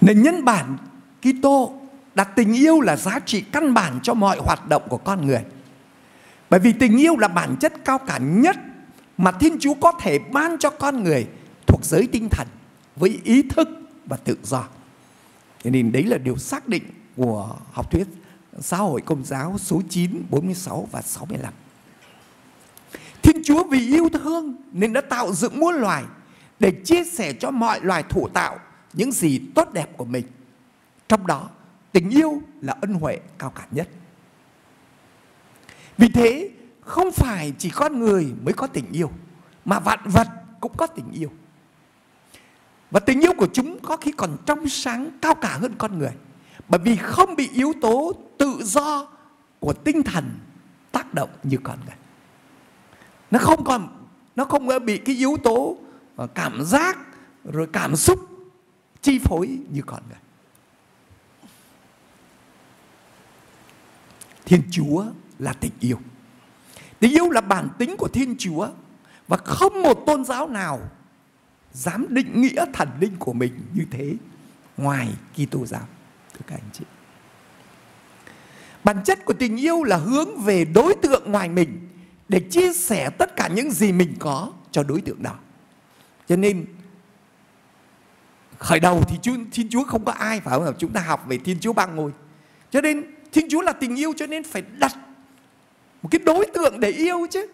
Nền 0.00 0.22
nhân 0.22 0.44
bản 0.44 0.76
Kitô 1.22 1.77
đặt 2.18 2.28
tình 2.36 2.52
yêu 2.52 2.80
là 2.80 2.96
giá 2.96 3.20
trị 3.26 3.40
căn 3.40 3.74
bản 3.74 4.00
cho 4.02 4.14
mọi 4.14 4.38
hoạt 4.38 4.68
động 4.68 4.82
của 4.88 4.96
con 4.96 5.26
người 5.26 5.44
bởi 6.50 6.60
vì 6.60 6.72
tình 6.72 6.96
yêu 6.96 7.16
là 7.16 7.28
bản 7.28 7.56
chất 7.60 7.72
cao 7.84 7.98
cả 7.98 8.18
nhất 8.18 8.56
mà 9.18 9.32
thiên 9.32 9.58
chúa 9.58 9.74
có 9.74 9.92
thể 10.00 10.18
ban 10.18 10.58
cho 10.58 10.70
con 10.70 11.02
người 11.04 11.26
thuộc 11.66 11.84
giới 11.84 12.08
tinh 12.12 12.28
thần 12.30 12.46
với 12.96 13.20
ý 13.24 13.42
thức 13.42 13.68
và 14.06 14.16
tự 14.16 14.38
do 14.42 14.64
Cho 15.64 15.70
nên 15.70 15.92
đấy 15.92 16.02
là 16.02 16.18
điều 16.18 16.36
xác 16.36 16.68
định 16.68 16.82
của 17.16 17.56
học 17.72 17.90
thuyết 17.90 18.06
xã 18.60 18.76
hội 18.76 19.00
công 19.00 19.24
giáo 19.24 19.58
số 19.58 19.82
9, 19.88 20.22
46 20.30 20.88
và 20.92 21.02
65. 21.02 21.52
Thiên 23.22 23.42
Chúa 23.44 23.64
vì 23.64 23.88
yêu 23.88 24.08
thương 24.12 24.56
nên 24.72 24.92
đã 24.92 25.00
tạo 25.00 25.32
dựng 25.32 25.60
muôn 25.60 25.74
loài 25.74 26.04
để 26.58 26.70
chia 26.84 27.04
sẻ 27.04 27.32
cho 27.32 27.50
mọi 27.50 27.80
loài 27.80 28.02
thủ 28.02 28.28
tạo 28.28 28.58
những 28.92 29.12
gì 29.12 29.40
tốt 29.54 29.72
đẹp 29.72 29.96
của 29.96 30.04
mình. 30.04 30.24
Trong 31.08 31.26
đó, 31.26 31.48
tình 31.92 32.10
yêu 32.10 32.42
là 32.60 32.74
ân 32.80 32.92
huệ 32.92 33.20
cao 33.38 33.50
cả 33.50 33.66
nhất. 33.70 33.88
Vì 35.98 36.08
thế, 36.08 36.50
không 36.80 37.10
phải 37.12 37.52
chỉ 37.58 37.70
con 37.70 37.98
người 37.98 38.34
mới 38.42 38.54
có 38.54 38.66
tình 38.66 38.92
yêu, 38.92 39.10
mà 39.64 39.78
vạn 39.78 40.00
vật 40.04 40.28
cũng 40.60 40.72
có 40.76 40.86
tình 40.86 41.10
yêu. 41.12 41.30
Và 42.90 43.00
tình 43.00 43.20
yêu 43.20 43.32
của 43.38 43.48
chúng 43.52 43.78
có 43.82 43.96
khi 43.96 44.12
còn 44.12 44.36
trong 44.46 44.68
sáng 44.68 45.10
cao 45.20 45.34
cả 45.34 45.58
hơn 45.60 45.74
con 45.78 45.98
người. 45.98 46.12
Bởi 46.68 46.80
vì 46.84 46.96
không 46.96 47.36
bị 47.36 47.48
yếu 47.52 47.72
tố 47.80 48.12
tự 48.38 48.60
do 48.62 49.06
của 49.60 49.72
tinh 49.72 50.02
thần 50.02 50.38
tác 50.92 51.14
động 51.14 51.30
như 51.42 51.56
con 51.62 51.78
người. 51.86 51.96
Nó 53.30 53.38
không 53.38 53.64
còn 53.64 53.88
nó 54.36 54.44
không 54.44 54.68
bị 54.84 54.98
cái 54.98 55.16
yếu 55.16 55.36
tố 55.44 55.76
ờ, 56.16 56.26
cảm 56.26 56.64
giác 56.64 56.98
rồi 57.44 57.68
cảm 57.72 57.96
xúc 57.96 58.18
chi 59.02 59.18
phối 59.18 59.58
như 59.70 59.82
con 59.86 60.02
người. 60.08 60.18
Thiên 64.48 64.62
Chúa 64.70 65.04
là 65.38 65.52
tình 65.52 65.72
yêu. 65.80 65.98
Tình 67.00 67.12
yêu 67.12 67.30
là 67.30 67.40
bản 67.40 67.68
tính 67.78 67.96
của 67.98 68.08
Thiên 68.08 68.34
Chúa 68.38 68.68
và 69.28 69.36
không 69.36 69.82
một 69.82 70.02
tôn 70.06 70.24
giáo 70.24 70.48
nào 70.48 70.80
dám 71.72 72.06
định 72.08 72.40
nghĩa 72.40 72.64
thần 72.72 72.88
linh 73.00 73.16
của 73.18 73.32
mình 73.32 73.52
như 73.74 73.84
thế 73.90 74.14
ngoài 74.76 75.08
Kitô 75.34 75.66
giáo 75.66 75.88
thưa 76.32 76.40
các 76.46 76.54
anh 76.54 76.70
chị. 76.72 76.84
Bản 78.84 78.96
chất 79.04 79.24
của 79.24 79.32
tình 79.32 79.56
yêu 79.56 79.82
là 79.82 79.96
hướng 79.96 80.40
về 80.40 80.64
đối 80.64 80.94
tượng 81.02 81.32
ngoài 81.32 81.48
mình 81.48 81.88
để 82.28 82.40
chia 82.40 82.72
sẻ 82.72 83.10
tất 83.10 83.36
cả 83.36 83.48
những 83.48 83.70
gì 83.70 83.92
mình 83.92 84.14
có 84.18 84.52
cho 84.70 84.82
đối 84.82 85.00
tượng 85.00 85.22
đó. 85.22 85.34
Cho 86.28 86.36
nên 86.36 86.66
khởi 88.58 88.80
đầu 88.80 89.02
thì 89.08 89.16
Chúa, 89.22 89.36
Thiên 89.52 89.68
Chúa 89.70 89.84
không 89.84 90.04
có 90.04 90.12
ai 90.12 90.40
phải 90.40 90.58
không? 90.58 90.74
Chúng 90.78 90.92
ta 90.92 91.00
học 91.00 91.24
về 91.26 91.38
Thiên 91.38 91.60
Chúa 91.60 91.72
ba 91.72 91.86
ngôi. 91.86 92.12
Cho 92.70 92.80
nên 92.80 93.17
Thiên 93.32 93.48
Chúa 93.48 93.60
là 93.60 93.72
tình 93.72 93.96
yêu 93.96 94.12
cho 94.16 94.26
nên 94.26 94.44
phải 94.44 94.62
đặt 94.78 94.96
một 96.02 96.08
cái 96.12 96.20
đối 96.24 96.46
tượng 96.54 96.80
để 96.80 96.90
yêu 96.90 97.26
chứ. 97.30 97.46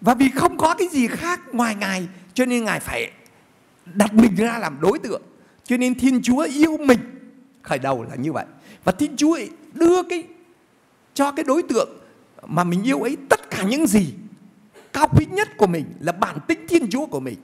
Và 0.00 0.14
vì 0.14 0.30
không 0.30 0.56
có 0.56 0.74
cái 0.78 0.88
gì 0.88 1.06
khác 1.06 1.40
ngoài 1.52 1.74
Ngài, 1.74 2.08
cho 2.34 2.46
nên 2.46 2.64
Ngài 2.64 2.80
phải 2.80 3.10
đặt 3.94 4.14
mình 4.14 4.34
ra 4.34 4.58
làm 4.58 4.80
đối 4.80 4.98
tượng. 4.98 5.22
Cho 5.64 5.76
nên 5.76 5.94
Thiên 5.94 6.22
Chúa 6.22 6.42
yêu 6.42 6.78
mình 6.78 6.98
khởi 7.62 7.78
đầu 7.78 8.02
là 8.02 8.14
như 8.14 8.32
vậy. 8.32 8.44
Và 8.84 8.92
Thiên 8.92 9.16
Chúa 9.16 9.38
đưa 9.72 10.02
cái, 10.02 10.24
cho 11.14 11.32
cái 11.32 11.44
đối 11.44 11.62
tượng 11.62 11.88
mà 12.46 12.64
mình 12.64 12.82
yêu 12.82 13.00
ấy 13.00 13.16
tất 13.28 13.50
cả 13.50 13.62
những 13.62 13.86
gì 13.86 14.14
cao 14.92 15.08
quý 15.08 15.26
nhất 15.30 15.48
của 15.56 15.66
mình, 15.66 15.84
là 16.00 16.12
bản 16.12 16.38
tính 16.46 16.66
Thiên 16.68 16.90
Chúa 16.90 17.06
của 17.06 17.20
mình. 17.20 17.36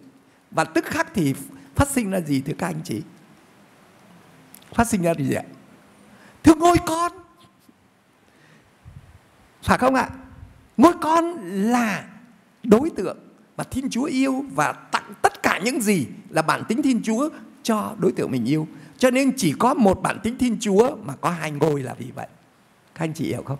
Và 0.50 0.64
tức 0.64 0.84
khắc 0.84 1.14
thì 1.14 1.34
phát 1.74 1.88
sinh 1.88 2.10
ra 2.10 2.20
gì 2.20 2.42
thưa 2.46 2.52
các 2.58 2.66
anh 2.66 2.80
chị? 2.84 3.02
Phát 4.74 4.88
sinh 4.88 5.02
ra 5.02 5.14
gì 5.14 5.34
ạ? 5.34 5.42
Thưa 6.42 6.54
ngôi 6.54 6.76
con. 6.86 7.12
Phải 9.62 9.78
không 9.78 9.94
ạ? 9.94 10.08
Ngôi 10.76 10.92
con 11.00 11.24
là 11.46 12.04
đối 12.62 12.90
tượng 12.90 13.18
mà 13.56 13.64
Thiên 13.64 13.90
Chúa 13.90 14.04
yêu 14.04 14.44
và 14.54 14.72
tặng 14.72 15.12
tất 15.22 15.42
cả 15.42 15.60
những 15.64 15.80
gì 15.80 16.06
là 16.30 16.42
bản 16.42 16.64
tính 16.68 16.82
Thiên 16.82 17.02
Chúa 17.02 17.28
cho 17.62 17.94
đối 17.98 18.12
tượng 18.12 18.30
mình 18.30 18.44
yêu. 18.44 18.66
Cho 18.98 19.10
nên 19.10 19.32
chỉ 19.36 19.54
có 19.58 19.74
một 19.74 20.02
bản 20.02 20.18
tính 20.22 20.38
Thiên 20.38 20.56
Chúa 20.60 20.96
mà 20.96 21.16
có 21.16 21.30
hai 21.30 21.50
ngôi 21.50 21.82
là 21.82 21.94
vì 21.94 22.10
vậy. 22.14 22.26
Các 22.94 23.04
anh 23.04 23.12
chị 23.14 23.26
hiểu 23.26 23.42
không? 23.42 23.58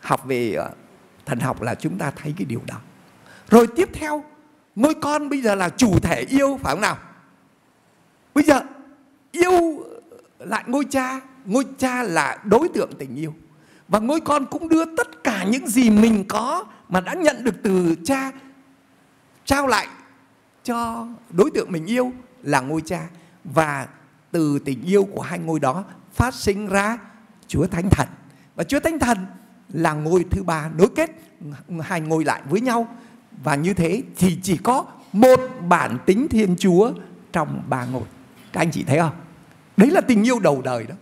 Học 0.00 0.24
về 0.26 0.52
ờ, 0.52 0.70
thần 1.26 1.40
học 1.40 1.62
là 1.62 1.74
chúng 1.74 1.98
ta 1.98 2.10
thấy 2.10 2.34
cái 2.38 2.44
điều 2.44 2.60
đó. 2.66 2.76
Rồi 3.48 3.66
tiếp 3.66 3.88
theo, 3.92 4.24
ngôi 4.76 4.94
con 4.94 5.28
bây 5.28 5.42
giờ 5.42 5.54
là 5.54 5.68
chủ 5.68 5.98
thể 5.98 6.24
yêu 6.28 6.58
phải 6.62 6.74
không 6.74 6.80
nào? 6.80 6.98
Bây 8.34 8.44
giờ 8.44 8.60
yêu 9.32 9.84
lại 10.38 10.64
ngôi 10.66 10.84
cha, 10.90 11.20
ngôi 11.44 11.64
cha 11.78 12.02
là 12.02 12.38
đối 12.44 12.68
tượng 12.68 12.90
tình 12.98 13.16
yêu. 13.16 13.34
Và 13.90 13.98
ngôi 13.98 14.20
con 14.20 14.46
cũng 14.46 14.68
đưa 14.68 14.84
tất 14.84 15.24
cả 15.24 15.44
những 15.44 15.68
gì 15.68 15.90
mình 15.90 16.24
có 16.28 16.64
mà 16.88 17.00
đã 17.00 17.14
nhận 17.14 17.44
được 17.44 17.54
từ 17.62 17.94
cha, 18.04 18.32
trao 19.44 19.66
lại 19.66 19.86
cho 20.64 21.06
đối 21.30 21.50
tượng 21.50 21.72
mình 21.72 21.86
yêu 21.86 22.12
là 22.42 22.60
ngôi 22.60 22.80
cha. 22.80 23.08
Và 23.44 23.88
từ 24.30 24.58
tình 24.64 24.82
yêu 24.82 25.08
của 25.12 25.20
hai 25.20 25.38
ngôi 25.38 25.60
đó 25.60 25.84
phát 26.12 26.34
sinh 26.34 26.66
ra 26.66 26.98
Chúa 27.48 27.66
Thánh 27.66 27.90
Thần. 27.90 28.08
Và 28.54 28.64
Chúa 28.64 28.80
Thánh 28.80 28.98
Thần 28.98 29.18
là 29.68 29.92
ngôi 29.92 30.24
thứ 30.30 30.42
ba 30.42 30.70
nối 30.78 30.88
kết 30.96 31.10
hai 31.82 32.00
ngôi 32.00 32.24
lại 32.24 32.42
với 32.50 32.60
nhau. 32.60 32.96
Và 33.44 33.54
như 33.54 33.74
thế 33.74 34.02
thì 34.16 34.38
chỉ 34.42 34.56
có 34.56 34.84
một 35.12 35.40
bản 35.68 35.98
tính 36.06 36.28
Thiên 36.28 36.56
Chúa 36.58 36.92
trong 37.32 37.62
ba 37.68 37.84
ngôi. 37.84 38.04
Các 38.52 38.60
anh 38.60 38.70
chị 38.70 38.84
thấy 38.84 38.98
không? 38.98 39.14
Đấy 39.76 39.90
là 39.90 40.00
tình 40.00 40.26
yêu 40.26 40.38
đầu 40.40 40.62
đời 40.62 40.84
đó. 40.84 40.94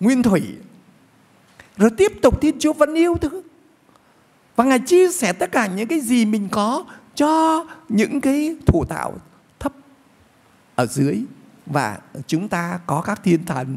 Nguyên 0.00 0.22
thủy 0.22 0.42
rồi 1.76 1.90
tiếp 1.96 2.12
tục 2.22 2.40
Thiên 2.40 2.58
Chúa 2.58 2.72
vẫn 2.72 2.94
yêu 2.94 3.16
thương. 3.20 3.42
Và 4.56 4.64
Ngài 4.64 4.78
chia 4.78 5.10
sẻ 5.12 5.32
tất 5.32 5.52
cả 5.52 5.66
những 5.66 5.88
cái 5.88 6.00
gì 6.00 6.24
mình 6.24 6.48
có 6.50 6.84
cho 7.14 7.66
những 7.88 8.20
cái 8.20 8.56
thủ 8.66 8.84
tạo 8.84 9.14
thấp 9.58 9.72
ở 10.74 10.86
dưới. 10.86 11.24
Và 11.66 11.98
chúng 12.26 12.48
ta 12.48 12.80
có 12.86 13.02
các 13.02 13.20
thiên 13.24 13.44
thần 13.44 13.76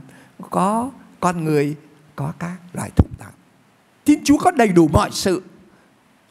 có 0.50 0.92
con 1.20 1.44
người 1.44 1.76
có 2.16 2.34
các 2.40 2.56
loài 2.74 2.90
thủ 2.96 3.06
tạo. 3.18 3.32
Thiên 4.06 4.24
chúa 4.24 4.38
có 4.38 4.52
đầy 4.52 4.68
đủ 4.68 4.88
mọi 4.88 5.10
sự. 5.12 5.44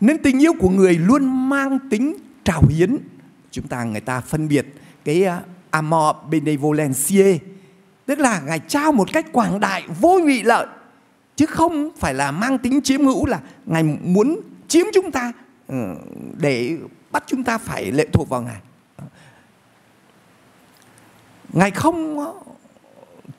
Nên 0.00 0.22
tình 0.22 0.42
yêu 0.42 0.52
của 0.60 0.68
người 0.68 0.94
luôn 0.94 1.48
mang 1.48 1.78
tính 1.90 2.16
trào 2.44 2.62
hiến. 2.68 2.96
Chúng 3.50 3.68
ta 3.68 3.84
người 3.84 4.00
ta 4.00 4.20
phân 4.20 4.48
biệt 4.48 4.66
cái 5.04 5.26
uh, 5.26 5.32
amor 5.70 6.16
benevolentiae. 6.30 7.38
Tức 8.06 8.18
là 8.18 8.40
ngài 8.40 8.58
trao 8.58 8.92
một 8.92 9.12
cách 9.12 9.26
quảng 9.32 9.60
đại 9.60 9.84
vô 10.00 10.20
vị 10.26 10.42
lợi 10.42 10.66
chứ 11.36 11.46
không 11.46 11.90
phải 11.96 12.14
là 12.14 12.30
mang 12.30 12.58
tính 12.58 12.80
chiếm 12.84 13.04
hữu 13.04 13.26
là 13.26 13.40
ngài 13.66 13.82
muốn 13.82 14.40
chiếm 14.68 14.86
chúng 14.94 15.12
ta 15.12 15.32
ừ, 15.68 15.76
để 16.38 16.76
bắt 17.10 17.24
chúng 17.26 17.44
ta 17.44 17.58
phải 17.58 17.92
lệ 17.92 18.06
thuộc 18.12 18.28
vào 18.28 18.42
ngài. 18.42 18.60
Ngài 21.52 21.70
không 21.70 22.18
ờ, 22.18 22.34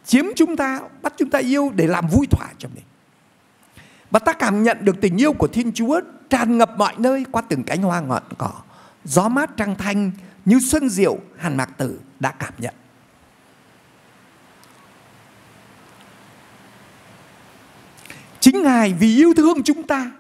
chiếm 0.05 0.25
chúng 0.35 0.55
ta, 0.55 0.79
bắt 1.01 1.13
chúng 1.17 1.29
ta 1.29 1.39
yêu 1.39 1.71
để 1.75 1.87
làm 1.87 2.07
vui 2.07 2.27
thỏa 2.27 2.47
cho 2.57 2.69
mình. 2.75 2.83
Và 4.11 4.19
ta 4.19 4.33
cảm 4.33 4.63
nhận 4.63 4.77
được 4.81 5.01
tình 5.01 5.21
yêu 5.21 5.33
của 5.33 5.47
Thiên 5.47 5.71
Chúa 5.73 6.01
tràn 6.29 6.57
ngập 6.57 6.71
mọi 6.77 6.93
nơi 6.97 7.25
qua 7.31 7.41
từng 7.41 7.63
cánh 7.63 7.81
hoa 7.81 7.99
ngọn 7.99 8.23
cỏ, 8.37 8.51
gió 9.03 9.29
mát 9.29 9.49
trăng 9.57 9.75
thanh 9.77 10.11
như 10.45 10.59
xuân 10.59 10.89
diệu 10.89 11.17
hàn 11.37 11.57
mạc 11.57 11.77
tử 11.77 11.99
đã 12.19 12.31
cảm 12.31 12.53
nhận. 12.57 12.73
Chính 18.43 18.63
ngài 18.63 18.93
vì 18.93 19.15
yêu 19.15 19.33
thương 19.37 19.63
chúng 19.63 19.83
ta 19.83 20.11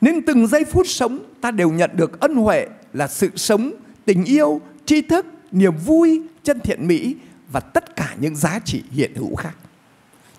nên 0.00 0.22
từng 0.22 0.46
giây 0.46 0.64
phút 0.64 0.86
sống 0.88 1.18
ta 1.40 1.50
đều 1.50 1.70
nhận 1.70 1.90
được 1.94 2.20
ân 2.20 2.34
huệ 2.34 2.66
là 2.92 3.08
sự 3.08 3.30
sống, 3.36 3.72
tình 4.04 4.24
yêu, 4.24 4.60
tri 4.86 5.02
thức, 5.02 5.26
niềm 5.52 5.76
vui, 5.76 6.22
chân 6.42 6.60
thiện 6.60 6.86
mỹ 6.86 7.16
và 7.52 7.60
tất 7.60 7.96
cả 7.96 8.14
những 8.20 8.36
giá 8.36 8.58
trị 8.64 8.82
hiện 8.90 9.14
hữu 9.14 9.34
khác. 9.34 9.54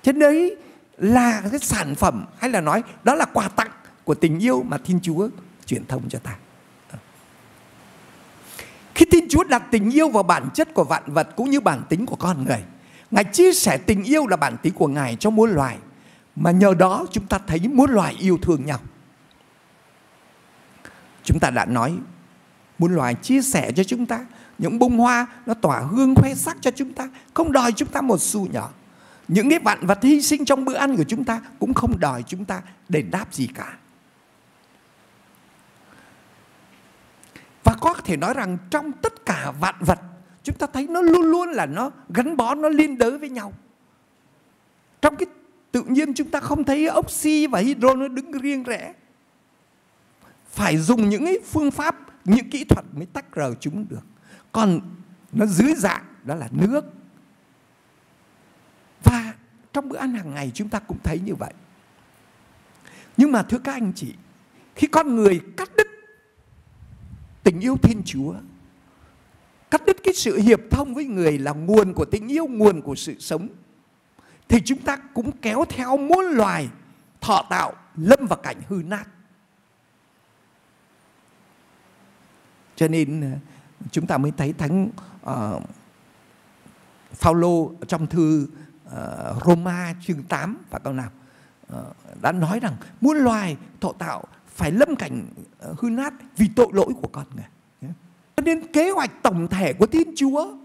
Thế 0.04 0.12
đấy 0.12 0.56
là 0.98 1.44
cái 1.52 1.60
sản 1.60 1.96
phẩm 1.96 2.26
hay 2.38 2.50
là 2.50 2.62
nói 2.62 2.84
đó 3.04 3.16
là 3.16 3.26
quà 3.26 3.48
tặng 3.48 3.72
của 4.04 4.16
tình 4.16 4.40
yêu 4.40 4.64
mà 4.64 4.78
Thiên 4.78 5.00
Chúa 5.02 5.30
truyền 5.66 5.86
thông 5.86 6.10
cho 6.10 6.20
ta. 6.20 6.36
Khi 8.96 9.06
Thiên 9.12 9.30
Chúa 9.30 9.44
đặt 9.44 9.64
tình 9.72 9.92
yêu 9.92 10.10
vào 10.10 10.24
bản 10.24 10.50
chất 10.54 10.74
của 10.74 10.84
vạn 10.84 11.04
vật 11.06 11.28
cũng 11.36 11.50
như 11.50 11.60
bản 11.60 11.82
tính 11.90 12.06
của 12.06 12.16
con 12.16 12.46
người, 12.46 12.64
Ngài 13.12 13.24
chia 13.24 13.54
sẻ 13.54 13.78
tình 13.78 14.04
yêu 14.04 14.28
là 14.28 14.38
bản 14.38 14.58
tính 14.62 14.74
của 14.74 14.88
Ngài 14.88 15.18
cho 15.20 15.30
muôn 15.30 15.52
loài, 15.52 15.78
mà 16.40 16.52
nhờ 16.52 16.74
đó 16.74 17.06
chúng 17.12 17.28
ta 17.28 17.40
thấy 17.48 17.60
muôn 17.68 17.92
loài 17.92 18.16
yêu 18.20 18.40
thương 18.42 18.66
nhau. 18.66 18.80
Chúng 21.24 21.40
ta 21.40 21.50
đã 21.50 21.66
nói 21.66 21.98
muôn 22.80 22.96
loài 22.96 23.16
chia 23.16 23.42
sẻ 23.42 23.72
cho 23.72 23.84
chúng 23.84 24.06
ta, 24.06 24.26
những 24.58 24.80
bông 24.80 25.00
hoa 25.00 25.28
nó 25.46 25.54
tỏa 25.54 25.80
hương 25.80 26.16
khoe 26.16 26.36
sắc 26.36 26.58
cho 26.62 26.72
chúng 26.72 26.94
ta, 26.94 27.10
không 27.34 27.52
đòi 27.52 27.72
chúng 27.72 27.90
ta 27.90 28.02
một 28.02 28.22
xu 28.22 28.48
nhỏ. 28.48 28.70
Những 29.28 29.50
cái 29.50 29.60
vạn 29.60 29.88
vật 29.88 30.04
hy 30.04 30.22
sinh 30.22 30.46
trong 30.46 30.66
bữa 30.66 30.76
ăn 30.76 30.98
của 30.98 31.04
chúng 31.04 31.24
ta 31.24 31.42
cũng 31.60 31.74
không 31.74 32.00
đòi 32.00 32.24
chúng 32.24 32.46
ta 32.46 32.62
đền 32.90 33.12
đáp 33.12 33.34
gì 33.34 33.48
cả. 33.56 33.78
Và 37.64 37.76
có 37.82 37.94
thể 37.94 38.18
nói 38.18 38.34
rằng 38.34 38.58
trong 38.70 38.92
tất 38.92 39.26
cả 39.26 39.54
vạn 39.60 39.76
vật, 39.80 40.00
chúng 40.44 40.58
ta 40.58 40.68
thấy 40.74 40.88
nó 40.88 41.02
luôn 41.02 41.22
luôn 41.22 41.50
là 41.50 41.66
nó 41.66 41.92
gắn 42.10 42.38
bó, 42.38 42.56
nó 42.56 42.70
liên 42.70 42.98
đới 42.98 43.18
với 43.18 43.30
nhau. 43.30 43.54
Trong 45.02 45.16
cái 45.16 45.28
tự 45.80 45.86
nhiên 45.86 46.14
chúng 46.14 46.30
ta 46.30 46.40
không 46.40 46.64
thấy 46.64 46.88
oxy 46.98 47.48
và 47.48 47.60
hydro 47.60 47.96
nó 47.96 48.08
đứng 48.08 48.32
riêng 48.32 48.64
rẽ. 48.64 48.94
Phải 50.52 50.78
dùng 50.78 51.10
những 51.10 51.26
cái 51.26 51.38
phương 51.46 51.72
pháp 51.72 51.96
những 52.26 52.50
kỹ 52.50 52.64
thuật 52.64 52.86
mới 52.94 53.06
tách 53.06 53.36
rời 53.36 53.54
chúng 53.60 53.86
được. 53.90 54.04
Còn 54.52 54.80
nó 55.32 55.46
dưới 55.46 55.74
dạng 55.76 56.06
đó 56.24 56.36
là 56.36 56.48
nước. 56.52 56.86
Và 59.04 59.34
trong 59.74 59.90
bữa 59.90 59.98
ăn 59.98 60.14
hàng 60.14 60.34
ngày 60.34 60.52
chúng 60.54 60.70
ta 60.70 60.80
cũng 60.80 60.98
thấy 61.04 61.20
như 61.26 61.36
vậy. 61.36 61.54
Nhưng 63.18 63.32
mà 63.32 63.44
thưa 63.44 63.58
các 63.58 63.72
anh 63.72 63.92
chị, 63.96 64.14
khi 64.76 64.88
con 64.88 65.16
người 65.16 65.42
cắt 65.58 65.70
đứt 65.78 65.88
tình 67.44 67.60
yêu 67.60 67.78
Thiên 67.84 68.02
Chúa, 68.06 68.34
cắt 69.72 69.82
đứt 69.86 69.98
cái 70.04 70.14
sự 70.14 70.38
hiệp 70.40 70.60
thông 70.72 70.94
với 70.94 71.06
người 71.06 71.38
là 71.38 71.52
nguồn 71.52 71.94
của 71.94 72.06
tình 72.06 72.28
yêu, 72.28 72.48
nguồn 72.48 72.82
của 72.82 72.96
sự 72.96 73.16
sống, 73.20 73.48
thì 74.50 74.62
chúng 74.66 74.82
ta 74.82 74.98
cũng 75.14 75.32
kéo 75.42 75.66
theo 75.70 75.98
muôn 75.98 76.26
loài 76.26 76.70
thọ 77.22 77.46
tạo 77.50 77.74
lâm 77.96 78.28
vào 78.28 78.40
cảnh 78.44 78.58
hư 78.68 78.82
nát. 78.86 79.06
Cho 82.76 82.88
nên 82.88 83.22
ờ, 83.22 83.38
chúng 83.92 84.08
ta 84.08 84.18
mới 84.18 84.32
thấy 84.38 84.54
thánh 84.54 84.90
uh, 85.30 85.64
Phaolô 87.14 87.72
trong 87.88 88.08
thư 88.08 88.48
uh, 88.88 88.92
Roma 89.46 89.94
chương 90.02 90.24
8 90.24 90.58
và 90.70 90.80
câu 90.80 90.94
nào 90.94 91.10
uh, 91.74 92.22
đã 92.22 92.32
nói 92.32 92.60
rằng 92.60 92.76
muôn 93.02 93.18
loài 93.18 93.58
thọ 93.82 93.92
tạo 94.00 94.24
phải 94.48 94.72
lâm 94.72 94.96
cảnh 94.96 95.28
uh, 95.70 95.80
hư 95.80 95.90
nát 95.90 96.14
vì 96.38 96.50
tội 96.56 96.68
lỗi 96.72 96.94
của 97.02 97.08
con 97.12 97.26
người. 97.36 97.46
Cho 98.36 98.44
nên 98.44 98.72
kế 98.72 98.90
hoạch 98.92 99.24
tổng 99.24 99.48
thể 99.48 99.74
của 99.74 99.86
Thiên 99.86 100.14
Chúa 100.16 100.58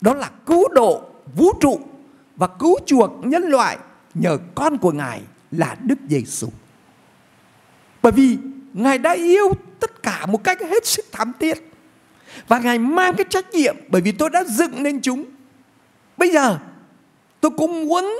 đó 0.00 0.14
là 0.14 0.30
cứu 0.46 0.68
độ 0.74 1.10
vũ 1.34 1.46
trụ 1.60 1.80
và 2.38 2.46
cứu 2.46 2.78
chuộc 2.86 3.10
nhân 3.22 3.42
loại 3.42 3.78
nhờ 4.14 4.38
con 4.54 4.78
của 4.78 4.92
Ngài 4.92 5.20
là 5.50 5.76
Đức 5.84 5.98
Giêsu. 6.08 6.48
Bởi 8.02 8.12
vì 8.12 8.38
Ngài 8.72 8.98
đã 8.98 9.12
yêu 9.12 9.52
tất 9.80 10.02
cả 10.02 10.26
một 10.26 10.44
cách 10.44 10.60
hết 10.60 10.86
sức 10.86 11.06
thắm 11.12 11.32
thiết. 11.40 11.72
Và 12.48 12.58
Ngài 12.58 12.78
mang 12.78 13.14
cái 13.14 13.26
trách 13.30 13.50
nhiệm 13.50 13.76
bởi 13.88 14.02
vì 14.02 14.12
tôi 14.12 14.30
đã 14.30 14.44
dựng 14.44 14.82
nên 14.82 15.00
chúng. 15.00 15.24
Bây 16.16 16.30
giờ, 16.30 16.58
tôi 17.40 17.50
cũng 17.56 17.86
muốn 17.86 18.18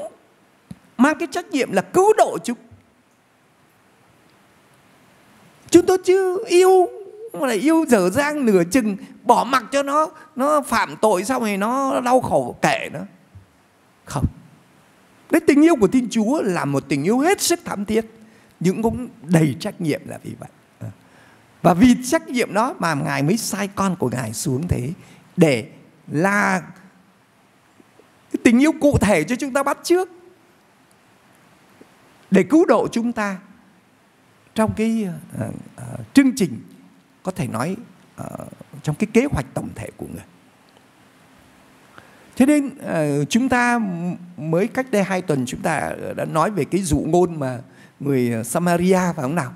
mang 0.96 1.18
cái 1.18 1.28
trách 1.30 1.46
nhiệm 1.50 1.72
là 1.72 1.82
cứu 1.82 2.12
độ 2.12 2.38
chúng. 2.44 2.58
Chúng 5.70 5.86
tôi 5.86 5.98
chưa 6.04 6.36
yêu, 6.46 6.88
mà 7.32 7.46
lại 7.46 7.56
yêu 7.56 7.84
dở 7.88 8.10
dang 8.10 8.46
nửa 8.46 8.62
chừng, 8.70 8.96
bỏ 9.22 9.44
mặc 9.44 9.64
cho 9.72 9.82
nó 9.82 10.10
nó 10.36 10.60
phạm 10.60 10.96
tội 10.96 11.24
xong 11.24 11.42
rồi 11.42 11.56
nó 11.56 12.00
đau 12.00 12.20
khổ 12.20 12.56
kể 12.62 12.88
nữa 12.92 13.06
không. 14.08 14.26
Đấy 15.30 15.40
tình 15.46 15.64
yêu 15.64 15.76
của 15.80 15.88
thiên 15.88 16.08
chúa 16.10 16.42
là 16.42 16.64
một 16.64 16.84
tình 16.88 17.04
yêu 17.04 17.18
hết 17.18 17.40
sức 17.40 17.60
thắm 17.64 17.84
thiết 17.84 18.06
nhưng 18.60 18.82
cũng 18.82 19.08
đầy 19.22 19.56
trách 19.60 19.80
nhiệm 19.80 20.00
là 20.08 20.18
vì 20.22 20.34
vậy. 20.38 20.48
Ờ. 20.78 20.88
Và 21.62 21.74
vì 21.74 21.94
trách 22.04 22.28
nhiệm 22.28 22.52
đó 22.52 22.74
mà 22.78 22.94
ngài 22.94 23.22
mới 23.22 23.36
sai 23.36 23.68
con 23.74 23.96
của 23.96 24.10
ngài 24.10 24.32
xuống 24.32 24.68
thế 24.68 24.92
để 25.36 25.70
là 26.06 26.60
cái 28.32 28.40
tình 28.44 28.62
yêu 28.62 28.72
cụ 28.80 28.98
thể 29.00 29.24
cho 29.24 29.36
chúng 29.36 29.52
ta 29.52 29.62
bắt 29.62 29.78
trước 29.82 30.08
để 32.30 32.42
cứu 32.42 32.64
độ 32.64 32.88
chúng 32.92 33.12
ta 33.12 33.38
trong 34.54 34.74
cái 34.76 35.06
uh, 35.44 35.48
uh, 35.48 36.14
chương 36.14 36.32
trình 36.36 36.62
có 37.22 37.32
thể 37.32 37.46
nói 37.46 37.76
uh, 38.20 38.26
trong 38.82 38.96
cái 38.96 39.08
kế 39.12 39.24
hoạch 39.30 39.46
tổng 39.54 39.68
thể 39.74 39.90
của 39.96 40.06
người. 40.06 40.24
Thế 42.38 42.46
nên 42.46 42.70
ờ, 42.82 43.24
chúng 43.24 43.48
ta 43.48 43.80
mới 44.36 44.66
cách 44.66 44.90
đây 44.90 45.02
hai 45.02 45.22
tuần 45.22 45.46
chúng 45.46 45.60
ta 45.60 45.78
ờ, 45.78 46.14
đã 46.14 46.24
nói 46.24 46.50
về 46.50 46.64
cái 46.64 46.82
dụ 46.82 46.98
ngôn 46.98 47.40
mà 47.40 47.58
người 48.00 48.32
ờ, 48.32 48.42
Samaria 48.42 48.98
phải 48.98 49.22
không 49.22 49.34
nào? 49.34 49.52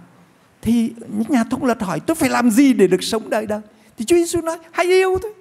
Thì 0.63 0.93
những 1.09 1.27
nhà 1.29 1.45
thông 1.51 1.65
luật 1.65 1.83
hỏi, 1.83 2.01
tôi 2.01 2.15
phải 2.15 2.29
làm 2.29 2.51
gì 2.51 2.73
để 2.73 2.87
được 2.87 3.03
sống 3.03 3.31
đời 3.31 3.47
đời? 3.47 3.61
Thì 3.97 4.05
Chúa 4.05 4.17
Giêsu 4.17 4.41
nói, 4.41 4.59
hãy 4.73 4.87
yêu 4.87 5.19
thôi. 5.23 5.33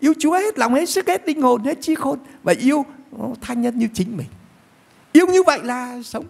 Yêu 0.00 0.14
Chúa 0.18 0.32
hết 0.32 0.58
lòng, 0.58 0.74
hết 0.74 0.88
sức, 0.88 1.08
hết 1.08 1.26
linh 1.26 1.42
hồn, 1.42 1.64
hết 1.64 1.80
trí 1.80 1.94
khôn 1.94 2.18
và 2.42 2.54
yêu 2.58 2.86
tha 3.40 3.54
nhân 3.54 3.78
như 3.78 3.88
chính 3.94 4.16
mình. 4.16 4.26
Yêu 5.12 5.26
như 5.26 5.42
vậy 5.42 5.60
là 5.62 6.02
sống. 6.04 6.24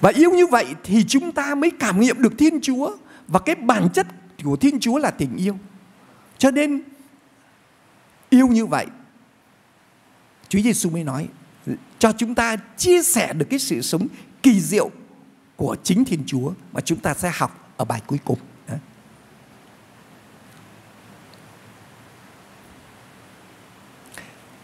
Và 0.00 0.12
yêu 0.14 0.30
như 0.30 0.46
vậy 0.46 0.66
thì 0.84 1.04
chúng 1.08 1.32
ta 1.32 1.54
mới 1.54 1.70
cảm 1.70 2.00
nghiệm 2.00 2.22
được 2.22 2.32
Thiên 2.38 2.60
Chúa 2.60 2.90
và 3.32 3.40
cái 3.40 3.54
bản 3.54 3.88
chất 3.94 4.06
của 4.44 4.56
Thiên 4.56 4.80
Chúa 4.80 4.98
là 4.98 5.10
tình 5.10 5.36
yêu. 5.36 5.58
Cho 6.38 6.50
nên 6.50 6.82
yêu 8.30 8.48
như 8.48 8.66
vậy 8.66 8.86
Chúa 10.48 10.60
Giêsu 10.60 10.90
mới 10.90 11.04
nói 11.04 11.28
cho 11.98 12.12
chúng 12.12 12.34
ta 12.34 12.56
chia 12.76 13.02
sẻ 13.02 13.32
được 13.32 13.46
cái 13.50 13.58
sự 13.58 13.80
sống 13.80 14.06
kỳ 14.42 14.60
diệu 14.60 14.90
của 15.56 15.76
chính 15.82 16.04
Thiên 16.04 16.22
Chúa 16.26 16.52
mà 16.72 16.80
chúng 16.80 17.00
ta 17.00 17.14
sẽ 17.14 17.32
học 17.34 17.74
ở 17.76 17.84
bài 17.84 18.02
cuối 18.06 18.18
cùng. 18.24 18.38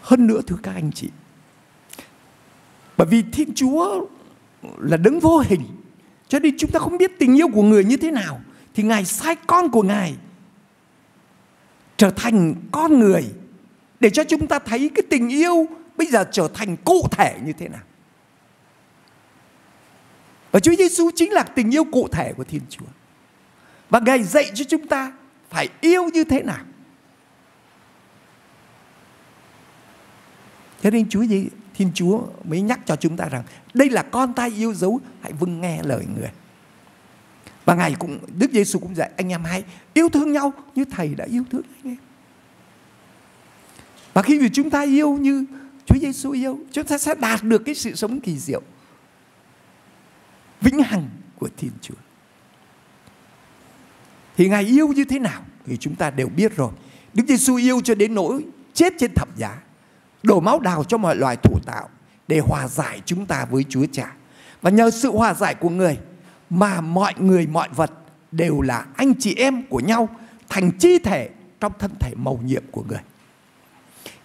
Hơn 0.01 0.27
nữa 0.27 0.41
thưa 0.47 0.57
các 0.63 0.71
anh 0.73 0.91
chị, 0.91 1.09
bởi 2.97 3.07
vì 3.07 3.23
Thiên 3.31 3.53
Chúa 3.55 4.07
là 4.77 4.97
đấng 4.97 5.19
vô 5.19 5.39
hình, 5.39 5.61
cho 6.27 6.39
nên 6.39 6.55
chúng 6.57 6.71
ta 6.71 6.79
không 6.79 6.97
biết 6.97 7.11
tình 7.19 7.37
yêu 7.37 7.47
của 7.53 7.63
người 7.63 7.83
như 7.83 7.97
thế 7.97 8.11
nào, 8.11 8.41
thì 8.73 8.83
Ngài 8.83 9.05
sai 9.05 9.35
con 9.47 9.71
của 9.71 9.83
Ngài 9.83 10.15
trở 11.97 12.09
thành 12.09 12.55
con 12.71 12.99
người 12.99 13.23
để 13.99 14.09
cho 14.09 14.23
chúng 14.23 14.47
ta 14.47 14.59
thấy 14.59 14.91
cái 14.95 15.03
tình 15.09 15.29
yêu 15.29 15.67
bây 15.97 16.07
giờ 16.07 16.25
trở 16.31 16.47
thành 16.53 16.77
cụ 16.77 17.07
thể 17.11 17.39
như 17.43 17.53
thế 17.53 17.67
nào. 17.67 17.81
Và 20.51 20.59
Chúa 20.59 20.75
Giêsu 20.75 21.09
chính 21.15 21.31
là 21.31 21.43
tình 21.43 21.73
yêu 21.73 21.83
cụ 21.83 22.07
thể 22.11 22.33
của 22.33 22.43
Thiên 22.43 22.61
Chúa. 22.69 22.85
Và 23.89 23.99
Ngài 23.99 24.23
dạy 24.23 24.51
cho 24.53 24.65
chúng 24.69 24.87
ta 24.87 25.13
phải 25.49 25.69
yêu 25.81 26.03
như 26.13 26.23
thế 26.23 26.43
nào. 26.43 26.65
Cho 30.83 30.89
nên 30.89 31.09
Chúa 31.09 31.23
Thiên 31.73 31.91
Chúa 31.93 32.21
mới 32.43 32.61
nhắc 32.61 32.79
cho 32.85 32.95
chúng 32.95 33.17
ta 33.17 33.25
rằng 33.25 33.43
đây 33.73 33.89
là 33.89 34.03
con 34.03 34.33
ta 34.33 34.49
yêu 34.57 34.73
dấu, 34.73 34.99
hãy 35.21 35.33
vâng 35.33 35.61
nghe 35.61 35.83
lời 35.83 36.05
người. 36.15 36.29
Và 37.69 37.75
Ngài 37.75 37.95
cũng 37.99 38.19
Đức 38.37 38.51
Giêsu 38.51 38.79
cũng 38.79 38.95
dạy 38.95 39.11
anh 39.17 39.29
em 39.29 39.43
hãy 39.43 39.63
yêu 39.93 40.09
thương 40.09 40.31
nhau 40.31 40.53
như 40.75 40.85
thầy 40.85 41.15
đã 41.15 41.25
yêu 41.25 41.43
thương 41.51 41.61
anh 41.83 41.91
em. 41.91 41.97
Và 44.13 44.21
khi 44.21 44.39
vì 44.39 44.49
chúng 44.49 44.69
ta 44.69 44.81
yêu 44.81 45.11
như 45.11 45.45
Chúa 45.85 45.99
Giêsu 46.01 46.31
yêu, 46.31 46.59
chúng 46.71 46.85
ta 46.85 46.97
sẽ 46.97 47.15
đạt 47.15 47.43
được 47.43 47.61
cái 47.65 47.75
sự 47.75 47.95
sống 47.95 48.19
kỳ 48.19 48.37
diệu 48.37 48.61
vĩnh 50.61 50.83
hằng 50.83 51.09
của 51.39 51.49
Thiên 51.57 51.71
Chúa. 51.81 51.95
Thì 54.37 54.49
Ngài 54.49 54.63
yêu 54.63 54.87
như 54.87 55.05
thế 55.05 55.19
nào 55.19 55.41
thì 55.65 55.77
chúng 55.77 55.95
ta 55.95 56.09
đều 56.09 56.27
biết 56.27 56.55
rồi. 56.55 56.71
Đức 57.13 57.23
Giêsu 57.27 57.55
yêu 57.55 57.81
cho 57.83 57.95
đến 57.95 58.15
nỗi 58.15 58.45
chết 58.73 58.93
trên 58.99 59.13
thập 59.15 59.37
giá, 59.37 59.61
đổ 60.23 60.39
máu 60.39 60.59
đào 60.59 60.83
cho 60.83 60.97
mọi 60.97 61.15
loài 61.15 61.37
thủ 61.43 61.59
tạo 61.65 61.89
để 62.27 62.39
hòa 62.39 62.67
giải 62.67 63.01
chúng 63.05 63.25
ta 63.25 63.45
với 63.45 63.65
Chúa 63.69 63.85
Cha. 63.91 64.13
Và 64.61 64.69
nhờ 64.69 64.91
sự 64.91 65.11
hòa 65.11 65.33
giải 65.33 65.55
của 65.55 65.69
người 65.69 65.97
mà 66.49 66.81
mọi 66.81 67.13
người 67.17 67.47
mọi 67.47 67.69
vật 67.75 67.91
đều 68.31 68.61
là 68.61 68.85
anh 68.95 69.13
chị 69.19 69.35
em 69.35 69.67
của 69.67 69.79
nhau 69.79 70.09
thành 70.49 70.71
chi 70.79 70.99
thể 70.99 71.29
trong 71.59 71.73
thân 71.79 71.91
thể 71.99 72.13
màu 72.15 72.39
nhiệm 72.43 72.63
của 72.71 72.83
người. 72.83 73.01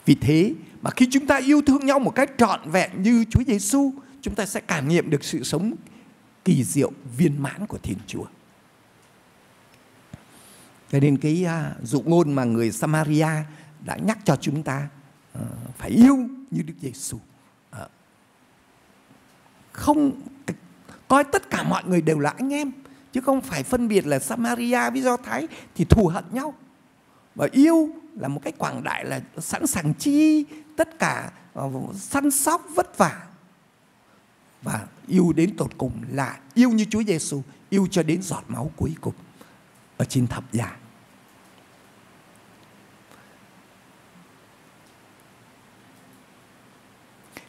Vì 0.05 0.15
thế 0.15 0.55
mà 0.83 0.91
khi 0.91 1.09
chúng 1.11 1.27
ta 1.27 1.37
yêu 1.37 1.63
thương 1.67 1.87
nhau 1.87 1.99
một 1.99 2.11
cách 2.11 2.31
trọn 2.39 2.71
vẹn 2.71 3.03
như 3.03 3.25
Chúa 3.31 3.43
Giêsu, 3.47 3.93
chúng 4.21 4.35
ta 4.35 4.47
sẽ 4.47 4.61
cảm 4.61 4.89
nghiệm 4.89 5.11
được 5.11 5.25
sự 5.25 5.43
sống 5.43 5.75
kỳ 6.45 6.65
diệu 6.65 6.93
viên 7.17 7.43
mãn 7.43 7.67
của 7.67 7.79
Thiên 7.79 7.99
Chúa. 8.07 8.25
Cho 10.93 11.01
nên 11.01 11.17
cái 11.17 11.47
uh, 11.47 11.87
dụ 11.87 12.01
ngôn 12.01 12.33
mà 12.33 12.45
người 12.45 12.73
Samaria 12.73 13.29
đã 13.85 13.97
nhắc 13.97 14.19
cho 14.25 14.37
chúng 14.37 14.63
ta 14.63 14.89
uh, 15.39 15.45
phải 15.79 15.91
yêu 15.91 16.17
như 16.51 16.63
Đức 16.63 16.75
Giêsu. 16.81 17.17
Uh, 17.17 17.23
ờ, 17.71 17.89
không 19.73 20.13
coi 21.09 21.25
tất 21.25 21.51
cả 21.51 21.63
mọi 21.63 21.85
người 21.85 22.01
đều 22.01 22.19
là 22.19 22.31
anh 22.31 22.53
em, 22.53 22.73
chứ 23.13 23.21
không 23.21 23.41
phải 23.41 23.63
phân 23.63 23.89
biệt 23.89 24.07
là 24.07 24.19
Samaria 24.19 24.91
với 24.91 25.03
Do 25.03 25.17
Thái 25.17 25.49
thì 25.75 25.85
thù 25.85 26.07
hận 26.07 26.25
nhau. 26.33 26.55
Và 27.35 27.49
yêu 27.53 27.89
là 28.17 28.29
một 28.29 28.41
cách 28.45 28.55
quảng 28.59 28.85
đại 28.85 29.05
là 29.05 29.21
sẵn 29.39 29.67
sàng 29.67 29.95
chi 29.95 30.45
tất 30.77 30.99
cả 30.99 31.33
ờ, 31.55 31.71
săn 31.95 32.31
sóc, 32.31 32.67
vất 32.75 32.99
vả 32.99 33.23
và 34.63 34.87
yêu 35.07 35.33
đến 35.37 35.57
tột 35.57 35.71
cùng 35.79 35.93
là 36.11 36.39
yêu 36.55 36.71
như 36.71 36.85
Chúa 36.91 37.03
Giêsu 37.03 37.43
yêu 37.71 37.87
cho 37.91 38.03
đến 38.03 38.23
giọt 38.23 38.45
máu 38.49 38.71
cuối 38.77 38.95
cùng 39.01 39.15
ở 39.97 40.05
trên 40.05 40.27
thập 40.27 40.53
giá. 40.53 40.77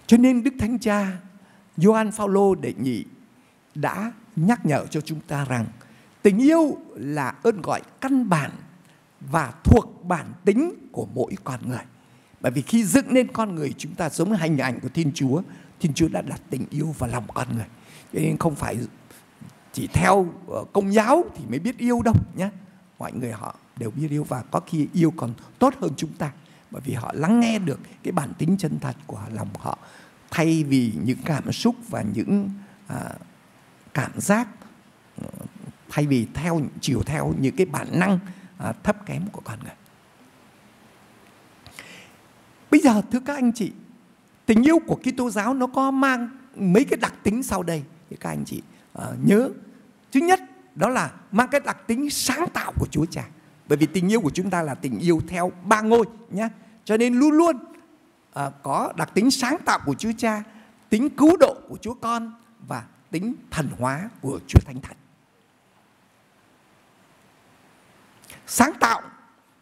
Cho 0.07 0.17
nên 0.17 0.43
Đức 0.43 0.53
Thánh 0.59 0.79
Cha 0.79 1.11
Gioan 1.77 2.11
Phaolô 2.11 2.55
đệ 2.55 2.73
nhị 2.73 3.05
đã 3.75 4.11
nhắc 4.35 4.65
nhở 4.65 4.85
cho 4.85 5.01
chúng 5.01 5.19
ta 5.27 5.45
rằng 5.45 5.65
tình 6.21 6.37
yêu 6.37 6.77
là 6.95 7.35
ơn 7.43 7.61
gọi 7.61 7.81
căn 8.01 8.29
bản 8.29 8.51
và 9.31 9.53
thuộc 9.63 10.05
bản 10.05 10.33
tính 10.45 10.73
của 10.91 11.07
mỗi 11.13 11.35
con 11.43 11.69
người. 11.69 11.83
Bởi 12.41 12.51
vì 12.51 12.61
khi 12.61 12.83
dựng 12.83 13.13
nên 13.13 13.27
con 13.33 13.55
người 13.55 13.73
chúng 13.77 13.95
ta 13.95 14.09
giống 14.09 14.35
hình 14.35 14.57
ảnh 14.57 14.79
của 14.79 14.89
Thiên 14.89 15.11
Chúa, 15.15 15.41
Thiên 15.79 15.93
Chúa 15.93 16.07
đã 16.07 16.21
đặt 16.21 16.41
tình 16.49 16.65
yêu 16.69 16.95
vào 16.97 17.09
lòng 17.09 17.27
con 17.33 17.47
người. 17.55 17.65
Cho 18.13 18.19
nên 18.19 18.37
không 18.37 18.55
phải 18.55 18.77
chỉ 19.73 19.87
theo 19.93 20.27
ờ, 20.47 20.63
công 20.73 20.93
giáo 20.93 21.23
thì 21.35 21.45
mới 21.49 21.59
biết 21.59 21.77
yêu 21.77 22.01
đâu 22.01 22.15
nhé. 22.35 22.49
Mọi 22.99 23.11
người 23.13 23.31
họ 23.31 23.55
đều 23.77 23.91
biết 23.91 24.07
yêu 24.11 24.23
và 24.23 24.43
có 24.51 24.59
khi 24.59 24.87
yêu 24.93 25.13
còn 25.17 25.33
tốt 25.59 25.73
hơn 25.81 25.91
chúng 25.97 26.13
ta 26.13 26.31
bởi 26.71 26.81
vì 26.85 26.93
họ 26.93 27.11
lắng 27.15 27.39
nghe 27.39 27.59
được 27.59 27.79
cái 28.03 28.11
bản 28.11 28.33
tính 28.37 28.55
chân 28.59 28.79
thật 28.79 28.95
của 29.07 29.21
lòng 29.33 29.49
họ 29.59 29.77
thay 30.31 30.63
vì 30.63 30.93
những 31.03 31.17
cảm 31.25 31.51
xúc 31.51 31.75
và 31.89 32.01
những 32.01 32.49
à, 32.87 33.13
cảm 33.95 34.11
giác 34.15 34.47
thay 35.89 36.07
vì 36.07 36.27
theo 36.33 36.61
chiều 36.81 37.01
theo 37.05 37.33
những 37.39 37.55
cái 37.55 37.65
bản 37.65 37.87
năng 37.91 38.19
à, 38.57 38.73
thấp 38.83 39.05
kém 39.05 39.21
của 39.31 39.41
con 39.45 39.59
người. 39.63 39.73
Bây 42.71 42.81
giờ 42.81 43.01
thưa 43.11 43.19
các 43.19 43.35
anh 43.35 43.51
chị 43.51 43.71
tình 44.45 44.63
yêu 44.63 44.79
của 44.87 44.95
Kitô 44.95 45.29
giáo 45.29 45.53
nó 45.53 45.67
có 45.67 45.91
mang 45.91 46.29
mấy 46.55 46.85
cái 46.85 46.97
đặc 46.97 47.13
tính 47.23 47.43
sau 47.43 47.63
đây 47.63 47.83
thì 48.09 48.15
các 48.19 48.29
anh 48.29 48.45
chị 48.45 48.61
à, 48.93 49.05
nhớ. 49.25 49.49
Thứ 50.11 50.19
nhất 50.19 50.39
đó 50.75 50.89
là 50.89 51.11
mang 51.31 51.47
cái 51.51 51.61
đặc 51.65 51.77
tính 51.87 52.09
sáng 52.09 52.47
tạo 52.53 52.73
của 52.79 52.87
Chúa 52.91 53.05
Cha. 53.05 53.23
Bởi 53.67 53.77
vì 53.77 53.85
tình 53.85 54.11
yêu 54.11 54.21
của 54.21 54.29
chúng 54.29 54.49
ta 54.49 54.61
là 54.61 54.75
tình 54.75 54.99
yêu 54.99 55.21
theo 55.27 55.51
ba 55.63 55.81
ngôi 55.81 56.05
nhé 56.29 56.49
cho 56.85 56.97
nên 56.97 57.13
luôn 57.13 57.31
luôn 57.31 57.57
à, 58.33 58.51
có 58.63 58.93
đặc 58.97 59.09
tính 59.13 59.31
sáng 59.31 59.57
tạo 59.65 59.79
của 59.85 59.93
Chúa 59.93 60.11
Cha 60.17 60.43
tính 60.89 61.09
cứu 61.09 61.37
độ 61.37 61.55
của 61.69 61.77
Chúa 61.77 61.93
Con 61.93 62.33
và 62.67 62.83
tính 63.11 63.35
thần 63.51 63.69
hóa 63.79 64.09
của 64.21 64.39
Chúa 64.47 64.59
Thánh 64.65 64.81
Thần. 64.81 64.97
Sáng 68.47 68.73
tạo, 68.79 69.01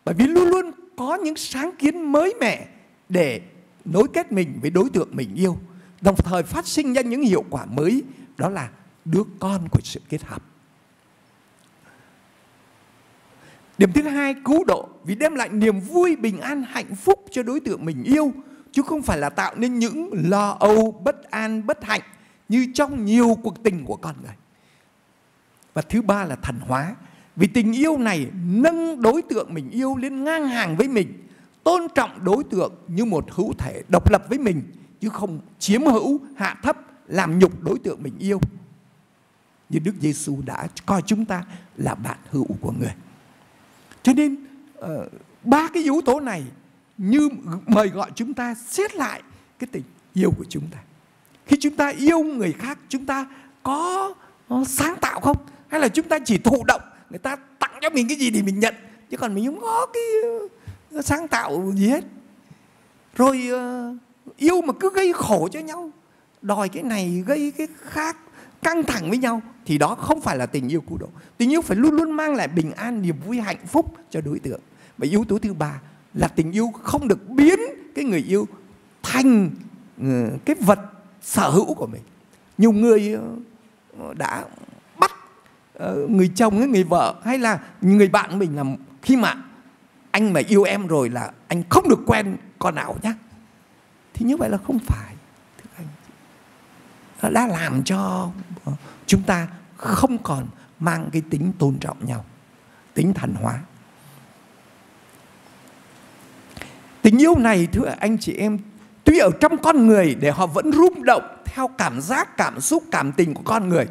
bởi 0.05 0.15
vì 0.15 0.27
luôn 0.27 0.47
luôn 0.47 0.71
có 0.97 1.15
những 1.15 1.35
sáng 1.35 1.71
kiến 1.79 2.11
mới 2.11 2.33
mẻ 2.39 2.67
để 3.09 3.41
nối 3.85 4.07
kết 4.13 4.31
mình 4.31 4.59
với 4.61 4.69
đối 4.69 4.89
tượng 4.89 5.09
mình 5.11 5.35
yêu, 5.35 5.57
đồng 6.01 6.15
thời 6.15 6.43
phát 6.43 6.67
sinh 6.67 6.93
ra 6.93 7.01
những 7.01 7.21
hiệu 7.21 7.45
quả 7.49 7.65
mới, 7.65 8.03
đó 8.37 8.49
là 8.49 8.69
đứa 9.05 9.23
con 9.39 9.67
của 9.71 9.79
sự 9.83 10.01
kết 10.09 10.23
hợp. 10.23 10.43
Điểm 13.77 13.93
thứ 13.93 14.01
hai, 14.01 14.35
cứu 14.45 14.63
độ, 14.63 14.89
vì 15.03 15.15
đem 15.15 15.35
lại 15.35 15.49
niềm 15.49 15.79
vui, 15.79 16.15
bình 16.15 16.39
an, 16.39 16.63
hạnh 16.63 16.95
phúc 16.95 17.25
cho 17.31 17.43
đối 17.43 17.59
tượng 17.59 17.85
mình 17.85 18.03
yêu, 18.03 18.33
chứ 18.71 18.81
không 18.81 19.01
phải 19.01 19.17
là 19.17 19.29
tạo 19.29 19.55
nên 19.55 19.79
những 19.79 20.09
lo 20.29 20.57
âu, 20.59 20.91
bất 20.91 21.23
an, 21.31 21.65
bất 21.67 21.83
hạnh 21.83 22.01
như 22.49 22.67
trong 22.73 23.05
nhiều 23.05 23.37
cuộc 23.43 23.63
tình 23.63 23.85
của 23.85 23.95
con 23.95 24.15
người. 24.23 24.35
Và 25.73 25.81
thứ 25.81 26.01
ba 26.01 26.25
là 26.25 26.35
thần 26.35 26.59
hóa. 26.59 26.95
Vì 27.35 27.47
tình 27.47 27.73
yêu 27.73 27.97
này 27.97 28.27
nâng 28.45 29.01
đối 29.01 29.21
tượng 29.21 29.53
mình 29.53 29.69
yêu 29.69 29.95
lên 29.95 30.23
ngang 30.23 30.47
hàng 30.47 30.75
với 30.77 30.87
mình, 30.87 31.27
tôn 31.63 31.81
trọng 31.95 32.23
đối 32.23 32.43
tượng 32.43 32.73
như 32.87 33.05
một 33.05 33.25
hữu 33.31 33.53
thể 33.53 33.81
độc 33.89 34.11
lập 34.11 34.25
với 34.29 34.39
mình, 34.39 34.63
chứ 35.01 35.09
không 35.09 35.39
chiếm 35.59 35.85
hữu, 35.85 36.19
hạ 36.35 36.59
thấp, 36.63 36.77
làm 37.07 37.39
nhục 37.39 37.63
đối 37.63 37.79
tượng 37.79 38.03
mình 38.03 38.17
yêu. 38.19 38.39
Như 39.69 39.79
Đức 39.79 39.95
Giêsu 40.01 40.41
đã 40.45 40.67
coi 40.85 41.01
chúng 41.01 41.25
ta 41.25 41.43
là 41.77 41.95
bạn 41.95 42.17
hữu 42.29 42.47
của 42.61 42.71
người. 42.71 42.93
Cho 44.03 44.13
nên 44.13 44.35
ờ, 44.75 45.09
ba 45.43 45.69
cái 45.73 45.83
yếu 45.83 46.01
tố 46.05 46.19
này 46.19 46.43
như 46.97 47.29
mời 47.67 47.87
gọi 47.87 48.11
chúng 48.15 48.33
ta 48.33 48.55
xét 48.55 48.95
lại 48.95 49.21
cái 49.59 49.67
tình 49.71 49.83
yêu 50.13 50.31
của 50.37 50.45
chúng 50.49 50.63
ta 50.71 50.77
khi 51.45 51.57
chúng 51.59 51.75
ta 51.75 51.87
yêu 51.87 52.19
người 52.19 52.51
khác, 52.51 52.77
chúng 52.89 53.05
ta 53.05 53.25
có 53.63 54.13
sáng 54.67 54.95
tạo 55.01 55.19
không? 55.19 55.37
Hay 55.67 55.79
là 55.79 55.87
chúng 55.87 56.07
ta 56.07 56.19
chỉ 56.19 56.37
thụ 56.37 56.63
động, 56.67 56.81
người 57.09 57.19
ta 57.19 57.35
tặng 57.59 57.71
cho 57.81 57.89
mình 57.89 58.07
cái 58.07 58.17
gì 58.17 58.31
thì 58.31 58.41
mình 58.41 58.59
nhận, 58.59 58.75
chứ 59.09 59.17
còn 59.17 59.35
mình 59.35 59.45
không 59.45 59.61
có 59.61 59.87
cái 59.93 60.03
sáng 61.03 61.27
tạo 61.27 61.71
gì 61.75 61.87
hết. 61.87 62.03
Rồi 63.15 63.47
ờ, 63.51 63.95
yêu 64.37 64.61
mà 64.61 64.73
cứ 64.79 64.91
gây 64.95 65.13
khổ 65.13 65.47
cho 65.51 65.59
nhau, 65.59 65.91
đòi 66.41 66.69
cái 66.69 66.83
này, 66.83 67.23
gây 67.27 67.53
cái 67.57 67.67
khác, 67.81 68.17
căng 68.61 68.83
thẳng 68.83 69.09
với 69.09 69.17
nhau, 69.17 69.41
thì 69.65 69.77
đó 69.77 69.95
không 69.95 70.21
phải 70.21 70.37
là 70.37 70.45
tình 70.45 70.69
yêu 70.69 70.81
cứu 70.81 70.97
độ 70.97 71.07
tình 71.37 71.51
yêu 71.51 71.61
phải 71.61 71.77
luôn 71.77 71.93
luôn 71.93 72.11
mang 72.11 72.35
lại 72.35 72.47
bình 72.47 72.71
an, 72.71 73.01
niềm 73.01 73.15
vui, 73.25 73.39
hạnh 73.39 73.67
phúc 73.67 73.93
cho 74.09 74.21
đối 74.21 74.39
tượng. 74.39 74.59
Và 74.97 75.07
yếu 75.11 75.25
tố 75.29 75.39
thứ 75.39 75.53
ba 75.53 75.81
là 76.13 76.27
tình 76.27 76.51
yêu 76.51 76.71
không 76.83 77.07
được 77.07 77.29
biến 77.29 77.59
cái 77.95 78.05
người 78.05 78.23
yêu 78.27 78.47
thành 79.03 79.49
ờ, 80.01 80.29
cái 80.45 80.55
vật 80.59 80.79
sở 81.23 81.49
hữu 81.49 81.73
của 81.73 81.87
mình. 81.87 82.01
Nhiều 82.57 82.71
người 82.71 83.17
ờ, 83.99 84.13
đã 84.13 84.45
bắt 84.99 85.11
ờ, 85.73 86.07
người 86.09 86.31
chồng 86.35 86.59
hay 86.59 86.67
người 86.67 86.83
vợ 86.83 87.15
hay 87.25 87.39
là 87.39 87.59
người 87.81 88.07
bạn 88.07 88.39
mình 88.39 88.55
là 88.55 88.63
khi 89.01 89.17
mà 89.17 89.35
anh 90.11 90.33
mà 90.33 90.41
yêu 90.47 90.63
em 90.63 90.87
rồi 90.87 91.09
là 91.09 91.31
anh 91.47 91.63
không 91.69 91.89
được 91.89 91.99
quen 92.05 92.37
con 92.59 92.75
nào 92.75 92.95
nhé 93.01 93.13
thì 94.13 94.25
như 94.25 94.37
vậy 94.37 94.49
là 94.49 94.57
không 94.57 94.79
phải, 94.79 95.15
thưa 95.57 95.69
anh. 95.77 95.87
Nó 97.21 97.29
đã 97.29 97.47
làm 97.47 97.83
cho 97.83 98.31
ờ, 98.65 98.73
chúng 99.05 99.23
ta 99.23 99.47
không 99.77 100.17
còn 100.17 100.47
mang 100.79 101.09
cái 101.13 101.21
tính 101.29 101.51
tôn 101.59 101.77
trọng 101.79 102.05
nhau, 102.05 102.25
tính 102.93 103.13
thần 103.13 103.33
hóa. 103.33 103.59
Tình 107.01 107.21
yêu 107.21 107.35
này, 107.35 107.67
thưa 107.71 107.95
anh 107.99 108.17
chị 108.17 108.33
em 108.33 108.59
tuy 109.03 109.17
ở 109.17 109.29
trong 109.39 109.57
con 109.57 109.87
người 109.87 110.15
để 110.15 110.31
họ 110.31 110.47
vẫn 110.47 110.71
rung 110.71 111.03
động 111.03 111.23
theo 111.45 111.69
cảm 111.77 112.01
giác, 112.01 112.37
cảm 112.37 112.61
xúc, 112.61 112.83
cảm 112.91 113.11
tình 113.11 113.33
của 113.33 113.43
con 113.45 113.69
người, 113.69 113.85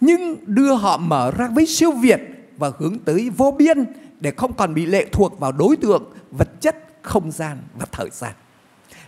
nhưng 0.00 0.36
đưa 0.46 0.74
họ 0.74 0.96
mở 0.96 1.30
ra 1.30 1.48
với 1.48 1.66
siêu 1.66 1.92
việt 1.92 2.20
và 2.56 2.70
hướng 2.78 2.98
tới 2.98 3.30
vô 3.36 3.54
biên 3.58 3.84
để 4.20 4.32
không 4.36 4.52
còn 4.52 4.74
bị 4.74 4.86
lệ 4.86 5.06
thuộc 5.12 5.40
vào 5.40 5.52
đối 5.52 5.76
tượng, 5.76 6.12
vật 6.30 6.60
chất, 6.60 6.76
không 7.02 7.32
gian 7.32 7.58
và 7.74 7.86
thời 7.92 8.08
gian. 8.12 8.32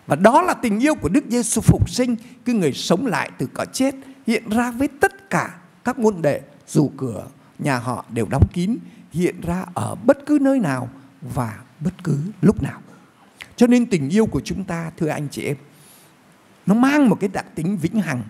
Và 0.07 0.17
đó 0.17 0.43
là 0.43 0.55
tình 0.55 0.81
yêu 0.81 0.95
của 0.95 1.09
Đức 1.09 1.25
Giêsu 1.29 1.61
phục 1.61 1.91
sinh 1.91 2.17
cái 2.45 2.55
người 2.55 2.73
sống 2.73 3.07
lại 3.07 3.31
từ 3.39 3.49
cõi 3.55 3.67
chết 3.73 3.95
hiện 4.27 4.49
ra 4.51 4.71
với 4.71 4.89
tất 4.89 5.31
cả 5.31 5.55
các 5.85 5.99
môn 5.99 6.23
đệ, 6.23 6.41
dù 6.69 6.91
cửa, 6.97 7.27
nhà 7.59 7.79
họ 7.79 8.05
đều 8.11 8.27
đóng 8.31 8.47
kín, 8.53 8.77
hiện 9.13 9.41
ra 9.41 9.65
ở 9.75 9.95
bất 9.95 10.27
cứ 10.27 10.39
nơi 10.41 10.59
nào 10.59 10.89
và 11.35 11.59
bất 11.81 12.05
cứ 12.05 12.19
lúc 12.41 12.63
nào 12.63 12.81
cho 13.57 13.67
nên 13.67 13.87
tình 13.87 14.09
yêu 14.09 14.27
của 14.27 14.41
chúng 14.45 14.65
ta 14.65 14.91
thưa 14.97 15.09
anh 15.09 15.29
chị 15.31 15.43
em 15.43 15.57
nó 16.67 16.75
mang 16.75 17.09
một 17.09 17.17
cái 17.21 17.29
đặc 17.33 17.47
tính 17.55 17.77
vĩnh 17.77 18.01
hằng 18.01 18.23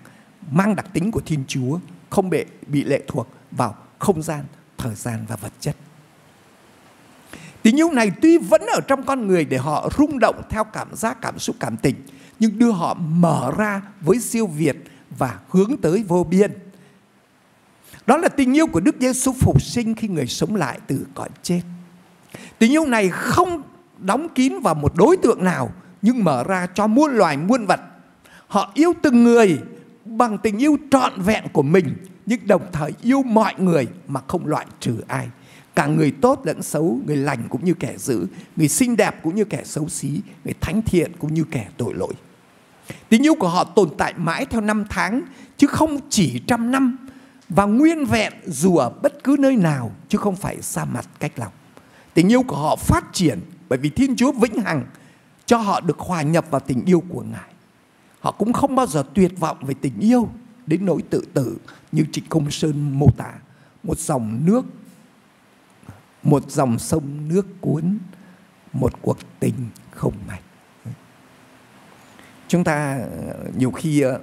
mang 0.50 0.76
đặc 0.76 0.86
tính 0.92 1.10
của 1.10 1.20
thiên 1.26 1.44
chúa 1.48 1.78
không 2.10 2.30
bị 2.30 2.44
bị 2.66 2.84
lệ 2.84 3.02
thuộc 3.06 3.28
vào 3.50 3.74
không 3.98 4.22
gian 4.22 4.44
thời 4.78 4.94
gian 4.94 5.24
và 5.28 5.36
vật 5.36 5.52
chất 5.60 5.76
Tình 7.66 7.78
yêu 7.78 7.90
này 7.90 8.10
tuy 8.22 8.38
vẫn 8.38 8.62
ở 8.66 8.80
trong 8.80 9.02
con 9.02 9.26
người 9.26 9.44
để 9.44 9.56
họ 9.56 9.90
rung 9.98 10.18
động 10.18 10.42
theo 10.50 10.64
cảm 10.64 10.88
giác, 10.96 11.18
cảm 11.22 11.38
xúc, 11.38 11.56
cảm 11.60 11.76
tình, 11.76 11.94
nhưng 12.38 12.58
đưa 12.58 12.70
họ 12.70 12.94
mở 12.94 13.52
ra 13.58 13.82
với 14.00 14.20
siêu 14.20 14.46
việt 14.46 14.76
và 15.18 15.38
hướng 15.48 15.76
tới 15.82 16.04
vô 16.08 16.24
biên. 16.24 16.52
Đó 18.06 18.16
là 18.16 18.28
tình 18.28 18.56
yêu 18.56 18.66
của 18.66 18.80
Đức 18.80 18.96
Giêsu 19.00 19.32
phục 19.32 19.62
sinh 19.62 19.94
khi 19.94 20.08
người 20.08 20.26
sống 20.26 20.54
lại 20.54 20.78
từ 20.86 21.06
cõi 21.14 21.28
chết. 21.42 21.60
Tình 22.58 22.72
yêu 22.72 22.86
này 22.86 23.08
không 23.08 23.62
đóng 23.98 24.28
kín 24.34 24.60
vào 24.60 24.74
một 24.74 24.92
đối 24.96 25.16
tượng 25.16 25.44
nào 25.44 25.72
nhưng 26.02 26.24
mở 26.24 26.44
ra 26.44 26.66
cho 26.74 26.86
muôn 26.86 27.10
loài 27.10 27.36
muôn 27.36 27.66
vật. 27.66 27.80
Họ 28.48 28.70
yêu 28.74 28.92
từng 29.02 29.24
người 29.24 29.58
bằng 30.04 30.38
tình 30.38 30.58
yêu 30.58 30.76
trọn 30.90 31.12
vẹn 31.20 31.44
của 31.52 31.62
mình 31.62 31.96
nhưng 32.26 32.46
đồng 32.46 32.62
thời 32.72 32.92
yêu 33.02 33.22
mọi 33.22 33.54
người 33.58 33.86
mà 34.08 34.20
không 34.26 34.46
loại 34.46 34.66
trừ 34.80 35.00
ai 35.08 35.28
cả 35.76 35.86
người 35.86 36.12
tốt 36.20 36.40
lẫn 36.44 36.62
xấu, 36.62 37.00
người 37.06 37.16
lành 37.16 37.42
cũng 37.48 37.64
như 37.64 37.74
kẻ 37.74 37.94
dữ, 37.98 38.26
người 38.56 38.68
xinh 38.68 38.96
đẹp 38.96 39.22
cũng 39.22 39.34
như 39.34 39.44
kẻ 39.44 39.62
xấu 39.64 39.88
xí, 39.88 40.20
người 40.44 40.54
thánh 40.60 40.82
thiện 40.82 41.12
cũng 41.18 41.34
như 41.34 41.44
kẻ 41.50 41.68
tội 41.76 41.94
lỗi. 41.94 42.14
Tình 43.08 43.26
yêu 43.26 43.34
của 43.34 43.48
họ 43.48 43.64
tồn 43.64 43.88
tại 43.98 44.14
mãi 44.16 44.46
theo 44.46 44.60
năm 44.60 44.84
tháng, 44.88 45.22
chứ 45.56 45.66
không 45.66 45.98
chỉ 46.10 46.40
trăm 46.46 46.70
năm, 46.70 46.96
và 47.48 47.64
nguyên 47.64 48.04
vẹn 48.04 48.32
dù 48.46 48.76
ở 48.76 48.90
bất 49.02 49.24
cứ 49.24 49.36
nơi 49.38 49.56
nào, 49.56 49.92
chứ 50.08 50.18
không 50.18 50.36
phải 50.36 50.62
xa 50.62 50.84
mặt 50.84 51.08
cách 51.20 51.32
lòng. 51.36 51.52
Tình 52.14 52.32
yêu 52.32 52.42
của 52.42 52.56
họ 52.56 52.76
phát 52.76 53.04
triển 53.12 53.40
bởi 53.68 53.78
vì 53.78 53.90
Thiên 53.90 54.16
Chúa 54.16 54.32
vĩnh 54.32 54.60
hằng 54.60 54.84
cho 55.46 55.56
họ 55.56 55.80
được 55.80 55.98
hòa 55.98 56.22
nhập 56.22 56.46
vào 56.50 56.60
tình 56.60 56.84
yêu 56.84 57.02
của 57.08 57.22
Ngài. 57.22 57.50
Họ 58.20 58.32
cũng 58.32 58.52
không 58.52 58.74
bao 58.74 58.86
giờ 58.86 59.04
tuyệt 59.14 59.32
vọng 59.38 59.58
về 59.60 59.74
tình 59.80 60.00
yêu 60.00 60.28
đến 60.66 60.86
nỗi 60.86 61.02
tự 61.10 61.22
tử 61.34 61.56
như 61.92 62.04
Trịnh 62.12 62.24
Công 62.28 62.50
Sơn 62.50 62.98
mô 62.98 63.06
tả. 63.16 63.32
Một 63.82 63.98
dòng 63.98 64.40
nước, 64.46 64.64
một 66.22 66.50
dòng 66.50 66.78
sông 66.78 67.28
nước 67.28 67.46
cuốn, 67.60 67.98
một 68.72 68.92
cuộc 69.02 69.18
tình 69.40 69.54
không 69.90 70.14
mạch 70.28 70.40
chúng 72.48 72.64
ta 72.64 72.98
ờ, 73.28 73.36
nhiều 73.56 73.70
khi 73.70 74.00
ờ, 74.00 74.20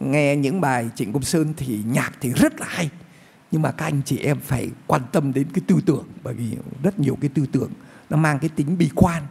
nghe 0.00 0.36
những 0.36 0.60
bài 0.60 0.90
trịnh 0.94 1.12
công 1.12 1.22
sơn 1.22 1.54
thì 1.56 1.78
nhạc 1.86 2.12
thì 2.20 2.32
rất 2.32 2.60
là 2.60 2.66
hay, 2.68 2.90
nhưng 3.50 3.62
mà 3.62 3.72
các 3.72 3.84
anh 3.84 4.00
chị 4.04 4.18
em 4.18 4.38
phải 4.40 4.70
quan 4.86 5.02
tâm 5.12 5.32
đến 5.32 5.46
cái 5.54 5.62
tư 5.66 5.80
tưởng, 5.86 6.04
bởi 6.22 6.34
vì 6.34 6.56
rất 6.82 7.00
nhiều 7.00 7.18
cái 7.20 7.30
tư 7.34 7.46
tưởng 7.52 7.70
nó 8.10 8.16
mang 8.16 8.38
cái 8.38 8.50
tính 8.56 8.78
bi 8.78 8.90
quan 8.94 9.22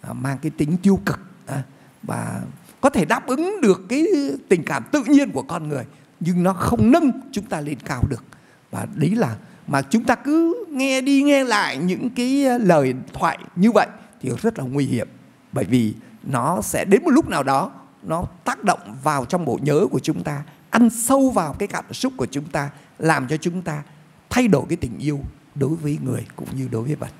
à, 0.00 0.12
mang 0.12 0.38
cái 0.42 0.50
tính 0.50 0.76
tiêu 0.82 1.00
cực 1.06 1.20
à, 1.46 1.62
và 2.02 2.42
có 2.80 2.90
thể 2.90 3.04
đáp 3.04 3.26
ứng 3.26 3.60
được 3.62 3.82
cái 3.88 4.06
tình 4.48 4.62
cảm 4.64 4.84
tự 4.92 5.04
nhiên 5.04 5.30
của 5.30 5.42
con 5.42 5.68
người, 5.68 5.84
nhưng 6.20 6.42
nó 6.42 6.52
không 6.52 6.92
nâng 6.92 7.10
chúng 7.32 7.44
ta 7.44 7.60
lên 7.60 7.78
cao 7.84 8.02
được. 8.10 8.24
Và 8.70 8.86
đấy 8.94 9.14
là 9.14 9.36
mà 9.66 9.82
chúng 9.82 10.04
ta 10.04 10.14
cứ 10.14 10.66
nghe 10.70 11.00
đi 11.00 11.22
nghe 11.22 11.44
lại 11.44 11.76
những 11.76 12.10
cái 12.10 12.58
lời 12.58 12.94
thoại 13.12 13.38
như 13.56 13.72
vậy 13.72 13.86
thì 14.20 14.30
rất 14.42 14.58
là 14.58 14.64
nguy 14.64 14.84
hiểm. 14.84 15.08
Bởi 15.52 15.64
vì 15.64 15.94
nó 16.22 16.60
sẽ 16.62 16.84
đến 16.84 17.04
một 17.04 17.10
lúc 17.10 17.28
nào 17.28 17.42
đó, 17.42 17.70
nó 18.02 18.24
tác 18.44 18.64
động 18.64 18.96
vào 19.02 19.24
trong 19.24 19.44
bộ 19.44 19.58
nhớ 19.62 19.86
của 19.90 19.98
chúng 19.98 20.22
ta, 20.22 20.42
ăn 20.70 20.90
sâu 20.90 21.30
vào 21.30 21.52
cái 21.52 21.68
cảm 21.68 21.92
xúc 21.92 22.12
của 22.16 22.26
chúng 22.26 22.44
ta, 22.44 22.70
làm 22.98 23.28
cho 23.28 23.36
chúng 23.36 23.62
ta 23.62 23.82
thay 24.30 24.48
đổi 24.48 24.64
cái 24.68 24.76
tình 24.76 24.98
yêu 24.98 25.20
đối 25.54 25.74
với 25.74 25.98
người 26.04 26.26
cũng 26.36 26.48
như 26.56 26.68
đối 26.70 26.82
với 26.82 26.94
vật 26.94 27.10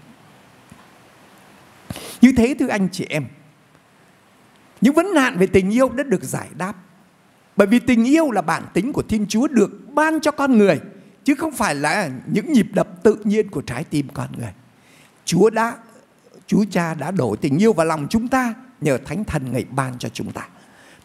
thế 2.37 2.55
thưa 2.59 2.69
anh 2.69 2.89
chị 2.93 3.07
em, 3.09 3.25
những 4.81 4.95
vấn 4.95 5.15
nạn 5.15 5.37
về 5.39 5.47
tình 5.47 5.71
yêu 5.71 5.89
đã 5.89 6.03
được 6.03 6.25
giải 6.25 6.49
đáp. 6.59 6.75
Bởi 7.57 7.67
vì 7.67 7.79
tình 7.79 8.05
yêu 8.05 8.31
là 8.31 8.43
bản 8.43 8.63
tính 8.75 8.93
của 8.93 9.03
Thiên 9.03 9.27
Chúa 9.29 9.49
được 9.49 9.71
ban 9.95 10.21
cho 10.21 10.31
con 10.31 10.59
người 10.59 10.81
chứ 11.25 11.35
không 11.35 11.53
phải 11.53 11.75
là 11.75 12.11
những 12.27 12.53
nhịp 12.53 12.67
đập 12.73 12.89
tự 13.03 13.17
nhiên 13.25 13.51
của 13.51 13.61
trái 13.61 13.85
tim 13.85 14.09
con 14.15 14.29
người. 14.39 14.53
Chúa 15.25 15.51
đã 15.51 15.77
Chúa 16.47 16.65
Cha 16.71 16.95
đã 16.95 17.11
đổ 17.11 17.37
tình 17.37 17.59
yêu 17.59 17.73
vào 17.73 17.87
lòng 17.87 18.07
chúng 18.11 18.29
ta 18.29 18.55
nhờ 18.81 18.99
Thánh 18.99 19.25
Thần 19.25 19.53
ngày 19.53 19.65
ban 19.71 19.99
cho 19.99 20.09
chúng 20.09 20.33
ta. 20.33 20.49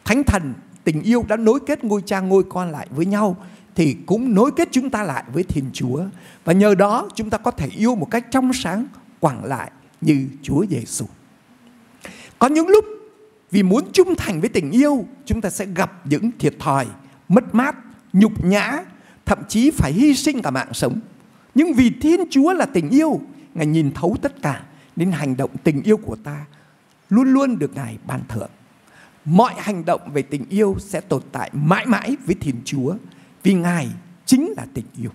Thánh 0.06 0.24
Thần 0.24 0.54
tình 0.84 1.02
yêu 1.02 1.26
đã 1.28 1.36
nối 1.36 1.60
kết 1.68 1.84
ngôi 1.84 2.02
cha 2.06 2.20
ngôi 2.20 2.44
con 2.50 2.72
lại 2.72 2.88
với 2.90 3.06
nhau 3.06 3.38
thì 3.76 3.98
cũng 4.06 4.34
nối 4.34 4.52
kết 4.56 4.70
chúng 4.72 4.90
ta 4.90 5.04
lại 5.04 5.24
với 5.34 5.44
Thiên 5.44 5.66
Chúa. 5.74 6.04
Và 6.46 6.54
nhờ 6.54 6.76
đó 6.76 7.10
chúng 7.16 7.30
ta 7.30 7.38
có 7.38 7.52
thể 7.52 7.68
yêu 7.68 7.96
một 7.96 8.08
cách 8.12 8.26
trong 8.32 8.54
sáng 8.54 8.88
quảng 9.20 9.46
lại 9.46 9.72
như 10.02 10.28
Chúa 10.42 10.66
Giêsu. 10.70 11.06
Có 12.40 12.48
những 12.48 12.68
lúc 12.68 12.86
vì 13.52 13.64
muốn 13.64 13.92
trung 13.94 14.16
thành 14.16 14.40
với 14.40 14.50
tình 14.50 14.72
yêu, 14.72 15.06
chúng 15.26 15.42
ta 15.42 15.50
sẽ 15.50 15.66
gặp 15.66 16.08
những 16.08 16.32
thiệt 16.40 16.56
thòi, 16.60 16.88
mất 17.30 17.56
mát, 17.56 17.76
nhục 18.14 18.46
nhã, 18.46 18.84
thậm 19.26 19.40
chí 19.48 19.72
phải 19.72 19.92
hy 19.94 20.16
sinh 20.16 20.42
cả 20.42 20.52
mạng 20.52 20.74
sống. 20.74 21.00
Nhưng 21.56 21.74
vì 21.74 21.90
Thiên 22.02 22.20
Chúa 22.30 22.54
là 22.54 22.66
tình 22.66 22.90
yêu, 22.90 23.22
Ngài 23.54 23.66
nhìn 23.66 23.92
thấu 23.92 24.18
tất 24.22 24.42
cả 24.42 24.64
nên 24.96 25.12
hành 25.12 25.38
động 25.38 25.50
tình 25.64 25.84
yêu 25.84 25.98
của 25.98 26.16
ta 26.16 26.46
luôn 27.10 27.34
luôn 27.34 27.60
được 27.60 27.76
Ngài 27.76 27.98
ban 28.08 28.22
thưởng. 28.28 28.50
Mọi 29.26 29.54
hành 29.58 29.86
động 29.86 30.02
về 30.14 30.22
tình 30.22 30.46
yêu 30.50 30.76
sẽ 30.80 31.02
tồn 31.02 31.22
tại 31.32 31.50
mãi 31.54 31.86
mãi 31.86 32.18
với 32.26 32.36
Thiên 32.36 32.56
Chúa 32.66 32.96
vì 33.44 33.54
Ngài 33.54 33.88
chính 34.26 34.54
là 34.58 34.66
tình 34.74 34.86
yêu. 34.98 35.12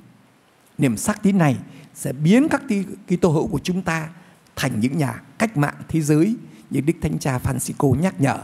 Niềm 0.78 0.96
xác 0.96 1.22
tín 1.22 1.38
này 1.38 1.56
sẽ 1.94 2.12
biến 2.12 2.48
các 2.48 2.62
Kitô 3.06 3.30
hữu 3.30 3.46
của 3.46 3.60
chúng 3.62 3.82
ta 3.82 4.08
thành 4.56 4.80
những 4.80 4.98
nhà 4.98 5.22
cách 5.38 5.56
mạng 5.56 5.74
thế 5.88 6.00
giới 6.00 6.36
như 6.74 6.80
Đức 6.80 6.94
Thánh 7.02 7.18
Cha 7.18 7.38
Francisco 7.38 7.94
nhắc 8.00 8.20
nhở. 8.20 8.38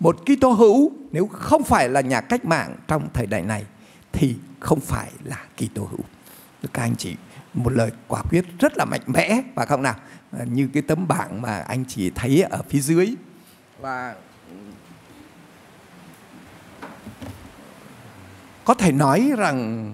Một 0.00 0.16
Kitô 0.26 0.50
hữu, 0.50 0.92
nếu 1.12 1.26
không 1.26 1.62
phải 1.64 1.88
là 1.88 2.00
nhà 2.00 2.20
cách 2.20 2.44
mạng 2.44 2.76
trong 2.88 3.08
thời 3.14 3.26
đại 3.26 3.42
này, 3.42 3.64
thì 4.12 4.36
không 4.60 4.80
phải 4.80 5.10
là 5.24 5.44
Kitô 5.56 5.84
hữu. 5.90 6.00
Các 6.72 6.82
anh 6.82 6.96
chị, 6.96 7.16
một 7.54 7.72
lời 7.72 7.90
quả 8.08 8.22
quyết 8.22 8.44
rất 8.58 8.76
là 8.76 8.84
mạnh 8.84 9.00
mẽ 9.06 9.42
và 9.54 9.66
không 9.66 9.82
nào 9.82 9.94
à, 10.32 10.44
như 10.44 10.68
cái 10.72 10.82
tấm 10.82 11.08
bảng 11.08 11.42
mà 11.42 11.58
anh 11.58 11.84
chị 11.88 12.10
thấy 12.10 12.42
ở 12.42 12.62
phía 12.68 12.80
dưới 12.80 13.14
và 13.80 14.14
có 18.64 18.74
thể 18.74 18.92
nói 18.92 19.32
rằng 19.36 19.92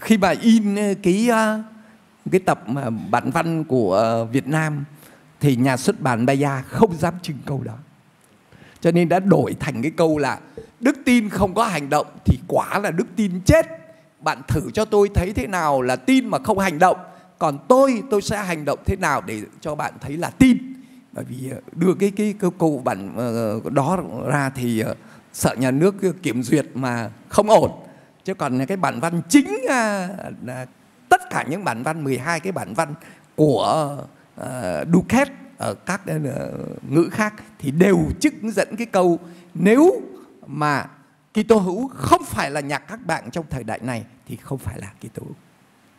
khi 0.00 0.16
bà 0.16 0.34
in 0.40 0.76
ờ, 0.76 0.94
cái 1.02 1.28
ờ, 1.28 1.62
cái 2.30 2.40
tập 2.40 2.64
ờ, 2.76 2.90
bản 2.90 3.30
văn 3.30 3.64
của 3.64 4.26
Việt 4.32 4.46
Nam 4.46 4.84
thì 5.40 5.56
nhà 5.56 5.76
xuất 5.76 6.00
bản 6.00 6.26
Baya 6.26 6.62
không 6.62 6.98
dám 6.98 7.14
trưng 7.22 7.38
câu 7.46 7.62
đó. 7.64 7.74
Cho 8.80 8.90
nên 8.90 9.08
đã 9.08 9.20
đổi 9.20 9.56
thành 9.60 9.82
cái 9.82 9.90
câu 9.96 10.18
là 10.18 10.38
đức 10.80 10.96
tin 11.04 11.28
không 11.28 11.54
có 11.54 11.64
hành 11.64 11.90
động 11.90 12.06
thì 12.24 12.38
quả 12.48 12.78
là 12.78 12.90
đức 12.90 13.06
tin 13.16 13.40
chết. 13.44 13.66
Bạn 14.20 14.42
thử 14.48 14.70
cho 14.74 14.84
tôi 14.84 15.08
thấy 15.14 15.32
thế 15.32 15.46
nào 15.46 15.82
là 15.82 15.96
tin 15.96 16.28
mà 16.28 16.38
không 16.38 16.58
hành 16.58 16.78
động. 16.78 16.96
Còn 17.38 17.58
tôi, 17.68 18.02
tôi 18.10 18.22
sẽ 18.22 18.36
hành 18.36 18.64
động 18.64 18.78
thế 18.86 18.96
nào 18.96 19.22
để 19.26 19.42
cho 19.60 19.74
bạn 19.74 19.92
thấy 20.00 20.16
là 20.16 20.30
tin. 20.30 20.58
Bởi 21.12 21.24
vì 21.28 21.50
ờ, 21.50 21.60
đưa 21.72 21.94
cái 21.94 22.12
cái, 22.16 22.34
cái 22.40 22.50
câu 22.58 22.82
bản 22.84 23.12
ờ, 23.16 23.60
đó 23.70 23.98
ra 24.26 24.50
thì 24.54 24.80
ờ, 24.80 24.94
sợ 25.32 25.54
nhà 25.58 25.70
nước 25.70 25.94
kiểm 26.22 26.42
duyệt 26.42 26.66
mà 26.74 27.10
không 27.28 27.50
ổn. 27.50 27.70
Chứ 28.24 28.34
còn 28.34 28.66
cái 28.66 28.76
bản 28.76 29.00
văn 29.00 29.22
chính 29.28 29.58
à, 29.68 30.08
tất 31.08 31.30
cả 31.30 31.44
những 31.48 31.64
bản 31.64 31.82
văn 31.82 32.04
12 32.04 32.40
cái 32.40 32.52
bản 32.52 32.74
văn 32.74 32.94
của 33.36 33.96
Ờ, 34.40 34.80
uh, 34.82 34.88
Duquette 34.92 35.34
ở 35.58 35.74
các 35.74 36.00
uh, 36.16 36.92
ngữ 36.92 37.08
khác 37.12 37.34
thì 37.58 37.70
đều 37.70 37.98
trích 38.20 38.34
dẫn 38.42 38.76
cái 38.76 38.86
câu 38.86 39.18
nếu 39.54 40.02
mà 40.46 40.86
Kitô 41.34 41.58
hữu 41.58 41.88
không 41.88 42.22
phải 42.24 42.50
là 42.50 42.60
nhạc 42.60 42.78
các 42.78 43.06
bạn 43.06 43.30
trong 43.30 43.44
thời 43.50 43.64
đại 43.64 43.80
này 43.82 44.04
thì 44.26 44.36
không 44.36 44.58
phải 44.58 44.78
là 44.78 44.92
Kitô 45.00 45.22
hữu. 45.22 45.34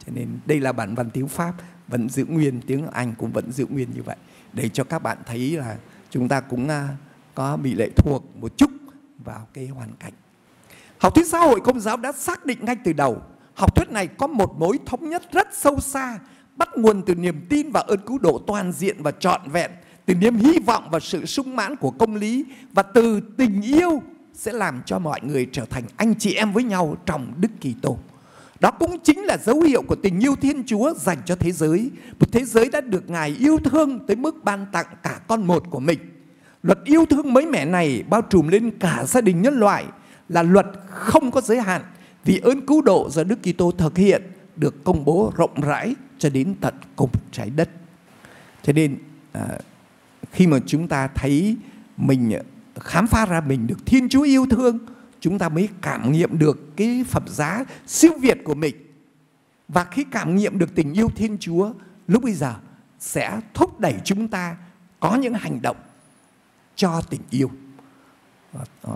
Cho 0.05 0.11
nên 0.15 0.27
đây 0.45 0.59
là 0.59 0.71
bản 0.71 0.95
văn 0.95 1.09
tiếng 1.09 1.27
Pháp 1.27 1.53
vẫn 1.87 2.09
giữ 2.09 2.25
nguyên, 2.25 2.61
tiếng 2.61 2.87
Anh 2.87 3.13
cũng 3.17 3.31
vẫn 3.31 3.51
giữ 3.51 3.65
nguyên 3.69 3.91
như 3.95 4.03
vậy 4.03 4.17
để 4.53 4.69
cho 4.69 4.83
các 4.83 4.99
bạn 4.99 5.17
thấy 5.25 5.57
là 5.57 5.77
chúng 6.09 6.27
ta 6.27 6.39
cũng 6.39 6.65
uh, 6.65 6.71
có 7.35 7.57
bị 7.57 7.75
lệ 7.75 7.89
thuộc 7.95 8.23
một 8.35 8.57
chút 8.57 8.71
vào 9.17 9.47
cái 9.53 9.67
hoàn 9.67 9.89
cảnh. 9.99 10.13
Học 10.97 11.15
thuyết 11.15 11.27
xã 11.27 11.39
hội 11.39 11.59
công 11.63 11.79
giáo 11.79 11.97
đã 11.97 12.11
xác 12.11 12.45
định 12.45 12.57
ngay 12.61 12.75
từ 12.83 12.93
đầu 12.93 13.21
học 13.53 13.75
thuyết 13.75 13.89
này 13.89 14.07
có 14.07 14.27
một 14.27 14.55
mối 14.59 14.79
thống 14.85 15.09
nhất 15.09 15.23
rất 15.31 15.47
sâu 15.51 15.79
xa 15.79 16.19
bắt 16.55 16.69
nguồn 16.77 17.01
từ 17.05 17.15
niềm 17.15 17.45
tin 17.49 17.71
và 17.71 17.79
ơn 17.79 17.99
cứu 17.99 18.17
độ 18.17 18.41
toàn 18.47 18.71
diện 18.71 19.03
và 19.03 19.11
trọn 19.11 19.41
vẹn, 19.51 19.71
từ 20.05 20.15
niềm 20.15 20.35
hy 20.35 20.59
vọng 20.65 20.87
và 20.91 20.99
sự 20.99 21.25
sung 21.25 21.55
mãn 21.55 21.75
của 21.75 21.91
công 21.91 22.15
lý 22.15 22.45
và 22.73 22.83
từ 22.83 23.19
tình 23.37 23.61
yêu 23.61 24.01
sẽ 24.33 24.53
làm 24.53 24.81
cho 24.85 24.99
mọi 24.99 25.19
người 25.23 25.47
trở 25.51 25.65
thành 25.65 25.83
anh 25.97 26.15
chị 26.19 26.33
em 26.33 26.53
với 26.53 26.63
nhau 26.63 26.97
trong 27.05 27.33
Đức 27.37 27.51
Kitô. 27.61 27.97
Đó 28.59 28.71
cũng 28.71 28.99
chính 29.03 29.19
là 29.25 29.37
dấu 29.37 29.61
hiệu 29.61 29.81
của 29.81 29.95
tình 29.95 30.19
yêu 30.19 30.35
Thiên 30.35 30.63
Chúa 30.65 30.93
dành 30.93 31.17
cho 31.25 31.35
thế 31.35 31.51
giới, 31.51 31.89
một 32.19 32.31
thế 32.31 32.45
giới 32.45 32.69
đã 32.69 32.81
được 32.81 33.09
Ngài 33.09 33.35
yêu 33.39 33.57
thương 33.63 33.99
tới 34.07 34.15
mức 34.15 34.43
ban 34.43 34.65
tặng 34.71 34.85
cả 35.03 35.19
con 35.27 35.47
một 35.47 35.63
của 35.69 35.79
mình. 35.79 35.99
Luật 36.63 36.79
yêu 36.85 37.05
thương 37.05 37.33
mới 37.33 37.45
mẻ 37.45 37.65
này 37.65 38.03
bao 38.09 38.21
trùm 38.21 38.47
lên 38.47 38.71
cả 38.79 39.03
gia 39.07 39.21
đình 39.21 39.41
nhân 39.41 39.59
loại 39.59 39.85
là 40.29 40.43
luật 40.43 40.65
không 40.89 41.31
có 41.31 41.41
giới 41.41 41.61
hạn 41.61 41.81
vì 42.25 42.37
ơn 42.37 42.65
cứu 42.65 42.81
độ 42.81 43.09
do 43.11 43.23
Đức 43.23 43.39
Kitô 43.43 43.71
thực 43.71 43.97
hiện 43.97 44.21
được 44.55 44.83
công 44.83 45.05
bố 45.05 45.33
rộng 45.37 45.61
rãi 45.61 45.95
cho 46.21 46.29
đến 46.29 46.55
tận 46.61 46.73
cùng 46.95 47.09
trái 47.31 47.49
đất. 47.49 47.69
Cho 48.63 48.73
nên 48.73 48.97
à, 49.31 49.57
khi 50.31 50.47
mà 50.47 50.57
chúng 50.65 50.87
ta 50.87 51.07
thấy 51.07 51.57
mình 51.97 52.33
à, 52.33 52.41
khám 52.79 53.07
phá 53.07 53.25
ra 53.25 53.41
mình 53.41 53.67
được 53.67 53.85
Thiên 53.85 54.09
Chúa 54.09 54.21
yêu 54.21 54.45
thương, 54.49 54.79
chúng 55.19 55.39
ta 55.39 55.49
mới 55.49 55.69
cảm 55.81 56.11
nghiệm 56.11 56.37
được 56.37 56.77
cái 56.77 57.03
phẩm 57.07 57.23
giá 57.27 57.65
siêu 57.87 58.11
việt 58.21 58.37
của 58.43 58.55
mình. 58.55 58.75
Và 59.67 59.83
khi 59.83 60.03
cảm 60.11 60.35
nghiệm 60.35 60.57
được 60.57 60.75
tình 60.75 60.93
yêu 60.93 61.09
Thiên 61.15 61.37
Chúa, 61.39 61.73
lúc 62.07 62.23
bây 62.23 62.33
giờ 62.33 62.55
sẽ 62.99 63.39
thúc 63.53 63.79
đẩy 63.79 63.95
chúng 64.03 64.27
ta 64.27 64.57
có 64.99 65.15
những 65.15 65.33
hành 65.33 65.61
động 65.61 65.77
cho 66.75 67.01
tình 67.09 67.21
yêu. 67.29 67.51
Ờ, 68.53 68.63
ờ, 68.81 68.95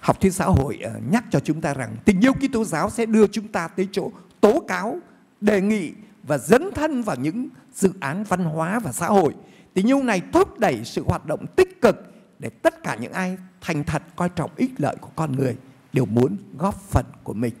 Học 0.00 0.20
thuyết 0.20 0.34
xã 0.34 0.44
hội 0.44 0.78
à, 0.84 0.90
nhắc 1.10 1.24
cho 1.30 1.40
chúng 1.40 1.60
ta 1.60 1.74
rằng 1.74 1.96
tình 2.04 2.20
yêu 2.20 2.32
Kitô 2.32 2.64
giáo 2.64 2.90
sẽ 2.90 3.06
đưa 3.06 3.26
chúng 3.26 3.48
ta 3.48 3.68
tới 3.68 3.88
chỗ 3.92 4.10
tố 4.40 4.60
cáo, 4.68 5.00
đề 5.40 5.60
nghị 5.60 5.92
và 6.22 6.38
dấn 6.38 6.70
thân 6.74 7.02
vào 7.02 7.16
những 7.16 7.48
dự 7.74 7.92
án 8.00 8.24
văn 8.24 8.44
hóa 8.44 8.80
và 8.80 8.92
xã 8.92 9.06
hội. 9.06 9.34
Tình 9.74 9.90
yêu 9.90 10.02
này 10.02 10.22
thúc 10.32 10.58
đẩy 10.58 10.84
sự 10.84 11.04
hoạt 11.06 11.26
động 11.26 11.46
tích 11.56 11.82
cực 11.82 11.96
để 12.38 12.48
tất 12.48 12.82
cả 12.82 12.96
những 13.00 13.12
ai 13.12 13.38
thành 13.60 13.84
thật 13.84 14.02
coi 14.16 14.28
trọng 14.28 14.50
ích 14.56 14.70
lợi 14.78 14.96
của 15.00 15.10
con 15.16 15.32
người 15.32 15.56
đều 15.92 16.04
muốn 16.04 16.36
góp 16.58 16.74
phần 16.74 17.06
của 17.24 17.34
mình. 17.34 17.54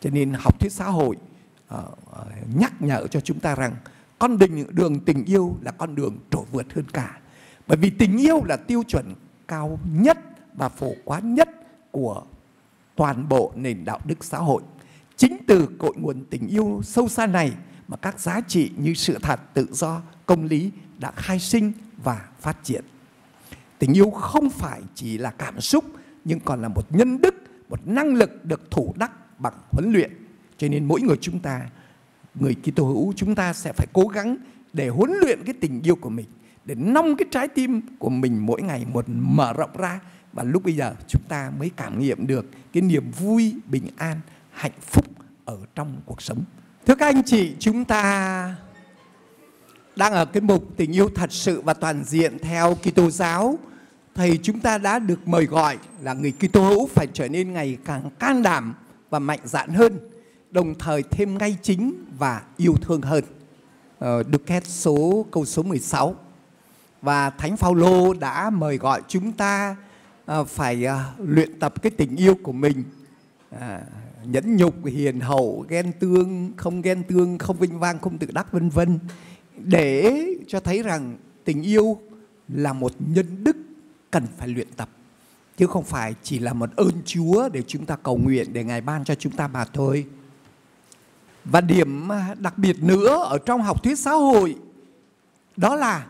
Cho 0.00 0.10
nên 0.10 0.32
học 0.32 0.60
thuyết 0.60 0.72
xã 0.72 0.84
hội 0.84 1.16
ờ, 1.68 1.84
ờ, 2.10 2.26
nhắc 2.54 2.82
nhở 2.82 3.06
cho 3.06 3.20
chúng 3.20 3.40
ta 3.40 3.54
rằng 3.54 3.74
con 4.18 4.38
đường, 4.38 4.64
đường 4.70 5.00
tình 5.00 5.24
yêu 5.24 5.56
là 5.60 5.70
con 5.70 5.94
đường 5.94 6.18
trổ 6.30 6.44
vượt 6.52 6.74
hơn 6.74 6.84
cả. 6.92 7.20
Bởi 7.66 7.76
vì 7.76 7.90
tình 7.90 8.18
yêu 8.18 8.44
là 8.44 8.56
tiêu 8.56 8.82
chuẩn 8.88 9.14
cao 9.48 9.78
nhất 9.92 10.18
và 10.54 10.68
phổ 10.68 10.92
quát 11.04 11.24
nhất 11.24 11.48
của 11.90 12.22
toàn 12.96 13.28
bộ 13.28 13.52
nền 13.56 13.84
đạo 13.84 14.00
đức 14.04 14.24
xã 14.24 14.38
hội. 14.38 14.62
Chính 15.16 15.36
từ 15.46 15.68
cội 15.78 15.92
nguồn 15.96 16.24
tình 16.30 16.48
yêu 16.48 16.80
sâu 16.84 17.08
xa 17.08 17.26
này 17.26 17.52
mà 17.88 17.96
các 17.96 18.20
giá 18.20 18.40
trị 18.48 18.70
như 18.76 18.94
sự 18.94 19.18
thật, 19.22 19.40
tự 19.54 19.66
do, 19.72 20.02
công 20.26 20.44
lý 20.44 20.70
đã 20.98 21.10
khai 21.10 21.38
sinh 21.38 21.72
và 22.04 22.28
phát 22.40 22.56
triển. 22.64 22.84
Tình 23.78 23.96
yêu 23.96 24.10
không 24.10 24.50
phải 24.50 24.80
chỉ 24.94 25.18
là 25.18 25.30
cảm 25.30 25.60
xúc 25.60 25.84
nhưng 26.24 26.40
còn 26.40 26.62
là 26.62 26.68
một 26.68 26.86
nhân 26.90 27.20
đức, 27.20 27.34
một 27.68 27.86
năng 27.86 28.14
lực 28.14 28.44
được 28.44 28.70
thủ 28.70 28.94
đắc 28.98 29.40
bằng 29.40 29.54
huấn 29.70 29.92
luyện. 29.92 30.12
Cho 30.58 30.68
nên 30.68 30.84
mỗi 30.84 31.00
người 31.00 31.16
chúng 31.20 31.40
ta, 31.40 31.60
người 32.34 32.56
Kitô 32.62 32.84
hữu 32.84 33.12
chúng 33.16 33.34
ta 33.34 33.52
sẽ 33.52 33.72
phải 33.72 33.86
cố 33.92 34.06
gắng 34.06 34.36
để 34.72 34.88
huấn 34.88 35.10
luyện 35.20 35.44
cái 35.44 35.54
tình 35.60 35.82
yêu 35.82 35.96
của 35.96 36.10
mình, 36.10 36.26
để 36.64 36.74
nong 36.74 37.16
cái 37.16 37.26
trái 37.30 37.48
tim 37.48 37.80
của 37.98 38.10
mình 38.10 38.46
mỗi 38.46 38.62
ngày 38.62 38.86
một 38.92 39.04
mở 39.08 39.52
rộng 39.52 39.76
ra 39.76 40.00
và 40.32 40.42
lúc 40.42 40.64
bây 40.64 40.76
giờ 40.76 40.94
chúng 41.08 41.22
ta 41.28 41.52
mới 41.58 41.70
cảm 41.76 41.98
nghiệm 41.98 42.26
được 42.26 42.46
cái 42.72 42.82
niềm 42.82 43.10
vui, 43.10 43.54
bình 43.66 43.86
an, 43.96 44.20
hạnh 44.62 44.80
phúc 44.80 45.04
ở 45.44 45.58
trong 45.74 46.00
cuộc 46.06 46.22
sống. 46.22 46.44
Thưa 46.86 46.94
các 46.94 47.06
anh 47.06 47.22
chị, 47.22 47.52
chúng 47.58 47.84
ta 47.84 48.54
đang 49.96 50.12
ở 50.12 50.24
cái 50.24 50.40
mục 50.40 50.64
tình 50.76 50.92
yêu 50.92 51.08
thật 51.14 51.32
sự 51.32 51.60
và 51.60 51.74
toàn 51.74 52.04
diện 52.04 52.38
theo 52.38 52.74
Kitô 52.74 53.10
giáo. 53.10 53.58
Thầy 54.14 54.38
chúng 54.42 54.60
ta 54.60 54.78
đã 54.78 54.98
được 54.98 55.28
mời 55.28 55.46
gọi 55.46 55.78
là 56.02 56.14
người 56.14 56.32
Kitô 56.32 56.62
hữu 56.62 56.86
phải 56.86 57.06
trở 57.12 57.28
nên 57.28 57.52
ngày 57.52 57.78
càng 57.84 58.10
can 58.18 58.42
đảm 58.42 58.74
và 59.10 59.18
mạnh 59.18 59.40
dạn 59.44 59.68
hơn, 59.68 59.98
đồng 60.50 60.74
thời 60.78 61.02
thêm 61.02 61.38
ngay 61.38 61.56
chính 61.62 62.04
và 62.18 62.42
yêu 62.56 62.74
thương 62.82 63.02
hơn. 63.02 63.24
Ờ, 63.98 64.22
được 64.22 64.46
kết 64.46 64.66
số 64.66 65.26
câu 65.30 65.44
số 65.44 65.62
16. 65.62 66.16
Và 67.02 67.30
Thánh 67.30 67.56
Phaolô 67.56 68.14
đã 68.14 68.50
mời 68.50 68.76
gọi 68.76 69.02
chúng 69.08 69.32
ta 69.32 69.76
à, 70.26 70.44
phải 70.44 70.86
à, 70.86 71.12
luyện 71.18 71.58
tập 71.58 71.82
cái 71.82 71.90
tình 71.90 72.16
yêu 72.16 72.34
của 72.42 72.52
mình 72.52 72.84
à, 73.60 73.80
nhẫn 74.26 74.56
nhục, 74.56 74.84
hiền 74.84 75.20
hậu, 75.20 75.64
ghen 75.68 75.92
tương, 76.00 76.52
không 76.56 76.82
ghen 76.82 77.02
tương, 77.02 77.38
không 77.38 77.56
vinh 77.56 77.78
vang, 77.78 77.98
không 77.98 78.18
tự 78.18 78.26
đắc, 78.32 78.52
vân 78.52 78.68
vân 78.68 78.98
để 79.56 80.24
cho 80.48 80.60
thấy 80.60 80.82
rằng 80.82 81.16
tình 81.44 81.62
yêu 81.62 81.98
là 82.48 82.72
một 82.72 82.92
nhân 83.14 83.44
đức 83.44 83.56
cần 84.10 84.26
phải 84.38 84.48
luyện 84.48 84.68
tập, 84.76 84.88
chứ 85.56 85.66
không 85.66 85.84
phải 85.84 86.14
chỉ 86.22 86.38
là 86.38 86.52
một 86.52 86.70
ơn 86.76 86.92
Chúa 87.04 87.48
để 87.48 87.62
chúng 87.66 87.86
ta 87.86 87.96
cầu 87.96 88.16
nguyện, 88.16 88.52
để 88.52 88.64
Ngài 88.64 88.80
ban 88.80 89.04
cho 89.04 89.14
chúng 89.14 89.32
ta 89.32 89.48
mà 89.48 89.64
thôi. 89.64 90.06
Và 91.44 91.60
điểm 91.60 92.08
đặc 92.38 92.58
biệt 92.58 92.82
nữa 92.82 93.24
ở 93.24 93.38
trong 93.38 93.62
học 93.62 93.82
thuyết 93.82 93.98
xã 93.98 94.12
hội, 94.12 94.56
đó 95.56 95.76
là 95.76 96.06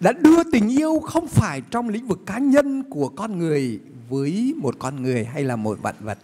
đã 0.00 0.12
đưa 0.12 0.42
tình 0.52 0.68
yêu 0.68 1.00
không 1.00 1.26
phải 1.28 1.62
trong 1.70 1.88
lĩnh 1.88 2.06
vực 2.06 2.20
cá 2.26 2.38
nhân 2.38 2.82
của 2.90 3.08
con 3.08 3.38
người 3.38 3.80
với 4.08 4.54
một 4.56 4.74
con 4.78 5.02
người 5.02 5.24
hay 5.24 5.44
là 5.44 5.56
một 5.56 5.78
vạn 5.82 5.94
vật 6.00 6.18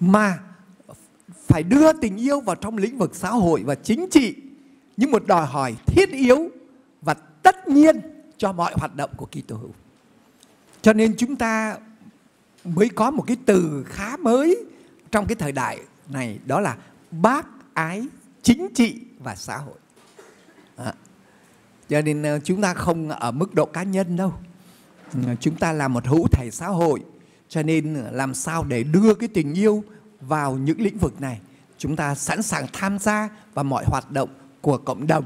mà 0.00 0.38
phải 1.46 1.62
đưa 1.62 1.92
tình 1.92 2.16
yêu 2.16 2.40
vào 2.40 2.56
trong 2.56 2.76
lĩnh 2.76 2.98
vực 2.98 3.14
xã 3.14 3.30
hội 3.30 3.62
và 3.62 3.74
chính 3.74 4.06
trị 4.10 4.34
như 4.96 5.06
một 5.06 5.26
đòi 5.26 5.46
hỏi 5.46 5.74
thiết 5.86 6.10
yếu 6.10 6.48
và 7.02 7.14
tất 7.14 7.68
nhiên 7.68 8.00
cho 8.36 8.52
mọi 8.52 8.74
hoạt 8.76 8.96
động 8.96 9.10
của 9.16 9.26
Kitô 9.26 9.56
hữu. 9.56 9.70
Cho 10.82 10.92
nên 10.92 11.16
chúng 11.16 11.36
ta 11.36 11.76
mới 12.64 12.88
có 12.88 13.10
một 13.10 13.24
cái 13.26 13.36
từ 13.46 13.84
khá 13.88 14.16
mới 14.16 14.64
trong 15.10 15.26
cái 15.26 15.36
thời 15.36 15.52
đại 15.52 15.80
này, 16.08 16.38
đó 16.46 16.60
là 16.60 16.76
bác 17.10 17.46
ái 17.74 18.06
chính 18.42 18.68
trị 18.74 19.00
và 19.18 19.34
xã 19.34 19.56
hội. 19.56 19.78
À. 20.76 20.92
Cho 21.88 22.02
nên 22.02 22.22
ờ, 22.22 22.38
chúng 22.44 22.62
ta 22.62 22.74
không 22.74 23.08
ở 23.08 23.30
mức 23.30 23.54
độ 23.54 23.66
cá 23.66 23.82
nhân 23.82 24.16
đâu. 24.16 24.32
Ừ, 25.14 25.20
chúng 25.40 25.56
ta 25.56 25.72
là 25.72 25.88
một 25.88 26.06
hữu 26.06 26.26
thể 26.32 26.50
xã 26.50 26.68
hội 26.68 27.00
cho 27.48 27.62
nên 27.62 27.94
ờ, 27.94 28.10
làm 28.10 28.34
sao 28.34 28.64
để 28.64 28.82
đưa 28.82 29.14
cái 29.14 29.28
tình 29.28 29.54
yêu 29.54 29.84
vào 30.20 30.56
những 30.56 30.80
lĩnh 30.80 30.98
vực 30.98 31.20
này? 31.20 31.40
Chúng 31.78 31.96
ta 31.96 32.14
sẵn 32.14 32.42
sàng 32.42 32.66
tham 32.72 32.98
gia 32.98 33.28
vào 33.54 33.64
mọi 33.64 33.84
hoạt 33.84 34.10
động 34.10 34.28
của 34.60 34.78
cộng 34.78 35.06
đồng. 35.06 35.24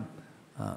Ờ. 0.57 0.77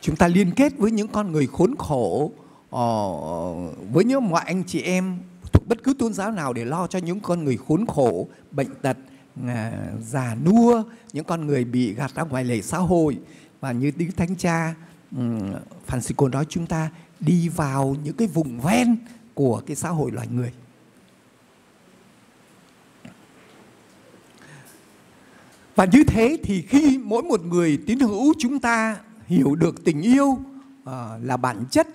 Chúng 0.00 0.16
ta 0.16 0.28
liên 0.28 0.50
kết 0.50 0.72
với 0.78 0.90
những 0.90 1.08
con 1.08 1.32
người 1.32 1.46
khốn 1.46 1.74
khổ 1.78 2.32
ờ, 2.70 3.12
với 3.92 4.04
những 4.04 4.28
mọi 4.28 4.42
anh 4.46 4.64
chị 4.66 4.80
em 4.80 5.18
thuộc 5.52 5.68
bất 5.68 5.82
cứ 5.84 5.94
tôn 5.98 6.12
giáo 6.12 6.30
nào 6.30 6.52
để 6.52 6.64
lo 6.64 6.86
cho 6.86 6.98
những 6.98 7.20
con 7.20 7.44
người 7.44 7.56
khốn 7.56 7.86
khổ, 7.86 8.28
bệnh 8.50 8.74
tật 8.82 8.96
già 10.00 10.36
nua, 10.44 10.82
những 11.12 11.24
con 11.24 11.46
người 11.46 11.64
bị 11.64 11.94
gạt 11.94 12.14
ra 12.14 12.22
ngoài 12.22 12.44
lề 12.44 12.62
xã 12.62 12.78
hội. 12.78 13.18
Và 13.60 13.72
như 13.72 13.92
đức 13.96 14.06
thánh 14.16 14.36
cha 14.36 14.74
Francisco 15.86 16.30
nói 16.30 16.46
chúng 16.48 16.66
ta 16.66 16.90
đi 17.26 17.48
vào 17.48 17.96
những 18.04 18.16
cái 18.16 18.28
vùng 18.28 18.60
ven 18.60 18.96
của 19.34 19.62
cái 19.66 19.76
xã 19.76 19.88
hội 19.88 20.10
loài 20.10 20.28
người. 20.28 20.52
Và 25.74 25.84
như 25.84 26.04
thế 26.04 26.38
thì 26.42 26.62
khi 26.62 26.98
mỗi 27.04 27.22
một 27.22 27.44
người 27.44 27.78
tín 27.86 28.00
hữu 28.00 28.34
chúng 28.38 28.58
ta 28.58 29.00
hiểu 29.26 29.54
được 29.54 29.84
tình 29.84 30.02
yêu 30.02 30.38
à, 30.84 31.18
là 31.22 31.36
bản 31.36 31.64
chất 31.70 31.88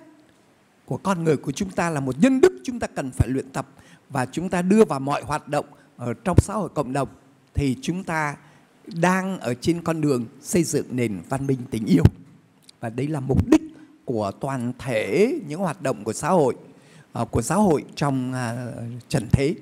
của 0.84 0.96
con 0.96 1.24
người 1.24 1.36
của 1.36 1.52
chúng 1.52 1.70
ta, 1.70 1.90
là 1.90 2.00
một 2.00 2.14
nhân 2.20 2.40
đức 2.40 2.60
chúng 2.64 2.80
ta 2.80 2.86
cần 2.86 3.10
phải 3.10 3.28
luyện 3.28 3.50
tập 3.52 3.68
và 4.10 4.26
chúng 4.26 4.48
ta 4.48 4.62
đưa 4.62 4.84
vào 4.84 5.00
mọi 5.00 5.22
hoạt 5.22 5.48
động 5.48 5.66
ở 5.96 6.14
trong 6.14 6.36
xã 6.40 6.54
hội 6.54 6.68
cộng 6.68 6.92
đồng, 6.92 7.08
thì 7.54 7.76
chúng 7.82 8.04
ta 8.04 8.36
đang 8.86 9.38
ở 9.38 9.54
trên 9.54 9.82
con 9.82 10.00
đường 10.00 10.26
xây 10.40 10.64
dựng 10.64 10.86
nền 10.90 11.20
văn 11.28 11.46
minh 11.46 11.58
tình 11.70 11.86
yêu. 11.86 12.04
Và 12.80 12.90
đấy 12.90 13.06
là 13.06 13.20
mục 13.20 13.48
đích 13.48 13.57
của 14.08 14.30
toàn 14.40 14.72
thể 14.78 15.34
những 15.46 15.60
hoạt 15.60 15.82
động 15.82 16.04
của 16.04 16.12
xã 16.12 16.28
hội 16.28 16.54
à, 17.12 17.24
của 17.30 17.42
xã 17.42 17.54
hội 17.54 17.84
trong 17.94 18.32
à, 18.32 18.66
trần 19.08 19.28
thế 19.32 19.54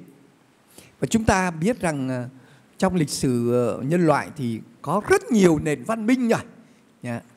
và 1.01 1.07
chúng 1.11 1.25
ta 1.25 1.51
biết 1.51 1.81
rằng 1.81 2.09
à, 2.09 2.29
trong 2.79 2.95
lịch 2.95 3.11
sử 3.11 3.53
ờ, 3.53 3.83
nhân 3.83 4.07
loại 4.07 4.29
thì 4.37 4.61
có 4.83 5.03
rất 5.09 5.23
nhiều 5.31 5.59
nền 5.59 5.85
văn 5.85 6.07
minh 6.07 6.29
rồi 6.29 6.41
yeah. 7.03 7.23
Dạ. 7.23 7.31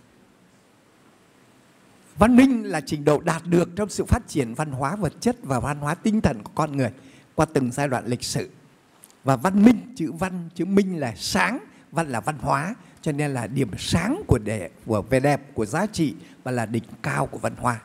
Văn 2.18 2.36
minh 2.36 2.64
là 2.64 2.82
trình 2.82 3.06
độ 3.06 3.20
đạt 3.20 3.46
được 3.46 3.70
trong 3.76 3.90
sự 3.90 4.06
phát 4.06 4.28
triển 4.28 4.54
văn 4.54 4.72
hóa 4.72 4.96
vật 4.96 5.14
chất 5.20 5.36
và 5.44 5.60
văn 5.60 5.80
hóa 5.80 5.96
tinh 5.96 6.22
thần 6.22 6.44
của 6.44 6.52
con 6.56 6.78
người 6.78 6.92
qua 7.36 7.46
từng 7.54 7.72
giai 7.72 7.88
đoạn 7.88 8.06
lịch 8.06 8.24
sử. 8.24 8.50
Và 9.24 9.36
văn 9.36 9.64
minh, 9.66 9.94
chữ 9.96 10.12
văn, 10.12 10.50
chữ 10.56 10.66
minh 10.66 11.00
là 11.00 11.14
sáng, 11.18 11.60
văn 11.92 12.10
là 12.10 12.20
văn 12.20 12.38
hóa, 12.42 12.76
cho 13.02 13.12
nên 13.12 13.34
là 13.34 13.48
điểm 13.48 13.70
sáng 13.78 14.22
của 14.28 14.38
đẹp, 14.38 14.72
của 14.86 15.02
vẻ 15.02 15.20
đẹp, 15.20 15.42
của 15.54 15.66
giá 15.66 15.86
trị 15.86 16.16
và 16.44 16.52
là 16.52 16.66
đỉnh 16.66 16.84
cao 17.02 17.26
của 17.26 17.38
văn 17.38 17.54
hóa. 17.58 17.80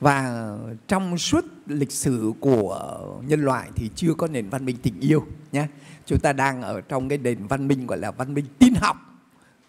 Và 0.00 0.48
trong 0.88 1.18
suốt 1.18 1.44
lịch 1.66 1.92
sử 1.92 2.32
của 2.40 3.20
nhân 3.26 3.40
loại 3.42 3.70
thì 3.74 3.90
chưa 3.94 4.14
có 4.14 4.28
nền 4.28 4.48
văn 4.48 4.64
minh 4.64 4.76
tình 4.82 5.00
yêu 5.00 5.26
nhé. 5.52 5.66
Chúng 6.06 6.18
ta 6.18 6.32
đang 6.32 6.62
ở 6.62 6.80
trong 6.80 7.08
cái 7.08 7.18
nền 7.18 7.46
văn 7.46 7.68
minh 7.68 7.86
gọi 7.86 7.98
là 7.98 8.10
văn 8.10 8.34
minh 8.34 8.44
tin 8.58 8.74
học. 8.74 8.96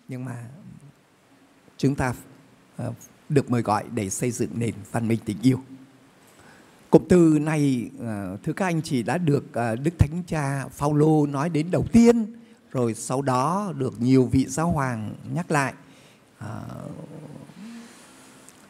Nhưng 0.08 0.26
mà 0.26 0.46
chúng 1.78 1.96
ta 1.96 2.14
ờ, 2.78 2.94
được 3.30 3.52
mời 3.52 3.62
gọi 3.62 3.84
để 3.94 4.10
xây 4.10 4.32
dựng 4.32 4.50
nền 4.56 4.74
văn 4.92 5.08
minh 5.08 5.20
tình 5.26 5.38
yêu. 5.42 5.60
Cụm 6.90 7.04
từ 7.10 7.40
này 7.42 7.90
ờ, 8.00 8.38
thưa 8.44 8.54
các 8.54 8.66
anh 8.66 8.82
chị 8.82 9.04
đã 9.04 9.18
được 9.18 9.54
ờ, 9.54 9.76
Đức 9.76 10.00
Thánh 10.00 10.24
Cha 10.28 10.66
Phaolô 10.72 11.26
nói 11.26 11.50
đến 11.50 11.72
đầu 11.72 11.86
tiên, 11.92 12.26
rồi 12.72 12.94
sau 12.94 13.22
đó 13.22 13.74
được 13.78 14.02
nhiều 14.02 14.26
vị 14.26 14.46
giáo 14.48 14.72
hoàng 14.72 15.16
nhắc 15.34 15.52
lại. 15.52 15.74
À, 16.40 16.62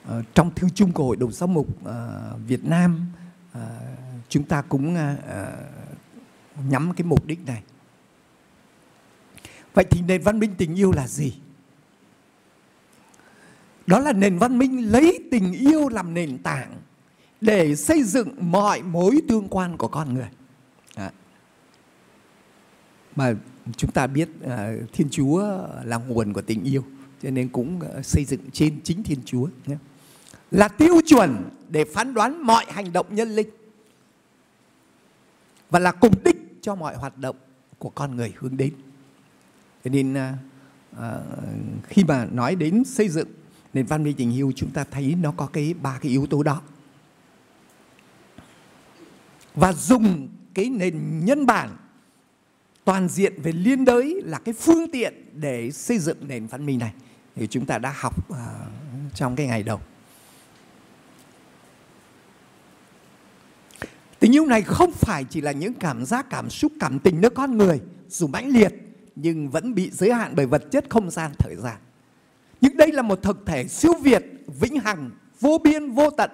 ờ, 0.06 0.24
trong 0.34 0.56
thư 0.56 0.70
chung 0.70 0.92
của 0.92 1.04
Hội 1.04 1.16
đồng 1.16 1.32
Giáo 1.32 1.48
mục 1.48 1.86
à, 1.86 2.22
Việt 2.48 2.66
Nam, 2.66 3.06
à, 3.54 3.80
chúng 4.30 4.44
ta 4.44 4.62
cũng 4.62 4.96
à, 4.96 5.16
nhắm 6.70 6.94
cái 6.98 7.06
mục 7.06 7.26
đích 7.26 7.46
này. 7.46 7.64
Vậy 9.74 9.86
thì 9.90 10.02
nền 10.02 10.22
văn 10.22 10.40
minh 10.40 10.56
tình 10.58 10.76
yêu 10.76 10.92
là 10.92 11.08
gì? 11.08 11.40
Đó 13.88 14.00
là 14.00 14.14
nền 14.14 14.38
văn 14.38 14.58
minh 14.58 14.92
lấy 14.92 15.20
tình 15.32 15.54
yêu 15.54 15.90
làm 15.90 16.14
nền 16.14 16.38
tảng 16.38 16.82
để 17.42 17.76
xây 17.76 18.04
dựng 18.04 18.52
mọi 18.52 18.82
mối 18.82 19.22
tương 19.28 19.48
quan 19.50 19.78
của 19.78 19.88
con 19.88 20.14
người. 20.14 20.30
À. 20.96 21.12
Mà 23.16 23.34
chúng 23.78 23.92
ta 23.92 24.08
biết 24.08 24.30
uh, 24.44 24.50
Thiên 24.94 25.08
Chúa 25.12 25.40
là 25.84 25.98
nguồn 25.98 26.34
của 26.34 26.42
tình 26.42 26.64
yêu, 26.64 26.84
cho 27.24 27.30
nên 27.30 27.50
cũng 27.50 27.80
uh, 27.80 28.06
xây 28.06 28.26
dựng 28.26 28.42
trên 28.52 28.82
chính 28.84 29.04
Thiên 29.04 29.20
Chúa 29.26 29.48
nhé. 29.66 29.78
Là 30.52 30.68
tiêu 30.68 31.02
chuẩn 31.06 31.50
để 31.70 31.86
phán 31.86 32.14
đoán 32.14 32.42
mọi 32.42 32.66
hành 32.70 32.94
động 32.94 33.16
nhân 33.16 33.30
linh 33.30 33.50
và 35.70 35.80
là 35.80 35.92
cùng 35.92 36.14
đích 36.24 36.38
cho 36.62 36.76
mọi 36.76 36.96
hoạt 36.96 37.18
động 37.18 37.36
của 37.80 37.90
con 37.90 38.16
người 38.16 38.34
hướng 38.38 38.58
đến. 38.58 38.74
Cho 39.84 39.90
nên 39.92 40.14
uh, 40.14 40.20
uh, 40.96 41.04
khi 41.88 42.04
mà 42.04 42.28
nói 42.32 42.56
đến 42.56 42.84
xây 42.84 43.10
dựng 43.10 43.28
nền 43.74 43.86
văn 43.86 44.04
minh 44.04 44.16
tình 44.18 44.36
yêu 44.36 44.52
chúng 44.56 44.72
ta 44.72 44.84
thấy 44.84 45.16
nó 45.22 45.32
có 45.32 45.46
cái 45.46 45.74
ba 45.82 46.00
cái 46.02 46.12
yếu 46.12 46.26
tố 46.26 46.44
đó 46.44 46.62
và 49.56 49.74
dùng 49.74 50.28
cái 50.54 50.70
nền 50.70 51.26
nhân 51.26 51.46
bản 51.46 51.78
toàn 52.88 53.10
diện 53.10 53.42
về 53.42 53.52
liên 53.52 53.86
đới 53.86 54.22
là 54.26 54.40
cái 54.40 54.54
phương 54.54 54.92
tiện 54.92 55.14
để 55.34 55.72
xây 55.72 56.00
dựng 56.00 56.18
nền 56.28 56.48
văn 56.48 56.66
minh 56.66 56.80
này. 56.80 56.94
Thì 57.36 57.48
chúng 57.48 57.66
ta 57.66 57.78
đã 57.78 57.94
học 57.98 58.32
uh, 58.32 58.38
trong 59.14 59.36
cái 59.36 59.48
ngày 59.48 59.64
đầu. 59.64 59.80
Tình 64.20 64.36
yêu 64.36 64.46
này 64.46 64.62
không 64.62 64.92
phải 64.92 65.24
chỉ 65.24 65.42
là 65.42 65.52
những 65.52 65.74
cảm 65.74 66.06
giác 66.06 66.30
cảm 66.30 66.50
xúc 66.50 66.72
cảm 66.80 67.00
tình 67.00 67.22
nơi 67.22 67.30
con 67.30 67.58
người 67.58 67.82
dù 68.10 68.28
mãnh 68.28 68.50
liệt 68.50 68.74
nhưng 69.16 69.50
vẫn 69.50 69.76
bị 69.76 69.90
giới 69.92 70.14
hạn 70.14 70.34
bởi 70.36 70.46
vật 70.46 70.64
chất 70.72 70.86
không 70.90 71.12
gian 71.12 71.32
thời 71.40 71.56
gian. 71.56 71.78
Nhưng 72.62 72.78
đây 72.78 72.92
là 72.92 73.02
một 73.02 73.20
thực 73.22 73.46
thể 73.46 73.68
siêu 73.68 73.94
việt, 74.02 74.24
vĩnh 74.60 74.80
hằng, 74.80 75.12
vô 75.40 75.58
biên, 75.64 75.92
vô 75.92 76.10
tận 76.10 76.32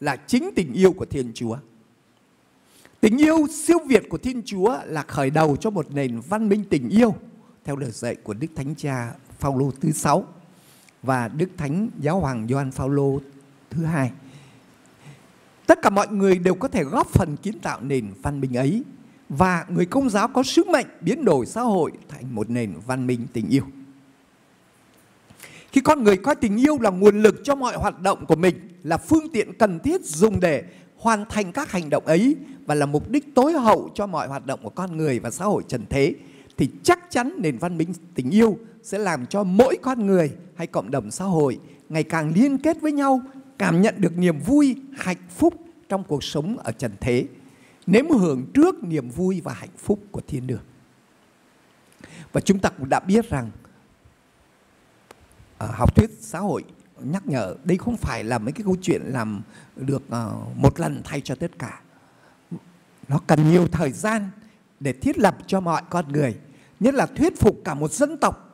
là 0.00 0.16
chính 0.16 0.50
tình 0.56 0.72
yêu 0.72 0.92
của 0.92 1.04
Thiên 1.04 1.32
Chúa. 1.34 1.56
Tình 3.00 3.18
yêu 3.18 3.46
siêu 3.50 3.78
việt 3.86 4.08
của 4.08 4.18
Thiên 4.18 4.42
Chúa 4.44 4.78
là 4.84 5.02
khởi 5.02 5.30
đầu 5.30 5.56
cho 5.56 5.70
một 5.70 5.86
nền 5.94 6.20
văn 6.20 6.48
minh 6.48 6.64
tình 6.70 6.88
yêu 6.88 7.14
theo 7.64 7.76
lời 7.76 7.90
dạy 7.90 8.14
của 8.14 8.34
Đức 8.34 8.46
Thánh 8.56 8.74
Cha 8.74 9.12
Phaolô 9.38 9.70
thứ 9.80 9.92
sáu 9.92 10.24
và 11.02 11.28
Đức 11.28 11.48
Thánh 11.56 11.88
Giáo 12.00 12.20
hoàng 12.20 12.46
Gioan 12.48 12.70
Phaolô 12.70 13.20
thứ 13.70 13.84
hai. 13.84 14.10
Tất 15.66 15.78
cả 15.82 15.90
mọi 15.90 16.08
người 16.08 16.38
đều 16.38 16.54
có 16.54 16.68
thể 16.68 16.84
góp 16.84 17.06
phần 17.06 17.36
kiến 17.36 17.58
tạo 17.58 17.80
nền 17.80 18.12
văn 18.22 18.40
minh 18.40 18.56
ấy 18.56 18.82
và 19.28 19.66
người 19.68 19.86
công 19.86 20.10
giáo 20.10 20.28
có 20.28 20.42
sứ 20.42 20.64
mệnh 20.64 20.86
biến 21.00 21.24
đổi 21.24 21.46
xã 21.46 21.60
hội 21.60 21.92
thành 22.08 22.34
một 22.34 22.50
nền 22.50 22.72
văn 22.86 23.06
minh 23.06 23.26
tình 23.32 23.48
yêu. 23.48 23.64
Khi 25.72 25.80
con 25.80 26.04
người 26.04 26.16
coi 26.16 26.34
tình 26.34 26.56
yêu 26.56 26.78
là 26.80 26.90
nguồn 26.90 27.22
lực 27.22 27.40
cho 27.44 27.54
mọi 27.54 27.76
hoạt 27.76 28.00
động 28.00 28.26
của 28.26 28.36
mình, 28.36 28.68
là 28.82 28.96
phương 28.96 29.28
tiện 29.32 29.58
cần 29.58 29.78
thiết 29.78 30.04
dùng 30.04 30.40
để 30.40 30.64
hoàn 30.98 31.24
thành 31.28 31.52
các 31.52 31.70
hành 31.70 31.90
động 31.90 32.06
ấy 32.06 32.36
và 32.66 32.74
là 32.74 32.86
mục 32.86 33.10
đích 33.10 33.34
tối 33.34 33.52
hậu 33.52 33.90
cho 33.94 34.06
mọi 34.06 34.28
hoạt 34.28 34.46
động 34.46 34.60
của 34.62 34.70
con 34.70 34.96
người 34.96 35.18
và 35.18 35.30
xã 35.30 35.44
hội 35.44 35.62
trần 35.68 35.84
thế 35.90 36.14
thì 36.56 36.70
chắc 36.82 36.98
chắn 37.10 37.32
nền 37.38 37.58
văn 37.58 37.78
minh 37.78 37.92
tình 38.14 38.30
yêu 38.30 38.58
sẽ 38.82 38.98
làm 38.98 39.26
cho 39.26 39.44
mỗi 39.44 39.78
con 39.82 40.06
người 40.06 40.30
hay 40.56 40.66
cộng 40.66 40.90
đồng 40.90 41.10
xã 41.10 41.24
hội 41.24 41.58
ngày 41.88 42.02
càng 42.02 42.32
liên 42.34 42.58
kết 42.58 42.80
với 42.80 42.92
nhau, 42.92 43.20
cảm 43.58 43.82
nhận 43.82 43.94
được 43.98 44.18
niềm 44.18 44.38
vui, 44.38 44.76
hạnh 44.96 45.28
phúc 45.36 45.54
trong 45.88 46.04
cuộc 46.04 46.24
sống 46.24 46.56
ở 46.58 46.72
trần 46.72 46.92
thế, 47.00 47.26
nếm 47.86 48.08
hưởng 48.08 48.46
trước 48.54 48.84
niềm 48.84 49.08
vui 49.08 49.40
và 49.40 49.52
hạnh 49.52 49.76
phúc 49.76 49.98
của 50.10 50.20
thiên 50.26 50.46
đường. 50.46 50.62
và 52.32 52.40
chúng 52.40 52.58
ta 52.58 52.68
cũng 52.68 52.88
đã 52.88 53.00
biết 53.00 53.30
rằng 53.30 53.50
ở 55.58 55.66
học 55.72 55.96
thuyết 55.96 56.10
xã 56.20 56.38
hội 56.38 56.64
nhắc 57.04 57.26
nhở 57.26 57.54
đây 57.64 57.78
không 57.78 57.96
phải 57.96 58.24
là 58.24 58.38
mấy 58.38 58.52
cái 58.52 58.62
câu 58.64 58.76
chuyện 58.82 59.02
làm 59.04 59.42
được 59.76 60.02
uh, 60.08 60.56
một 60.56 60.80
lần 60.80 61.02
thay 61.04 61.20
cho 61.20 61.34
tất 61.34 61.58
cả 61.58 61.80
nó 63.08 63.20
cần 63.26 63.50
nhiều 63.50 63.66
thời 63.72 63.92
gian 63.92 64.30
để 64.80 64.92
thiết 64.92 65.18
lập 65.18 65.36
cho 65.46 65.60
mọi 65.60 65.82
con 65.90 66.12
người 66.12 66.36
nhất 66.80 66.94
là 66.94 67.06
thuyết 67.06 67.40
phục 67.40 67.56
cả 67.64 67.74
một 67.74 67.92
dân 67.92 68.16
tộc 68.16 68.48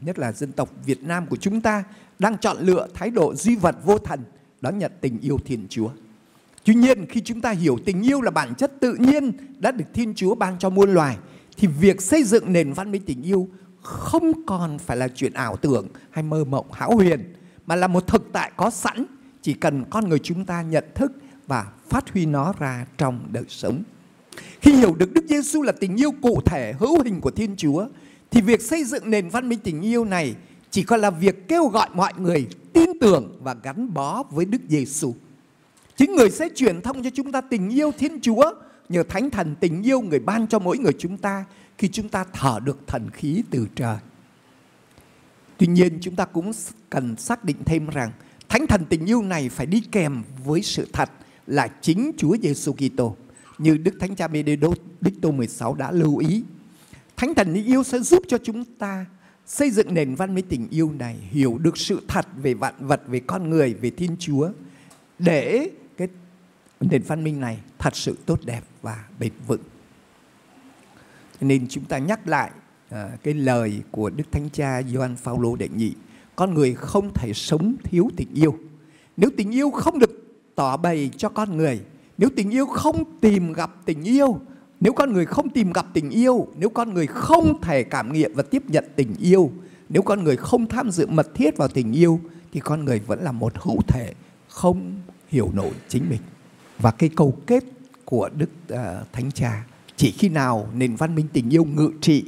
nhất 0.00 0.18
là 0.18 0.32
dân 0.32 0.52
tộc 0.52 0.70
Việt 0.84 1.02
Nam 1.02 1.26
của 1.26 1.36
chúng 1.36 1.60
ta 1.60 1.84
đang 2.18 2.38
chọn 2.38 2.56
lựa 2.60 2.86
thái 2.94 3.10
độ 3.10 3.34
duy 3.34 3.56
vật 3.56 3.76
vô 3.84 3.98
thần 3.98 4.20
đón 4.60 4.78
nhận 4.78 4.92
tình 5.00 5.18
yêu 5.20 5.38
Thiên 5.44 5.66
Chúa. 5.70 5.90
Tuy 6.64 6.74
nhiên 6.74 7.06
khi 7.06 7.20
chúng 7.20 7.40
ta 7.40 7.50
hiểu 7.50 7.78
tình 7.84 8.02
yêu 8.02 8.20
là 8.20 8.30
bản 8.30 8.54
chất 8.54 8.72
tự 8.80 8.94
nhiên 8.94 9.32
đã 9.58 9.70
được 9.70 9.84
Thiên 9.94 10.14
Chúa 10.14 10.34
ban 10.34 10.58
cho 10.58 10.70
muôn 10.70 10.94
loài 10.94 11.18
thì 11.56 11.68
việc 11.68 12.02
xây 12.02 12.24
dựng 12.24 12.52
nền 12.52 12.72
văn 12.72 12.90
minh 12.90 13.02
tình 13.06 13.22
yêu 13.22 13.48
không 13.82 14.46
còn 14.46 14.78
phải 14.78 14.96
là 14.96 15.08
chuyện 15.08 15.32
ảo 15.32 15.56
tưởng 15.56 15.88
hay 16.10 16.24
mơ 16.24 16.44
mộng 16.44 16.72
hão 16.72 16.94
huyền 16.94 17.34
mà 17.70 17.76
là 17.76 17.86
một 17.86 18.06
thực 18.06 18.32
tại 18.32 18.52
có 18.56 18.70
sẵn 18.70 19.04
chỉ 19.42 19.54
cần 19.54 19.84
con 19.90 20.08
người 20.08 20.18
chúng 20.18 20.44
ta 20.44 20.62
nhận 20.62 20.84
thức 20.94 21.12
và 21.46 21.66
phát 21.88 22.12
huy 22.12 22.26
nó 22.26 22.52
ra 22.58 22.86
trong 22.98 23.20
đời 23.32 23.44
sống. 23.48 23.82
Khi 24.60 24.72
hiểu 24.72 24.94
được 24.94 25.12
Đức 25.12 25.24
Giêsu 25.28 25.62
là 25.62 25.72
tình 25.72 25.96
yêu 25.96 26.10
cụ 26.22 26.40
thể, 26.46 26.74
hữu 26.78 27.02
hình 27.02 27.20
của 27.20 27.30
Thiên 27.30 27.56
Chúa, 27.56 27.86
thì 28.30 28.40
việc 28.40 28.60
xây 28.60 28.84
dựng 28.84 29.10
nền 29.10 29.28
văn 29.28 29.48
minh 29.48 29.58
tình 29.64 29.80
yêu 29.80 30.04
này 30.04 30.34
chỉ 30.70 30.82
còn 30.82 31.00
là 31.00 31.10
việc 31.10 31.48
kêu 31.48 31.66
gọi 31.66 31.88
mọi 31.94 32.12
người 32.18 32.48
tin 32.72 32.98
tưởng 33.00 33.38
và 33.42 33.56
gắn 33.62 33.94
bó 33.94 34.22
với 34.30 34.44
Đức 34.44 34.60
Giêsu. 34.68 35.14
Chính 35.96 36.12
người 36.12 36.30
sẽ 36.30 36.48
truyền 36.54 36.80
thông 36.80 37.02
cho 37.02 37.10
chúng 37.14 37.32
ta 37.32 37.40
tình 37.40 37.68
yêu 37.68 37.92
Thiên 37.98 38.20
Chúa 38.20 38.52
nhờ 38.88 39.02
Thánh 39.02 39.30
Thần 39.30 39.54
tình 39.60 39.82
yêu 39.82 40.00
người 40.00 40.18
ban 40.18 40.46
cho 40.46 40.58
mỗi 40.58 40.78
người 40.78 40.94
chúng 40.98 41.16
ta 41.16 41.44
khi 41.78 41.88
chúng 41.88 42.08
ta 42.08 42.24
thở 42.32 42.60
được 42.64 42.78
thần 42.86 43.10
khí 43.10 43.42
từ 43.50 43.66
trời. 43.74 43.96
Tuy 45.60 45.66
nhiên, 45.66 45.98
chúng 46.00 46.16
ta 46.16 46.24
cũng 46.24 46.52
cần 46.90 47.16
xác 47.16 47.44
định 47.44 47.56
thêm 47.64 47.86
rằng 47.86 48.12
Thánh 48.48 48.66
Thần 48.66 48.84
tình 48.84 49.06
yêu 49.06 49.22
này 49.22 49.48
phải 49.48 49.66
đi 49.66 49.82
kèm 49.92 50.22
với 50.44 50.62
sự 50.62 50.88
thật 50.92 51.10
là 51.46 51.68
chính 51.80 52.12
Chúa 52.16 52.36
Giêsu 52.42 52.72
Kitô 52.72 53.16
như 53.58 53.76
Đức 53.76 53.94
Thánh 54.00 54.16
Cha 54.16 54.28
Benedicto 54.28 55.30
16 55.30 55.74
đã 55.74 55.90
lưu 55.90 56.16
ý. 56.16 56.44
Thánh 57.16 57.34
Thần 57.34 57.54
tình 57.54 57.64
yêu 57.64 57.82
sẽ 57.82 57.98
giúp 57.98 58.22
cho 58.28 58.38
chúng 58.38 58.64
ta 58.64 59.06
xây 59.46 59.70
dựng 59.70 59.94
nền 59.94 60.14
văn 60.14 60.34
minh 60.34 60.44
tình 60.48 60.68
yêu 60.70 60.92
này, 60.98 61.16
hiểu 61.30 61.58
được 61.58 61.78
sự 61.78 62.02
thật 62.08 62.26
về 62.36 62.54
vạn 62.54 62.74
vật, 62.78 63.02
về 63.06 63.20
con 63.20 63.50
người, 63.50 63.74
về 63.74 63.90
thiên 63.90 64.16
chúa, 64.18 64.50
để 65.18 65.70
cái 65.96 66.08
nền 66.80 67.02
văn 67.02 67.24
minh 67.24 67.40
này 67.40 67.58
thật 67.78 67.96
sự 67.96 68.16
tốt 68.26 68.40
đẹp 68.44 68.62
và 68.82 69.04
bền 69.18 69.32
vững 69.46 69.62
nên 71.40 71.66
chúng 71.68 71.84
ta 71.84 71.98
nhắc 71.98 72.28
lại 72.28 72.50
à, 72.90 73.08
cái 73.22 73.34
lời 73.34 73.82
của 73.90 74.10
đức 74.10 74.24
thánh 74.32 74.48
cha 74.52 74.82
Gioan 74.82 75.16
Phaolô 75.16 75.56
đệ 75.56 75.68
nhị 75.68 75.92
con 76.36 76.54
người 76.54 76.74
không 76.74 77.10
thể 77.14 77.32
sống 77.34 77.74
thiếu 77.82 78.10
tình 78.16 78.28
yêu 78.34 78.58
nếu 79.16 79.30
tình 79.36 79.50
yêu 79.50 79.70
không 79.70 79.98
được 79.98 80.10
tỏ 80.54 80.76
bày 80.76 81.10
cho 81.16 81.28
con 81.28 81.56
người 81.56 81.80
nếu 82.18 82.28
tình 82.36 82.50
yêu 82.50 82.66
không 82.66 83.04
tìm 83.20 83.52
gặp 83.52 83.70
tình 83.86 84.02
yêu 84.02 84.40
nếu 84.80 84.92
con 84.92 85.12
người 85.12 85.26
không 85.26 85.48
tìm 85.48 85.72
gặp 85.72 85.86
tình 85.92 86.10
yêu, 86.10 86.46
nếu 86.58 86.68
con 86.68 86.94
người 86.94 87.06
không 87.06 87.60
thể 87.60 87.82
cảm 87.82 88.12
nghiệm 88.12 88.34
và 88.34 88.42
tiếp 88.42 88.62
nhận 88.68 88.84
tình 88.96 89.14
yêu, 89.20 89.50
nếu 89.88 90.02
con 90.02 90.24
người 90.24 90.36
không 90.36 90.66
tham 90.66 90.90
dự 90.90 91.06
mật 91.06 91.34
thiết 91.34 91.56
vào 91.56 91.68
tình 91.68 91.92
yêu 91.92 92.20
thì 92.52 92.60
con 92.60 92.84
người 92.84 92.98
vẫn 92.98 93.22
là 93.22 93.32
một 93.32 93.52
hữu 93.56 93.82
thể 93.88 94.14
không 94.48 95.00
hiểu 95.28 95.50
nổi 95.54 95.70
chính 95.88 96.10
mình. 96.10 96.20
Và 96.78 96.90
cái 96.90 97.10
câu 97.16 97.36
kết 97.46 97.64
của 98.04 98.30
Đức 98.36 98.50
uh, 98.72 98.78
Thánh 99.12 99.30
Cha 99.32 99.64
chỉ 99.96 100.10
khi 100.10 100.28
nào 100.28 100.68
nền 100.74 100.96
văn 100.96 101.14
minh 101.14 101.26
tình 101.32 101.50
yêu 101.50 101.64
ngự 101.64 101.90
trị 102.00 102.24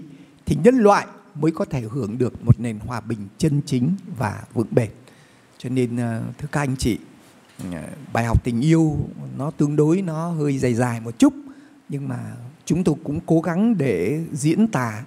thì 0.52 0.58
nhân 0.64 0.76
loại 0.76 1.06
mới 1.34 1.52
có 1.52 1.64
thể 1.64 1.80
hưởng 1.80 2.18
được 2.18 2.44
một 2.44 2.60
nền 2.60 2.78
hòa 2.78 3.00
bình 3.00 3.18
chân 3.38 3.60
chính 3.66 3.96
và 4.18 4.42
vững 4.54 4.66
bền. 4.70 4.90
Cho 5.58 5.68
nên 5.68 5.96
ờ, 5.96 6.22
thưa 6.38 6.48
các 6.52 6.60
anh 6.60 6.76
chị, 6.76 6.98
ờ, 7.72 7.82
bài 8.12 8.24
học 8.24 8.44
tình 8.44 8.60
yêu 8.60 8.96
nó 9.38 9.50
tương 9.50 9.76
đối 9.76 10.02
nó 10.02 10.28
hơi 10.28 10.58
dài 10.58 10.74
dài 10.74 11.00
một 11.00 11.18
chút 11.18 11.34
nhưng 11.88 12.08
mà 12.08 12.18
chúng 12.64 12.84
tôi 12.84 12.94
cũng 13.04 13.20
cố 13.26 13.40
gắng 13.40 13.78
để 13.78 14.24
diễn 14.32 14.68
tả 14.68 15.02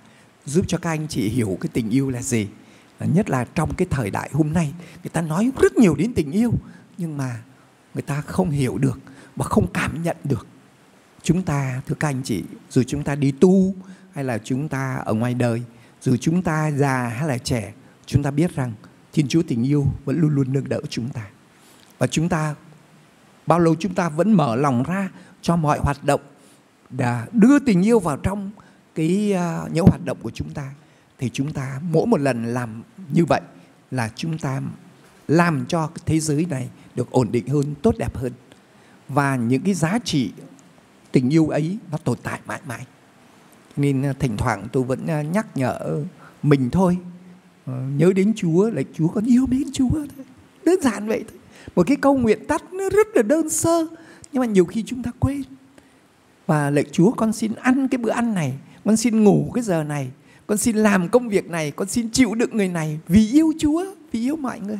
giúp 0.46 0.66
cho 0.68 0.78
các 0.78 0.90
anh 0.90 1.08
chị 1.08 1.30
hiểu 1.30 1.58
cái 1.62 1.70
tình 1.74 1.90
yêu 1.90 2.10
là 2.10 2.22
gì 2.22 2.48
nhất 3.00 3.30
là 3.30 3.46
trong 3.56 3.74
cái 3.74 3.88
thời 3.90 4.12
đại 4.12 4.30
hôm 4.34 4.54
nay 4.54 4.74
người 5.04 5.10
ta 5.14 5.22
nói 5.22 5.52
rất 5.62 5.78
nhiều 5.78 5.96
đến 5.96 6.14
tình 6.14 6.32
yêu 6.32 6.52
nhưng 6.98 7.18
mà 7.18 7.44
người 7.94 8.02
ta 8.02 8.22
không 8.22 8.50
hiểu 8.50 8.78
được 8.78 9.00
và 9.36 9.46
không 9.46 9.68
cảm 9.74 10.04
nhận 10.04 10.18
được 10.24 10.48
chúng 11.24 11.42
ta 11.42 11.82
thưa 11.88 11.96
các 11.96 12.08
anh 12.08 12.22
chị 12.24 12.44
dù 12.70 12.84
chúng 12.84 13.04
ta 13.04 13.16
đi 13.16 13.32
tu 13.32 13.76
hay 14.16 14.24
là 14.24 14.38
chúng 14.44 14.68
ta 14.68 14.96
ở 14.96 15.14
ngoài 15.14 15.34
đời 15.34 15.64
dù 16.02 16.16
chúng 16.18 16.42
ta 16.42 16.72
già 16.72 17.08
hay 17.08 17.28
là 17.28 17.38
trẻ 17.38 17.74
chúng 18.06 18.24
ta 18.24 18.32
biết 18.32 18.56
rằng 18.56 18.74
thiên 19.14 19.28
chúa 19.28 19.42
tình 19.48 19.64
yêu 19.64 19.88
vẫn 20.06 20.20
luôn 20.20 20.36
luôn 20.36 20.54
nâng 20.54 20.70
đỡ 20.70 20.82
chúng 20.90 21.10
ta 21.10 21.28
và 21.98 22.08
chúng 22.08 22.30
ta 22.30 22.56
bao 23.48 23.60
lâu 23.60 23.76
chúng 23.80 23.94
ta 23.94 24.10
vẫn 24.10 24.34
mở 24.34 24.56
lòng 24.56 24.84
ra 24.84 25.10
cho 25.42 25.56
mọi 25.56 25.80
hoạt 25.80 26.04
động 26.04 26.22
đã 26.90 27.28
đưa 27.32 27.60
tình 27.60 27.86
yêu 27.86 28.00
vào 28.00 28.18
trong 28.18 28.52
cái 28.96 29.34
uh, 29.36 29.72
những 29.72 29.86
hoạt 29.86 30.06
động 30.06 30.18
của 30.22 30.32
chúng 30.32 30.50
ta 30.50 30.74
thì 31.18 31.30
chúng 31.34 31.54
ta 31.54 31.80
mỗi 31.82 32.06
một 32.08 32.20
lần 32.20 32.46
làm 32.46 32.84
như 33.12 33.26
vậy 33.26 33.42
là 33.92 34.10
chúng 34.16 34.38
ta 34.38 34.62
làm 35.28 35.66
cho 35.66 35.90
thế 36.06 36.20
giới 36.20 36.46
này 36.50 36.70
được 36.96 37.12
ổn 37.12 37.32
định 37.32 37.48
hơn, 37.48 37.76
tốt 37.82 37.96
đẹp 37.98 38.16
hơn. 38.16 38.34
Và 39.10 39.36
những 39.36 39.62
cái 39.62 39.74
giá 39.74 40.00
trị 40.04 40.32
tình 41.12 41.34
yêu 41.34 41.48
ấy 41.48 41.78
nó 41.92 41.98
tồn 41.98 42.18
tại 42.24 42.40
mãi 42.46 42.62
mãi. 42.68 42.86
Nên 43.78 44.06
à, 44.06 44.14
thỉnh 44.20 44.38
thoảng 44.38 44.68
tôi 44.72 44.84
vẫn 44.84 45.08
à, 45.08 45.22
nhắc 45.22 45.58
nhở 45.58 46.04
mình 46.44 46.70
thôi. 46.70 46.98
Ờ, 47.66 47.82
nhớ 47.98 48.14
đến 48.16 48.34
Chúa 48.36 48.70
là 48.70 48.82
Chúa 48.94 49.08
con 49.08 49.26
yêu 49.26 49.46
mến 49.46 49.64
Chúa 49.74 49.90
thôi. 49.90 50.26
Đơn 50.66 50.82
giản 50.82 51.08
vậy 51.08 51.24
thôi. 51.30 51.40
Một 51.76 51.88
cái 51.88 51.98
câu 51.98 52.18
nguyện 52.18 52.48
tắt 52.48 52.74
nó 52.74 52.90
rất 52.90 53.08
là 53.16 53.22
đơn 53.22 53.50
sơ, 53.50 53.88
nhưng 54.32 54.40
mà 54.40 54.46
nhiều 54.46 54.66
khi 54.66 54.84
chúng 54.84 55.04
ta 55.04 55.12
quên 55.20 55.44
và 56.46 56.70
lạy 56.70 56.86
Chúa, 56.92 57.12
con 57.12 57.34
xin 57.34 57.54
ăn 57.54 57.88
cái 57.88 57.98
bữa 57.98 58.10
ăn 58.10 58.34
này, 58.34 58.54
con 58.86 58.98
xin 58.98 59.24
ngủ 59.24 59.52
cái 59.54 59.64
giờ 59.64 59.84
này, 59.84 60.12
con 60.48 60.58
xin 60.58 60.76
làm 60.76 61.10
công 61.10 61.30
việc 61.30 61.50
này, 61.50 61.72
con 61.72 61.88
xin 61.88 62.10
chịu 62.10 62.36
đựng 62.36 62.58
người 62.58 62.68
này 62.68 63.00
vì 63.08 63.32
yêu 63.32 63.54
Chúa, 63.60 63.86
vì 64.12 64.20
yêu 64.20 64.36
mọi 64.36 64.60
người 64.60 64.80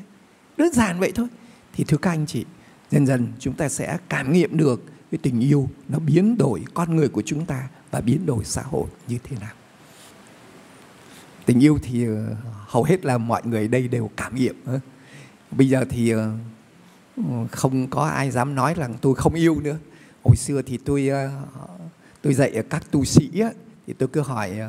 đơn 0.58 0.74
giản 0.74 1.00
vậy 1.00 1.12
thôi 1.16 1.28
thì 1.74 1.84
thưa 1.84 1.98
các 1.98 2.12
anh 2.12 2.26
chị, 2.26 2.46
dần 2.92 3.06
dần 3.06 3.28
chúng 3.40 3.54
ta 3.54 3.70
sẽ 3.70 3.98
cảm 4.10 4.34
nghiệm 4.34 4.58
được 4.58 4.84
cái 5.12 5.20
tình 5.22 5.40
yêu 5.40 5.70
nó 5.90 6.00
biến 6.00 6.38
đổi 6.38 6.64
con 6.74 6.96
người 6.96 7.10
của 7.10 7.22
chúng 7.26 7.46
ta 7.46 7.68
và 7.96 8.02
biến 8.02 8.26
đổi 8.26 8.46
xã 8.46 8.62
hội 8.62 8.88
như 9.08 9.18
thế 9.24 9.38
nào. 9.42 9.54
Tình 11.46 11.64
yêu 11.64 11.80
thì 11.84 12.06
ờ, 12.06 12.36
hầu 12.68 12.84
hết 12.84 13.06
là 13.06 13.18
mọi 13.18 13.42
người 13.46 13.68
đây 13.68 13.88
đều 13.88 14.10
cảm 14.18 14.36
nghiệm 14.36 14.56
bây 15.52 15.70
giờ 15.70 15.86
thì 15.90 16.10
ờ, 16.10 16.32
không 17.52 17.88
có 17.88 18.04
ai 18.04 18.32
dám 18.32 18.56
nói 18.56 18.74
rằng 18.74 18.96
tôi 19.02 19.16
không 19.16 19.34
yêu 19.34 19.60
nữa. 19.60 19.78
Hồi 20.24 20.36
xưa 20.36 20.62
thì 20.62 20.78
tôi 20.78 21.08
ờ, 21.08 21.30
tôi 22.22 22.34
dạy 22.34 22.64
các 22.70 22.92
tu 22.92 23.06
sĩ 23.06 23.30
thì 23.88 23.94
tôi 23.94 24.10
cứ 24.14 24.22
hỏi 24.22 24.60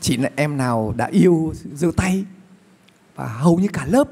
chị 0.00 0.18
em 0.36 0.56
nào 0.56 0.94
đã 0.96 1.06
yêu 1.06 1.54
giơ 1.74 1.90
tay? 1.96 2.24
Và 3.14 3.26
hầu 3.26 3.58
như 3.58 3.68
cả 3.72 3.86
lớp 3.86 4.08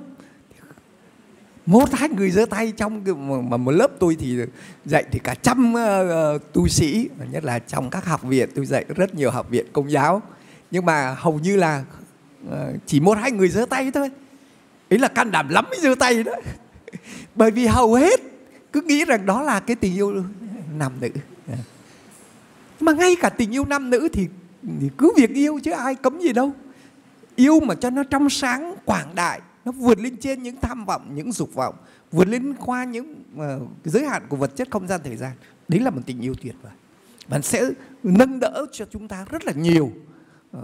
một 1.66 1.92
hai 1.92 2.08
người 2.08 2.30
giơ 2.30 2.46
tay 2.46 2.72
trong 2.76 3.04
mà 3.50 3.56
một 3.56 3.70
lớp 3.70 3.90
tôi 3.98 4.16
thì 4.20 4.38
dạy 4.84 5.04
thì 5.12 5.18
cả 5.18 5.34
trăm 5.42 5.74
uh, 5.74 6.52
tu 6.52 6.68
sĩ 6.68 7.08
nhất 7.30 7.44
là 7.44 7.58
trong 7.58 7.90
các 7.90 8.04
học 8.04 8.22
viện 8.22 8.48
tôi 8.54 8.66
dạy 8.66 8.84
rất 8.88 9.14
nhiều 9.14 9.30
học 9.30 9.50
viện 9.50 9.66
công 9.72 9.90
giáo. 9.90 10.22
Nhưng 10.70 10.84
mà 10.84 11.16
hầu 11.18 11.38
như 11.38 11.56
là 11.56 11.84
uh, 12.46 12.52
chỉ 12.86 13.00
một 13.00 13.18
hai 13.18 13.32
người 13.32 13.48
giơ 13.48 13.66
tay 13.70 13.90
thôi. 13.90 14.10
Ấy 14.90 14.98
là 14.98 15.08
can 15.08 15.30
đảm 15.30 15.48
lắm 15.48 15.64
mới 15.70 15.80
giơ 15.80 15.94
tay 15.94 16.22
đó. 16.22 16.32
Bởi 17.34 17.50
vì 17.50 17.66
hầu 17.66 17.94
hết 17.94 18.20
cứ 18.72 18.80
nghĩ 18.80 19.04
rằng 19.04 19.26
đó 19.26 19.42
là 19.42 19.60
cái 19.60 19.76
tình 19.76 19.94
yêu 19.94 20.22
nam 20.78 20.92
nữ. 21.00 21.08
Mà 22.80 22.92
ngay 22.92 23.16
cả 23.20 23.28
tình 23.28 23.54
yêu 23.54 23.64
nam 23.64 23.90
nữ 23.90 24.08
thì, 24.12 24.28
thì 24.80 24.90
cứ 24.98 25.12
việc 25.16 25.30
yêu 25.30 25.60
chứ 25.62 25.70
ai 25.70 25.94
cấm 25.94 26.20
gì 26.20 26.32
đâu. 26.32 26.52
Yêu 27.36 27.60
mà 27.60 27.74
cho 27.74 27.90
nó 27.90 28.02
trong 28.04 28.30
sáng 28.30 28.74
quảng 28.84 29.14
đại 29.14 29.40
nó 29.66 29.72
vượt 29.72 29.98
lên 29.98 30.16
trên 30.16 30.42
những 30.42 30.56
tham 30.62 30.84
vọng 30.84 31.10
những 31.14 31.32
dục 31.32 31.54
vọng 31.54 31.74
vượt 32.12 32.28
lên 32.28 32.54
qua 32.64 32.84
những 32.84 33.14
uh, 33.36 33.68
giới 33.84 34.04
hạn 34.04 34.22
của 34.28 34.36
vật 34.36 34.56
chất 34.56 34.68
không 34.70 34.86
gian 34.86 35.00
thời 35.04 35.16
gian. 35.16 35.32
Đấy 35.68 35.80
là 35.80 35.90
một 35.90 36.00
tình 36.06 36.20
yêu 36.20 36.34
tuyệt 36.42 36.54
vời. 36.62 36.72
Và 37.28 37.40
sẽ 37.40 37.70
nâng 38.02 38.40
đỡ 38.40 38.66
cho 38.72 38.84
chúng 38.90 39.08
ta 39.08 39.24
rất 39.30 39.44
là 39.44 39.52
nhiều. 39.52 39.90
Uh, 40.56 40.62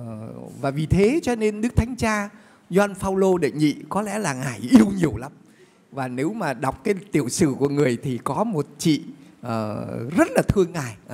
và 0.60 0.70
vì 0.70 0.86
thế 0.86 1.20
cho 1.22 1.34
nên 1.34 1.60
đức 1.60 1.76
thánh 1.76 1.94
cha 1.98 2.28
Gioan 2.70 2.94
Phaolô 2.94 3.38
đệ 3.38 3.50
nhị 3.50 3.74
có 3.88 4.02
lẽ 4.02 4.18
là 4.18 4.34
ngài 4.34 4.58
yêu 4.70 4.86
nhiều 4.96 5.16
lắm. 5.16 5.32
Và 5.92 6.08
nếu 6.08 6.32
mà 6.32 6.54
đọc 6.54 6.84
cái 6.84 6.94
tiểu 7.12 7.28
sử 7.28 7.54
của 7.58 7.68
người 7.68 7.98
thì 8.02 8.18
có 8.24 8.44
một 8.44 8.66
chị 8.78 9.02
uh, 9.40 9.46
rất 10.16 10.28
là 10.30 10.42
thương 10.48 10.72
ngài. 10.72 10.96
Uh, 11.06 11.12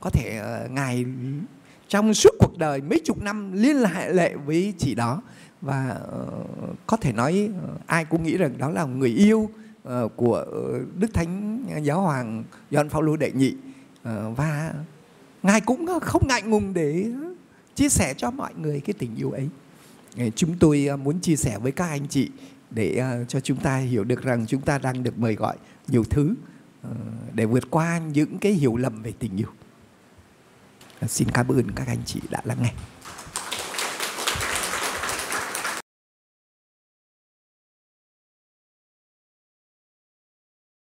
có 0.00 0.10
thể 0.10 0.40
uh, 0.64 0.70
ngài 0.70 1.04
trong 1.88 2.14
suốt 2.14 2.30
cuộc 2.38 2.58
đời 2.58 2.80
mấy 2.80 3.00
chục 3.04 3.22
năm 3.22 3.52
liên 3.52 3.76
hệ 3.84 4.12
lệ 4.12 4.34
với 4.46 4.74
chị 4.78 4.94
đó 4.94 5.22
và 5.60 5.88
ờ, 5.88 6.26
có 6.86 6.96
thể 6.96 7.12
nói 7.12 7.50
ờ, 7.62 7.68
ai 7.86 8.04
cũng 8.04 8.22
nghĩ 8.22 8.36
rằng 8.36 8.58
đó 8.58 8.70
là 8.70 8.84
người 8.84 9.10
yêu 9.10 9.50
ờ, 9.84 10.08
của 10.16 10.44
đức 10.98 11.14
thánh 11.14 11.64
giáo 11.82 12.00
hoàng 12.00 12.44
Gioan 12.70 12.88
Phaolô 12.88 13.16
đệ 13.16 13.32
nhị. 13.32 13.54
Và 14.36 14.74
ngài 15.42 15.60
cũng 15.60 15.86
không 16.02 16.28
ngại 16.28 16.42
ngùng 16.42 16.74
để 16.74 17.06
chia 17.74 17.88
sẻ 17.88 18.14
cho 18.16 18.30
mọi 18.30 18.54
người 18.54 18.80
cái 18.80 18.94
tình 18.98 19.16
yêu 19.16 19.30
ấy. 19.30 19.48
Chúng 20.36 20.58
tôi 20.58 20.88
muốn 21.02 21.20
chia 21.20 21.36
sẻ 21.36 21.58
với 21.58 21.72
các 21.72 21.88
anh 21.88 22.08
chị 22.08 22.30
để 22.70 23.02
cho 23.28 23.40
chúng 23.40 23.56
ta 23.58 23.76
hiểu 23.76 24.04
được 24.04 24.22
rằng 24.22 24.46
chúng 24.46 24.60
ta 24.60 24.78
đang 24.78 25.02
được 25.02 25.18
mời 25.18 25.34
gọi 25.34 25.56
nhiều 25.88 26.04
thứ 26.04 26.34
để 27.34 27.46
vượt 27.46 27.70
qua 27.70 27.98
những 27.98 28.38
cái 28.38 28.52
hiểu 28.52 28.76
lầm 28.76 29.02
về 29.02 29.12
tình 29.18 29.36
yêu. 29.36 29.48
Xin 31.06 31.28
cảm 31.30 31.48
ơn 31.48 31.70
các 31.70 31.86
anh 31.86 32.02
chị 32.04 32.20
đã 32.30 32.40
lắng 32.44 32.58
nghe. 32.62 32.72